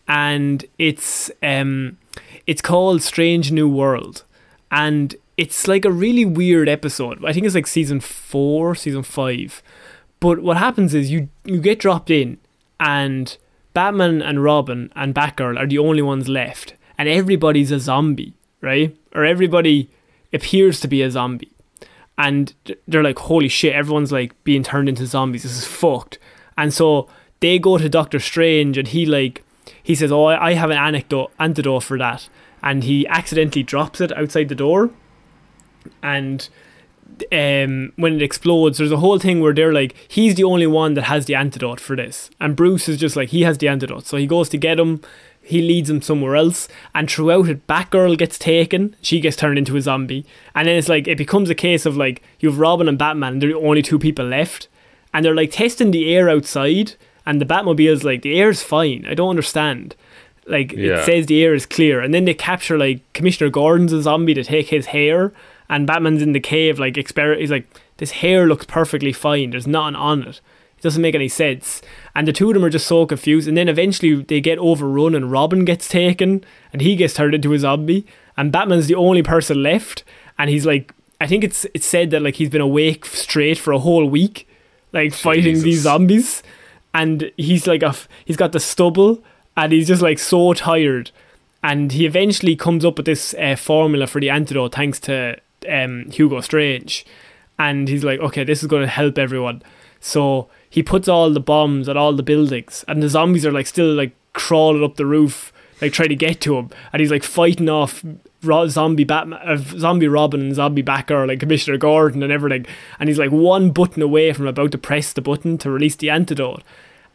and 0.07 0.63
it's 0.77 1.29
um, 1.43 1.97
it's 2.45 2.61
called 2.61 3.01
Strange 3.01 3.51
New 3.51 3.67
World, 3.69 4.23
and 4.71 5.15
it's 5.37 5.67
like 5.67 5.85
a 5.85 5.91
really 5.91 6.25
weird 6.25 6.67
episode. 6.67 7.23
I 7.23 7.31
think 7.31 7.45
it's 7.45 7.55
like 7.55 7.67
season 7.67 7.99
four, 7.99 8.73
season 8.75 9.03
five. 9.03 9.61
But 10.19 10.41
what 10.41 10.57
happens 10.57 10.93
is 10.95 11.11
you 11.11 11.29
you 11.45 11.59
get 11.61 11.79
dropped 11.79 12.09
in, 12.09 12.39
and 12.79 13.37
Batman 13.73 14.21
and 14.21 14.43
Robin 14.43 14.91
and 14.95 15.13
Batgirl 15.13 15.59
are 15.59 15.67
the 15.67 15.77
only 15.77 16.01
ones 16.01 16.27
left, 16.27 16.73
and 16.97 17.07
everybody's 17.07 17.71
a 17.71 17.79
zombie, 17.79 18.33
right? 18.61 18.95
Or 19.13 19.23
everybody 19.23 19.89
appears 20.33 20.79
to 20.79 20.87
be 20.87 21.03
a 21.03 21.11
zombie, 21.11 21.51
and 22.17 22.53
they're 22.87 23.03
like, 23.03 23.19
"Holy 23.19 23.47
shit!" 23.47 23.75
Everyone's 23.75 24.11
like 24.11 24.31
being 24.43 24.63
turned 24.63 24.89
into 24.89 25.05
zombies. 25.05 25.43
This 25.43 25.57
is 25.57 25.67
fucked. 25.67 26.17
And 26.57 26.73
so 26.73 27.07
they 27.39 27.59
go 27.59 27.77
to 27.77 27.87
Doctor 27.87 28.19
Strange, 28.19 28.79
and 28.79 28.87
he 28.87 29.05
like 29.05 29.43
he 29.83 29.93
says, 29.93 30.11
"Oh, 30.11 30.25
I 30.25 30.53
have 30.53 30.71
an 30.71 30.77
anecdote 30.77 31.31
antidote 31.39 31.83
for 31.83 31.99
that," 31.99 32.27
and 32.63 32.83
he 32.83 33.05
accidentally 33.07 33.61
drops 33.61 34.01
it 34.01 34.11
outside 34.17 34.49
the 34.49 34.55
door, 34.55 34.89
and 36.03 36.47
um, 37.31 37.93
when 37.95 38.15
it 38.15 38.21
explodes, 38.21 38.77
there's 38.77 38.91
a 38.91 38.97
whole 38.97 39.19
thing 39.19 39.39
where 39.39 39.53
they're 39.53 39.73
like, 39.73 39.95
he's 40.07 40.35
the 40.35 40.43
only 40.43 40.67
one 40.67 40.93
that 40.95 41.03
has 41.03 41.25
the 41.25 41.35
antidote 41.35 41.79
for 41.79 41.95
this. 41.95 42.29
And 42.39 42.55
Bruce 42.55 42.87
is 42.89 42.97
just 42.97 43.15
like, 43.15 43.29
he 43.29 43.41
has 43.43 43.57
the 43.57 43.67
antidote. 43.67 44.05
So 44.05 44.17
he 44.17 44.27
goes 44.27 44.49
to 44.49 44.57
get 44.57 44.79
him, 44.79 45.01
he 45.41 45.61
leads 45.61 45.89
him 45.89 46.01
somewhere 46.01 46.35
else, 46.35 46.67
and 46.93 47.09
throughout 47.09 47.47
it, 47.49 47.65
Batgirl 47.67 48.17
gets 48.17 48.37
taken, 48.37 48.95
she 49.01 49.19
gets 49.21 49.37
turned 49.37 49.57
into 49.57 49.77
a 49.77 49.81
zombie. 49.81 50.25
And 50.53 50.67
then 50.67 50.75
it's 50.77 50.89
like, 50.89 51.07
it 51.07 51.17
becomes 51.17 51.49
a 51.49 51.55
case 51.55 51.85
of 51.85 51.95
like, 51.97 52.21
you 52.39 52.49
have 52.49 52.59
Robin 52.59 52.87
and 52.89 52.97
Batman, 52.99 53.33
and 53.33 53.41
they're 53.41 53.49
the 53.53 53.57
only 53.57 53.81
two 53.81 53.97
people 53.99 54.25
left. 54.25 54.67
And 55.13 55.23
they're 55.23 55.33
like 55.35 55.51
testing 55.51 55.91
the 55.91 56.13
air 56.13 56.29
outside, 56.29 56.93
and 57.25 57.39
the 57.41 57.45
Batmobile's 57.45 58.03
like, 58.03 58.21
the 58.21 58.37
air's 58.39 58.61
fine, 58.61 59.05
I 59.09 59.13
don't 59.13 59.29
understand. 59.29 59.95
Like, 60.45 60.71
Yeah. 60.73 60.99
it 60.99 61.05
says 61.05 61.25
the 61.25 61.41
air 61.43 61.53
is 61.53 61.65
clear. 61.65 61.99
And 62.01 62.13
then 62.13 62.25
they 62.25 62.33
capture 62.33 62.77
like 62.77 63.01
Commissioner 63.13 63.49
Gordon's 63.49 63.93
a 63.93 64.01
zombie 64.01 64.33
to 64.33 64.43
take 64.43 64.67
his 64.67 64.87
hair, 64.87 65.31
and 65.69 65.87
Batman's 65.87 66.21
in 66.21 66.31
the 66.31 66.39
cave, 66.39 66.79
like, 66.79 66.95
exper- 66.95 67.39
he's 67.39 67.51
like, 67.51 67.67
this 67.97 68.11
hair 68.11 68.47
looks 68.47 68.65
perfectly 68.65 69.11
fine. 69.11 69.49
There's 69.51 69.67
nothing 69.67 69.95
on 69.95 70.23
it. 70.23 70.41
It 70.77 70.83
doesn't 70.83 71.01
make 71.01 71.15
any 71.15 71.27
sense. 71.27 71.81
And 72.15 72.27
the 72.27 72.33
two 72.33 72.49
of 72.49 72.53
them 72.53 72.63
are 72.63 72.69
just 72.69 72.87
so 72.87 73.05
confused. 73.05 73.47
And 73.47 73.57
then 73.57 73.67
eventually 73.67 74.21
they 74.21 74.39
get 74.39 74.59
overrun, 74.59 75.15
and 75.15 75.31
Robin 75.31 75.65
gets 75.65 75.89
taken, 75.89 76.43
and 76.71 76.81
he 76.81 76.95
gets 76.95 77.15
turned 77.15 77.33
into 77.33 77.53
a 77.53 77.59
zombie. 77.59 78.05
And 78.37 78.51
Batman's 78.51 78.87
the 78.87 78.95
only 78.95 79.23
person 79.23 79.63
left. 79.63 80.03
And 80.37 80.49
he's 80.49 80.65
like, 80.65 80.93
I 81.19 81.25
think 81.25 81.43
it's 81.43 81.65
it's 81.73 81.87
said 81.87 82.11
that 82.11 82.21
like 82.21 82.35
he's 82.35 82.51
been 82.51 82.61
awake 82.61 83.05
straight 83.05 83.57
for 83.57 83.73
a 83.73 83.79
whole 83.79 84.05
week, 84.05 84.47
like 84.93 85.13
fighting 85.13 85.61
these 85.63 85.81
zombies. 85.81 86.43
And 86.93 87.31
he's 87.37 87.65
like 87.65 87.81
a, 87.81 87.87
f- 87.87 88.07
he's 88.25 88.37
got 88.37 88.51
the 88.51 88.59
stubble, 88.59 89.23
and 89.55 89.73
he's 89.73 89.87
just 89.87 90.03
like 90.03 90.19
so 90.19 90.53
tired. 90.53 91.09
And 91.63 91.91
he 91.91 92.05
eventually 92.05 92.55
comes 92.55 92.85
up 92.85 92.97
with 92.97 93.07
this 93.07 93.33
uh, 93.33 93.55
formula 93.55 94.05
for 94.05 94.21
the 94.21 94.29
antidote, 94.29 94.75
thanks 94.75 94.99
to 95.01 95.37
um, 95.69 96.09
Hugo 96.11 96.41
Strange. 96.41 97.05
And 97.59 97.87
he's 97.87 98.03
like, 98.03 98.19
okay, 98.19 98.43
this 98.43 98.61
is 98.61 98.67
going 98.67 98.83
to 98.83 98.87
help 98.87 99.17
everyone. 99.17 99.63
So 99.99 100.47
he 100.69 100.83
puts 100.83 101.07
all 101.07 101.31
the 101.31 101.39
bombs 101.39 101.89
at 101.89 101.97
all 101.97 102.13
the 102.13 102.23
buildings, 102.23 102.85
and 102.87 103.01
the 103.01 103.09
zombies 103.09 103.45
are 103.45 103.51
like 103.51 103.67
still 103.67 103.93
like 103.93 104.13
crawling 104.33 104.83
up 104.83 104.95
the 104.95 105.05
roof, 105.07 105.51
like 105.81 105.91
trying 105.91 106.09
to 106.09 106.15
get 106.15 106.39
to 106.41 106.57
him, 106.57 106.69
and 106.93 106.99
he's 106.99 107.11
like 107.11 107.23
fighting 107.23 107.69
off 107.69 108.03
zombie 108.67 109.03
Batman, 109.03 109.39
uh, 109.43 109.57
zombie 109.57 110.07
Robin, 110.07 110.41
and 110.41 110.55
zombie 110.55 110.83
Batgirl, 110.83 111.27
like 111.27 111.39
Commissioner 111.39 111.77
Gordon 111.77 112.21
and 112.21 112.31
everything, 112.31 112.67
and 112.99 113.09
he's 113.09 113.17
like 113.17 113.31
one 113.31 113.71
button 113.71 114.03
away 114.03 114.31
from 114.33 114.45
about 114.45 114.71
to 114.71 114.77
press 114.77 115.13
the 115.13 115.21
button 115.21 115.57
to 115.57 115.71
release 115.71 115.95
the 115.95 116.11
antidote, 116.11 116.63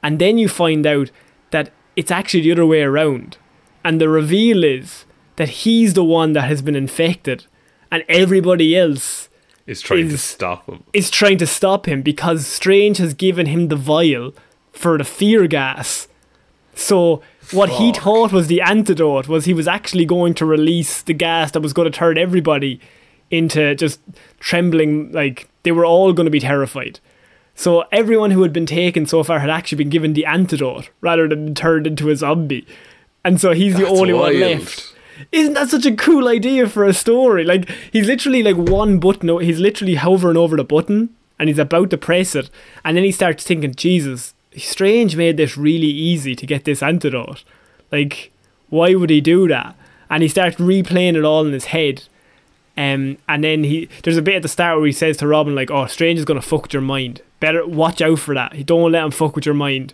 and 0.02 0.18
then 0.18 0.38
you 0.38 0.48
find 0.48 0.84
out 0.84 1.10
that 1.52 1.70
it's 1.94 2.10
actually 2.10 2.42
the 2.42 2.52
other 2.52 2.66
way 2.66 2.82
around, 2.82 3.36
and 3.84 4.00
the 4.00 4.08
reveal 4.08 4.64
is 4.64 5.04
that 5.36 5.48
he's 5.50 5.94
the 5.94 6.04
one 6.04 6.32
that 6.32 6.48
has 6.48 6.62
been 6.62 6.76
infected, 6.76 7.46
and 7.92 8.02
everybody 8.08 8.76
else 8.76 9.28
Is 9.68 9.80
trying 9.80 10.08
to 10.08 10.18
stop 10.18 10.68
him. 10.68 10.82
is 10.92 11.10
trying 11.10 11.38
to 11.38 11.46
stop 11.46 11.86
him 11.86 12.02
because 12.02 12.44
Strange 12.46 12.98
has 12.98 13.14
given 13.14 13.46
him 13.46 13.68
the 13.68 13.76
vial 13.76 14.34
for 14.72 14.98
the 14.98 15.04
fear 15.04 15.46
gas. 15.46 16.08
So 16.74 17.22
what 17.52 17.68
he 17.68 17.92
thought 17.92 18.32
was 18.32 18.46
the 18.48 18.62
antidote 18.62 19.28
was 19.28 19.44
he 19.44 19.54
was 19.54 19.68
actually 19.68 20.06
going 20.06 20.34
to 20.34 20.46
release 20.46 21.02
the 21.02 21.12
gas 21.14 21.50
that 21.52 21.60
was 21.60 21.72
going 21.74 21.90
to 21.92 21.96
turn 21.96 22.16
everybody 22.18 22.80
into 23.30 23.74
just 23.74 24.00
trembling 24.40 25.12
like 25.12 25.48
they 25.62 25.72
were 25.72 25.84
all 25.86 26.12
going 26.12 26.24
to 26.24 26.30
be 26.30 26.40
terrified. 26.40 26.98
So 27.54 27.84
everyone 27.92 28.30
who 28.30 28.42
had 28.42 28.52
been 28.52 28.66
taken 28.66 29.04
so 29.06 29.22
far 29.22 29.38
had 29.40 29.50
actually 29.50 29.76
been 29.78 29.90
given 29.90 30.14
the 30.14 30.24
antidote 30.24 30.88
rather 31.02 31.28
than 31.28 31.54
turned 31.54 31.86
into 31.86 32.08
a 32.08 32.16
zombie. 32.16 32.66
And 33.24 33.38
so 33.40 33.52
he's 33.52 33.74
the 33.76 33.84
That's 33.84 34.00
only 34.00 34.14
one 34.14 34.40
left. 34.40 34.91
Isn't 35.30 35.54
that 35.54 35.68
such 35.68 35.86
a 35.86 35.94
cool 35.94 36.28
idea 36.28 36.68
for 36.68 36.84
a 36.84 36.92
story? 36.94 37.44
Like 37.44 37.68
he's 37.92 38.06
literally 38.06 38.42
like 38.42 38.56
one 38.56 38.98
button. 38.98 39.28
He's 39.40 39.60
literally 39.60 39.94
hovering 39.94 40.36
over 40.36 40.56
the 40.56 40.64
button, 40.64 41.10
and 41.38 41.48
he's 41.48 41.58
about 41.58 41.90
to 41.90 41.98
press 41.98 42.34
it, 42.34 42.50
and 42.84 42.96
then 42.96 43.04
he 43.04 43.12
starts 43.12 43.44
thinking, 43.44 43.74
"Jesus, 43.74 44.34
Strange 44.56 45.16
made 45.16 45.36
this 45.36 45.56
really 45.56 45.86
easy 45.86 46.34
to 46.34 46.46
get 46.46 46.64
this 46.64 46.82
antidote. 46.82 47.44
Like, 47.90 48.32
why 48.68 48.94
would 48.94 49.10
he 49.10 49.20
do 49.20 49.48
that?" 49.48 49.76
And 50.10 50.22
he 50.22 50.28
starts 50.28 50.56
replaying 50.56 51.16
it 51.16 51.24
all 51.24 51.46
in 51.46 51.52
his 51.52 51.66
head. 51.66 52.04
Um, 52.76 53.18
and 53.28 53.44
then 53.44 53.64
he 53.64 53.88
there's 54.02 54.16
a 54.16 54.22
bit 54.22 54.36
at 54.36 54.42
the 54.42 54.48
start 54.48 54.78
where 54.78 54.86
he 54.86 54.92
says 54.92 55.18
to 55.18 55.26
Robin 55.26 55.54
like, 55.54 55.70
"Oh, 55.70 55.86
Strange 55.86 56.18
is 56.18 56.24
gonna 56.24 56.42
fuck 56.42 56.62
with 56.62 56.72
your 56.72 56.82
mind. 56.82 57.20
Better 57.38 57.66
watch 57.66 58.00
out 58.00 58.18
for 58.18 58.34
that. 58.34 58.66
Don't 58.66 58.92
let 58.92 59.04
him 59.04 59.10
fuck 59.10 59.36
with 59.36 59.46
your 59.46 59.54
mind." 59.54 59.92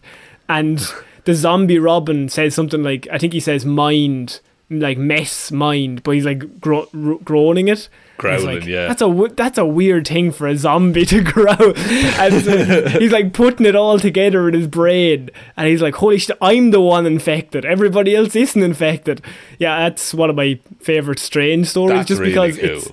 And 0.49 0.81
the 1.25 1.35
zombie 1.35 1.79
Robin 1.79 2.29
says 2.31 2.55
something 2.55 2.83
like, 2.83 3.07
I 3.13 3.19
think 3.19 3.35
he 3.35 3.41
says 3.41 3.67
mind, 3.67 4.41
like 4.71 4.99
mess 4.99 5.51
mind, 5.51 6.03
but 6.03 6.13
he's 6.13 6.25
like 6.27 6.61
gro- 6.61 6.89
ro- 6.93 7.19
groaning 7.25 7.69
it. 7.69 7.89
Growling, 8.19 8.47
like, 8.61 8.67
yeah. 8.67 8.89
That's 8.89 9.01
a 9.01 9.07
w- 9.07 9.33
that's 9.35 9.59
a 9.59 9.65
weird 9.65 10.09
thing 10.09 10.33
for 10.33 10.47
a 10.49 10.57
zombie 10.57 11.07
to 11.07 11.23
growl. 11.23 11.73
and 11.77 12.43
so 12.45 12.89
he's 12.99 13.13
like 13.13 13.33
putting 13.33 13.65
it 13.65 13.77
all 13.77 13.99
together 13.99 14.49
in 14.49 14.55
his 14.55 14.67
brain, 14.67 15.31
and 15.57 15.69
he's 15.69 15.81
like, 15.81 15.95
"Holy 15.95 16.19
shit, 16.19 16.37
I'm 16.43 16.71
the 16.73 16.81
one 16.81 17.07
infected. 17.07 17.65
Everybody 17.65 18.17
else 18.17 18.35
isn't 18.35 18.61
infected." 18.63 19.23
Yeah, 19.59 19.79
that's 19.89 20.13
one 20.13 20.31
of 20.31 20.37
my 20.37 20.59
favorite 20.81 21.19
strange 21.21 21.69
stories, 21.69 21.95
That's 21.99 22.09
just 22.09 22.21
really 22.21 22.33
because 22.33 22.59
cool. 22.59 22.69
it's 22.69 22.93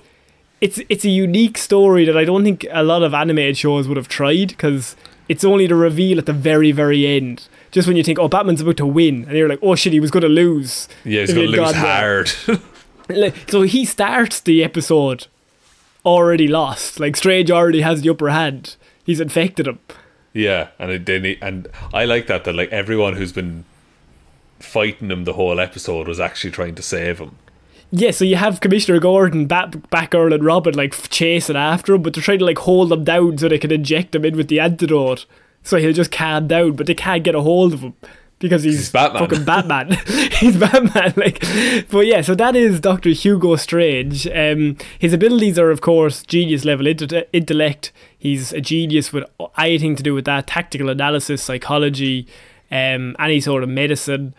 it's 0.60 0.80
it's 0.88 1.04
a 1.04 1.10
unique 1.10 1.58
story 1.58 2.04
that 2.04 2.16
I 2.16 2.24
don't 2.24 2.44
think 2.44 2.64
a 2.70 2.84
lot 2.84 3.02
of 3.02 3.12
animated 3.12 3.56
shows 3.58 3.88
would 3.88 3.96
have 3.96 4.08
tried 4.08 4.48
because 4.48 4.94
it's 5.28 5.42
only 5.44 5.66
the 5.66 5.74
reveal 5.74 6.18
at 6.18 6.26
the 6.26 6.32
very 6.32 6.70
very 6.72 7.04
end. 7.06 7.48
Just 7.76 7.86
when 7.86 7.98
you 7.98 8.02
think, 8.02 8.18
oh, 8.18 8.26
Batman's 8.26 8.62
about 8.62 8.78
to 8.78 8.86
win, 8.86 9.24
and 9.24 9.36
you're 9.36 9.50
like, 9.50 9.58
oh 9.60 9.74
shit, 9.74 9.92
he 9.92 10.00
was 10.00 10.10
going 10.10 10.22
to 10.22 10.30
lose. 10.30 10.88
Yeah, 11.04 11.20
he's 11.20 11.34
gonna 11.34 11.46
lose 11.46 11.56
gone 11.56 11.74
hard. 11.74 12.30
Like, 13.10 13.50
so 13.50 13.60
he 13.62 13.84
starts 13.84 14.40
the 14.40 14.64
episode 14.64 15.26
already 16.06 16.48
lost. 16.48 16.98
Like 16.98 17.16
Strange 17.16 17.50
already 17.50 17.82
has 17.82 18.00
the 18.00 18.08
upper 18.08 18.30
hand. 18.30 18.76
He's 19.04 19.20
infected 19.20 19.66
him. 19.68 19.78
yeah, 20.32 20.68
and 20.78 20.90
it, 20.90 21.04
then 21.04 21.24
he, 21.24 21.36
and 21.42 21.68
I 21.92 22.06
like 22.06 22.28
that 22.28 22.44
that 22.44 22.54
like 22.54 22.72
everyone 22.72 23.12
who's 23.12 23.30
been 23.32 23.66
fighting 24.58 25.10
him 25.10 25.24
the 25.24 25.34
whole 25.34 25.60
episode 25.60 26.08
was 26.08 26.18
actually 26.18 26.50
trying 26.52 26.74
to 26.76 26.82
save 26.82 27.18
him. 27.18 27.36
Yeah, 27.92 28.10
so 28.10 28.24
you 28.24 28.36
have 28.36 28.60
Commissioner 28.60 28.98
Gordon, 29.00 29.46
Bat- 29.46 29.90
Batgirl, 29.92 30.34
and 30.34 30.44
Robin 30.44 30.74
like 30.74 30.94
f- 30.94 31.10
chasing 31.10 31.56
after 31.56 31.94
him, 31.94 32.02
but 32.02 32.14
they're 32.14 32.22
trying 32.22 32.40
to 32.40 32.44
like 32.46 32.58
hold 32.58 32.90
him 32.90 33.04
down 33.04 33.36
so 33.36 33.48
they 33.48 33.58
can 33.58 33.70
inject 33.70 34.14
him 34.14 34.24
in 34.24 34.34
with 34.36 34.48
the 34.48 34.60
antidote, 34.60 35.26
so 35.66 35.78
he'll 35.78 35.92
just 35.92 36.12
calm 36.12 36.46
down. 36.48 36.72
But 36.72 36.86
they 36.86 36.94
can't 36.94 37.24
get 37.24 37.34
a 37.34 37.40
hold 37.40 37.74
of 37.74 37.80
him 37.80 37.94
because 38.38 38.62
he's, 38.62 38.76
He's 38.76 38.92
Batman. 38.92 39.22
fucking 39.28 39.44
Batman. 39.44 39.92
he's 40.32 40.56
Batman. 40.56 41.14
Like, 41.16 41.40
but 41.90 42.06
yeah, 42.06 42.20
so 42.20 42.34
that 42.34 42.54
is 42.54 42.80
Doctor 42.80 43.10
Hugo 43.10 43.56
Strange. 43.56 44.26
Um, 44.28 44.76
his 44.98 45.12
abilities 45.12 45.58
are 45.58 45.70
of 45.70 45.80
course 45.80 46.22
genius 46.22 46.64
level 46.64 46.86
intellect. 46.86 47.92
He's 48.18 48.52
a 48.52 48.60
genius 48.60 49.12
with 49.12 49.24
anything 49.58 49.96
to 49.96 50.02
do 50.02 50.14
with 50.14 50.24
that 50.26 50.46
tactical 50.46 50.88
analysis, 50.88 51.42
psychology, 51.42 52.26
um, 52.70 53.16
any 53.18 53.40
sort 53.40 53.62
of 53.62 53.68
medicine. 53.68 54.34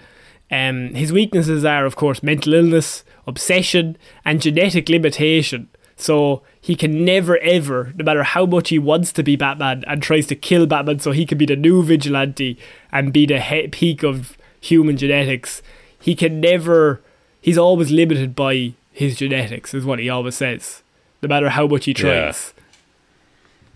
Um, 0.49 0.93
his 0.93 1.11
weaknesses 1.11 1.65
are, 1.65 1.85
of 1.85 1.95
course, 1.97 2.23
mental 2.23 2.53
illness, 2.53 3.03
obsession, 3.25 3.97
and 4.23 4.41
genetic 4.41 4.87
limitation. 4.87 5.67
So 5.99 6.43
he 6.61 6.75
can 6.75 7.03
never 7.03 7.39
ever, 7.39 7.91
no 7.97 8.05
matter 8.05 8.21
how 8.23 8.45
much 8.45 8.69
he 8.69 8.77
wants 8.77 9.11
to 9.13 9.23
be 9.23 9.35
Batman 9.35 9.83
and 9.87 10.01
tries 10.01 10.27
to 10.27 10.35
kill 10.35 10.67
Batman 10.67 10.99
so 10.99 11.11
he 11.11 11.25
can 11.25 11.39
be 11.39 11.47
the 11.47 11.55
new 11.55 11.81
vigilante 11.81 12.57
and 12.91 13.11
be 13.11 13.25
the 13.25 13.41
he- 13.41 13.67
peak 13.69 14.03
of 14.03 14.37
human 14.61 14.95
genetics, 14.95 15.63
he 15.99 16.13
can 16.13 16.39
never, 16.39 17.01
he's 17.41 17.57
always 17.57 17.89
limited 17.89 18.35
by 18.35 18.73
his 18.91 19.17
genetics, 19.17 19.73
is 19.73 19.85
what 19.85 19.97
he 19.97 20.07
always 20.07 20.35
says, 20.35 20.83
no 21.23 21.27
matter 21.29 21.49
how 21.49 21.65
much 21.65 21.85
he 21.85 21.91
Yeah. 21.91 21.97
tries. 21.97 22.53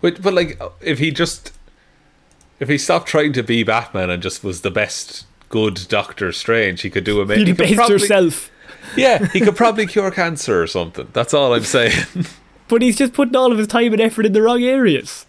But 0.00 0.22
but 0.22 0.32
like 0.32 0.60
if 0.80 1.00
he 1.00 1.10
just 1.10 1.52
if 2.60 2.68
he 2.68 2.78
stopped 2.78 3.08
trying 3.08 3.32
to 3.32 3.42
be 3.42 3.64
Batman 3.64 4.10
and 4.10 4.22
just 4.22 4.44
was 4.44 4.60
the 4.60 4.70
best 4.70 5.26
good 5.48 5.86
Doctor 5.88 6.30
Strange, 6.30 6.82
he 6.82 6.90
could 6.90 7.02
do 7.04 7.20
a 7.20 7.26
Be 7.26 7.42
the 7.42 7.52
best 7.52 7.88
yourself. 7.88 8.50
Yeah, 8.96 9.26
he 9.26 9.40
could 9.40 9.56
probably 9.56 9.86
cure 9.86 10.10
cancer 10.10 10.62
or 10.62 10.66
something. 10.66 11.08
That's 11.12 11.34
all 11.34 11.54
I'm 11.54 11.64
saying. 11.64 11.92
But 12.68 12.80
he's 12.80 12.96
just 12.96 13.12
putting 13.12 13.36
all 13.36 13.52
of 13.52 13.58
his 13.58 13.66
time 13.68 13.92
and 13.92 14.00
effort 14.00 14.24
in 14.24 14.32
the 14.32 14.40
wrong 14.40 14.62
areas. 14.62 15.26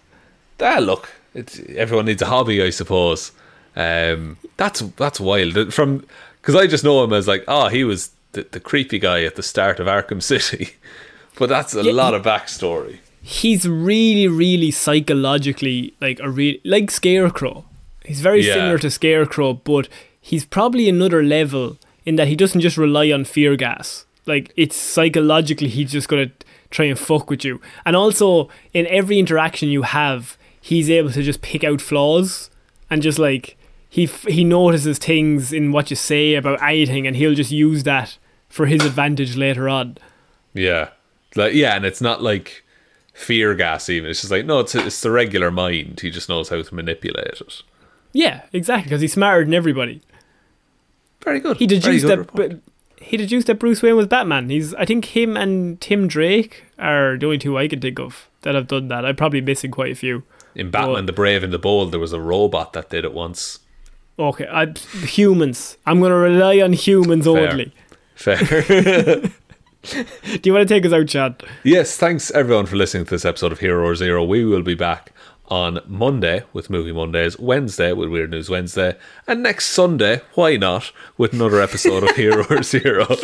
ah, 0.62 0.78
look, 0.80 1.10
it's, 1.34 1.60
everyone 1.76 2.06
needs 2.06 2.22
a 2.22 2.26
hobby, 2.26 2.62
I 2.62 2.70
suppose. 2.70 3.32
Um, 3.76 4.38
that's 4.56 4.80
that's 4.96 5.20
wild. 5.20 5.74
From 5.74 6.06
because 6.40 6.54
I 6.54 6.66
just 6.66 6.84
know 6.84 7.04
him 7.04 7.12
as 7.12 7.28
like, 7.28 7.44
oh, 7.46 7.68
he 7.68 7.84
was 7.84 8.12
the, 8.32 8.46
the 8.50 8.60
creepy 8.60 8.98
guy 8.98 9.24
at 9.24 9.36
the 9.36 9.42
start 9.42 9.78
of 9.78 9.86
Arkham 9.88 10.22
City, 10.22 10.70
but 11.38 11.50
that's 11.50 11.74
a 11.74 11.82
Yeah, 11.82 11.92
lot 11.92 12.14
of 12.14 12.22
backstory. 12.22 13.00
he's 13.20 13.68
really, 13.68 14.26
really 14.28 14.70
psychologically 14.70 15.92
like 16.00 16.20
a 16.20 16.30
real 16.30 16.56
like 16.64 16.90
Scarecrow. 16.90 17.64
He's 18.06 18.20
very 18.20 18.46
Yeah. 18.46 18.54
similar 18.54 18.78
to 18.78 18.90
Scarecrow, 18.90 19.52
but 19.54 19.88
he's 20.20 20.44
probably 20.46 20.88
another 20.88 21.22
level 21.22 21.76
in 22.04 22.16
that 22.16 22.28
he 22.28 22.36
doesn't 22.36 22.60
just 22.60 22.76
rely 22.76 23.10
on 23.10 23.24
fear 23.24 23.56
gas. 23.56 24.04
Like 24.26 24.52
it's 24.56 24.76
psychologically, 24.76 25.68
he's 25.68 25.92
just 25.92 26.08
gonna 26.08 26.30
try 26.70 26.86
and 26.86 26.98
fuck 26.98 27.30
with 27.30 27.44
you, 27.44 27.60
and 27.84 27.94
also 27.94 28.48
in 28.72 28.86
every 28.86 29.18
interaction 29.18 29.68
you 29.68 29.82
have, 29.82 30.38
he's 30.60 30.90
able 30.90 31.10
to 31.10 31.22
just 31.22 31.42
pick 31.42 31.62
out 31.62 31.80
flaws 31.80 32.50
and 32.90 33.02
just 33.02 33.18
like 33.18 33.56
he 33.88 34.04
f- 34.04 34.24
he 34.24 34.44
notices 34.44 34.98
things 34.98 35.52
in 35.52 35.72
what 35.72 35.90
you 35.90 35.96
say 35.96 36.34
about 36.34 36.62
anything, 36.62 37.06
and 37.06 37.16
he'll 37.16 37.34
just 37.34 37.52
use 37.52 37.84
that 37.84 38.18
for 38.48 38.66
his 38.66 38.84
advantage 38.84 39.36
later 39.36 39.68
on. 39.68 39.98
Yeah, 40.52 40.90
like 41.36 41.54
yeah, 41.54 41.76
and 41.76 41.84
it's 41.84 42.00
not 42.00 42.22
like 42.22 42.64
fear 43.12 43.54
gas. 43.54 43.88
Even 43.88 44.10
it's 44.10 44.22
just 44.22 44.32
like 44.32 44.46
no, 44.46 44.60
it's 44.60 44.74
it's 44.74 45.00
the 45.00 45.10
regular 45.10 45.50
mind. 45.50 46.00
He 46.00 46.10
just 46.10 46.28
knows 46.28 46.48
how 46.48 46.62
to 46.62 46.74
manipulate 46.74 47.40
it. 47.40 47.62
Yeah, 48.12 48.42
exactly, 48.52 48.84
because 48.84 49.00
he's 49.00 49.12
smarter 49.12 49.44
than 49.44 49.54
everybody. 49.54 50.00
Very 51.24 51.40
good. 51.40 51.56
He 51.58 51.66
Very 51.66 51.80
deduced 51.80 52.04
good 52.06 52.10
that. 52.10 52.18
report. 52.18 52.60
He 53.00 53.16
deduced 53.18 53.46
that 53.48 53.56
Bruce 53.58 53.82
Wayne 53.82 53.96
was 53.96 54.06
Batman. 54.06 54.48
He's. 54.50 54.74
I 54.74 54.84
think 54.84 55.04
him 55.06 55.36
and 55.36 55.80
Tim 55.80 56.08
Drake 56.08 56.64
are 56.78 57.18
the 57.18 57.26
only 57.26 57.38
two 57.38 57.58
I 57.58 57.68
can 57.68 57.80
think 57.80 57.98
of 57.98 58.28
that 58.42 58.54
have 58.54 58.66
done 58.68 58.88
that. 58.88 59.04
I'm 59.04 59.16
probably 59.16 59.40
missing 59.42 59.70
quite 59.70 59.92
a 59.92 59.94
few. 59.94 60.22
In 60.54 60.70
Batman, 60.70 60.96
Oh. 61.02 61.06
the 61.06 61.12
Brave 61.12 61.42
and 61.42 61.52
the 61.52 61.58
Bold, 61.58 61.92
there 61.92 62.00
was 62.00 62.12
a 62.12 62.20
robot 62.20 62.72
that 62.74 62.90
did 62.90 63.04
it 63.04 63.12
once. 63.12 63.58
Okay, 64.18 64.46
I, 64.50 64.66
humans. 65.04 65.76
I'm 65.84 65.98
going 65.98 66.10
to 66.10 66.16
rely 66.16 66.60
on 66.60 66.72
humans 66.72 67.24
Fair. 67.24 67.50
only. 67.50 67.72
Fair. 68.14 68.38
Do 69.84 70.40
you 70.44 70.52
want 70.54 70.66
to 70.66 70.74
take 70.74 70.86
us 70.86 70.92
out, 70.92 71.08
Chad? 71.08 71.42
yes, 71.62 71.96
thanks 71.98 72.30
everyone 72.30 72.64
for 72.66 72.76
listening 72.76 73.04
to 73.04 73.10
this 73.10 73.24
episode 73.24 73.52
of 73.52 73.58
Hero 73.58 73.86
or 73.86 73.94
Zero. 73.96 74.24
We 74.24 74.44
will 74.44 74.62
be 74.62 74.74
back 74.74 75.12
on 75.48 75.80
Monday 75.86 76.42
with 76.52 76.70
Movie 76.70 76.92
Mondays, 76.92 77.38
Wednesday 77.38 77.92
with 77.92 78.08
Weird 78.08 78.30
News 78.30 78.48
Wednesday, 78.48 78.96
and 79.26 79.42
next 79.42 79.66
Sunday, 79.66 80.20
why 80.34 80.56
not, 80.56 80.90
with 81.18 81.32
another 81.34 81.60
episode 81.60 82.02
of 82.02 82.16
Hero 82.16 82.46
or 82.50 82.62
Zero. 82.62 83.06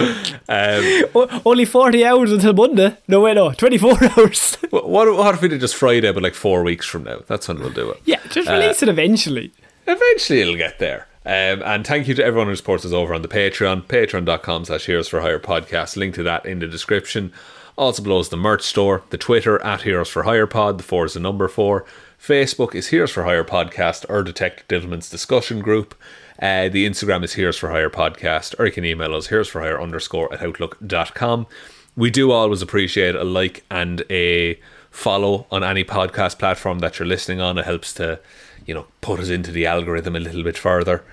Um, 0.48 1.04
O- 1.14 1.40
only 1.46 1.64
40 1.64 2.04
hours 2.04 2.32
until 2.32 2.52
Monday. 2.52 2.96
No, 3.06 3.20
wait, 3.20 3.34
no, 3.34 3.52
24 3.52 3.98
hours. 4.18 4.56
what, 4.70 4.88
what 4.88 5.34
if 5.34 5.40
we 5.42 5.48
did 5.48 5.60
just 5.60 5.76
Friday, 5.76 6.10
but 6.12 6.22
like 6.22 6.34
four 6.34 6.62
weeks 6.64 6.86
from 6.86 7.04
now? 7.04 7.20
That's 7.26 7.46
when 7.46 7.60
we'll 7.60 7.70
do 7.70 7.90
it. 7.90 8.02
yeah, 8.04 8.18
just 8.30 8.48
release 8.48 8.82
it 8.82 8.88
eventually. 8.88 9.52
Eventually 9.86 10.40
it'll 10.40 10.56
get 10.56 10.78
there. 10.80 11.06
Um, 11.30 11.62
and 11.62 11.86
thank 11.86 12.08
you 12.08 12.14
to 12.14 12.24
everyone 12.24 12.48
who 12.48 12.56
supports 12.56 12.84
us 12.84 12.90
over 12.90 13.14
on 13.14 13.22
the 13.22 13.28
Patreon, 13.28 13.84
patreon.com 13.84 14.64
slash 14.64 14.86
heroes 14.86 15.06
for 15.06 15.20
hire 15.20 15.38
podcast. 15.38 15.96
Link 15.96 16.12
to 16.16 16.24
that 16.24 16.44
in 16.44 16.58
the 16.58 16.66
description. 16.66 17.32
Also 17.78 18.02
below 18.02 18.18
is 18.18 18.30
the 18.30 18.36
merch 18.36 18.62
store, 18.62 19.04
the 19.10 19.16
Twitter 19.16 19.62
at 19.62 19.82
Heroes 19.82 20.08
for 20.08 20.24
Hire 20.24 20.48
Pod, 20.48 20.80
the 20.80 20.82
four 20.82 21.04
is 21.04 21.14
the 21.14 21.20
number 21.20 21.46
four, 21.46 21.86
Facebook 22.20 22.74
is 22.74 22.88
Heroes 22.88 23.12
for 23.12 23.22
Hire 23.22 23.44
Podcast 23.44 24.04
or 24.08 24.24
Detective 24.24 24.66
Divilment's 24.66 25.08
discussion 25.08 25.60
group. 25.60 25.94
Uh, 26.42 26.68
the 26.68 26.84
Instagram 26.84 27.22
is 27.22 27.34
Heroes 27.34 27.56
for 27.56 27.70
Hire 27.70 27.90
Podcast, 27.90 28.58
or 28.58 28.66
you 28.66 28.72
can 28.72 28.84
email 28.84 29.14
us 29.14 29.28
Heroes 29.28 29.46
for 29.46 29.60
Hire 29.60 29.80
underscore 29.80 30.34
at 30.34 30.42
outlook.com. 30.42 31.46
We 31.94 32.10
do 32.10 32.32
always 32.32 32.60
appreciate 32.60 33.14
a 33.14 33.22
like 33.22 33.64
and 33.70 34.02
a 34.10 34.58
follow 34.90 35.46
on 35.52 35.62
any 35.62 35.84
podcast 35.84 36.40
platform 36.40 36.80
that 36.80 36.98
you're 36.98 37.06
listening 37.06 37.40
on. 37.40 37.56
It 37.56 37.66
helps 37.66 37.92
to, 37.94 38.18
you 38.66 38.74
know, 38.74 38.88
put 39.00 39.20
us 39.20 39.28
into 39.28 39.52
the 39.52 39.66
algorithm 39.66 40.16
a 40.16 40.20
little 40.20 40.42
bit 40.42 40.58
further. 40.58 41.04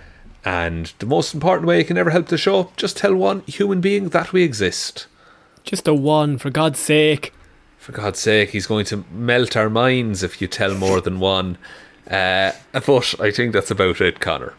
And 0.47 0.93
the 0.99 1.05
most 1.05 1.33
important 1.33 1.67
way 1.67 1.79
you 1.79 1.83
can 1.83 1.97
ever 1.97 2.09
help 2.09 2.27
the 2.27 2.37
show, 2.37 2.71
just 2.77 2.95
tell 2.95 3.13
one 3.13 3.41
human 3.47 3.81
being 3.81 4.07
that 4.09 4.31
we 4.31 4.43
exist. 4.43 5.05
Just 5.65 5.89
a 5.89 5.93
one, 5.93 6.37
for 6.37 6.49
God's 6.49 6.79
sake. 6.79 7.33
For 7.77 7.91
God's 7.91 8.19
sake, 8.19 8.51
he's 8.51 8.65
going 8.65 8.85
to 8.85 9.03
melt 9.11 9.57
our 9.57 9.69
minds 9.69 10.23
if 10.23 10.41
you 10.41 10.47
tell 10.47 10.73
more 10.73 11.01
than 11.01 11.19
one. 11.19 11.57
Uh, 12.09 12.53
but 12.71 13.15
I 13.19 13.29
think 13.29 13.51
that's 13.51 13.71
about 13.71 13.99
it, 13.99 14.21
Connor. 14.21 14.53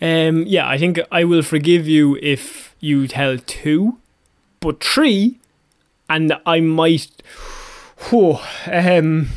Um, 0.00 0.44
yeah, 0.46 0.66
I 0.66 0.78
think 0.78 0.98
I 1.12 1.24
will 1.24 1.42
forgive 1.42 1.86
you 1.86 2.18
if 2.22 2.74
you 2.80 3.06
tell 3.08 3.36
two, 3.36 3.98
but 4.60 4.82
three, 4.82 5.40
and 6.08 6.32
I 6.46 6.60
might. 6.60 7.22
Whew, 8.08 8.38
um, 8.66 9.28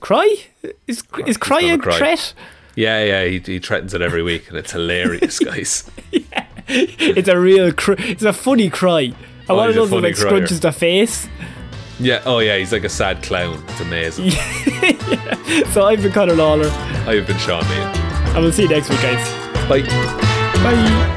cry 0.00 0.46
is 0.88 1.04
is 1.24 1.36
cry 1.36 1.60
a 1.60 1.78
cry. 1.78 1.96
threat? 1.96 2.34
Yeah, 2.76 3.02
yeah, 3.04 3.24
he, 3.24 3.38
he 3.40 3.58
threatens 3.58 3.94
it 3.94 4.00
every 4.02 4.22
week, 4.22 4.48
and 4.48 4.56
it's 4.56 4.72
hilarious, 4.72 5.38
guys. 5.50 5.90
yeah. 6.12 6.46
It's 6.68 7.28
a 7.28 7.38
real, 7.38 7.72
cr- 7.72 7.94
it's 7.98 8.22
a 8.22 8.32
funny 8.32 8.70
cry. 8.70 9.12
I 9.48 9.52
Oh, 9.52 9.56
want 9.56 9.72
to 9.74 9.86
know 9.86 9.96
like 9.98 10.14
scrunches 10.14 10.60
the 10.60 10.70
face. 10.70 11.26
Yeah, 11.98 12.22
oh 12.24 12.38
yeah, 12.38 12.56
he's 12.56 12.72
like 12.72 12.84
a 12.84 12.88
sad 12.88 13.22
clown. 13.22 13.62
It's 13.68 13.80
amazing. 13.80 14.30
So 15.72 15.84
I've 15.84 16.00
been 16.00 16.12
Conor 16.12 16.34
Lawler, 16.34 16.68
I've 17.06 17.26
been 17.26 17.36
Shaun 17.38 17.62
Meighan. 17.64 18.34
and 18.34 18.42
we'll 18.44 18.52
see 18.52 18.62
you 18.62 18.68
next 18.68 18.88
week, 18.88 19.00
guys. 19.02 19.68
Bye. 19.68 19.82
Bye. 20.62 21.16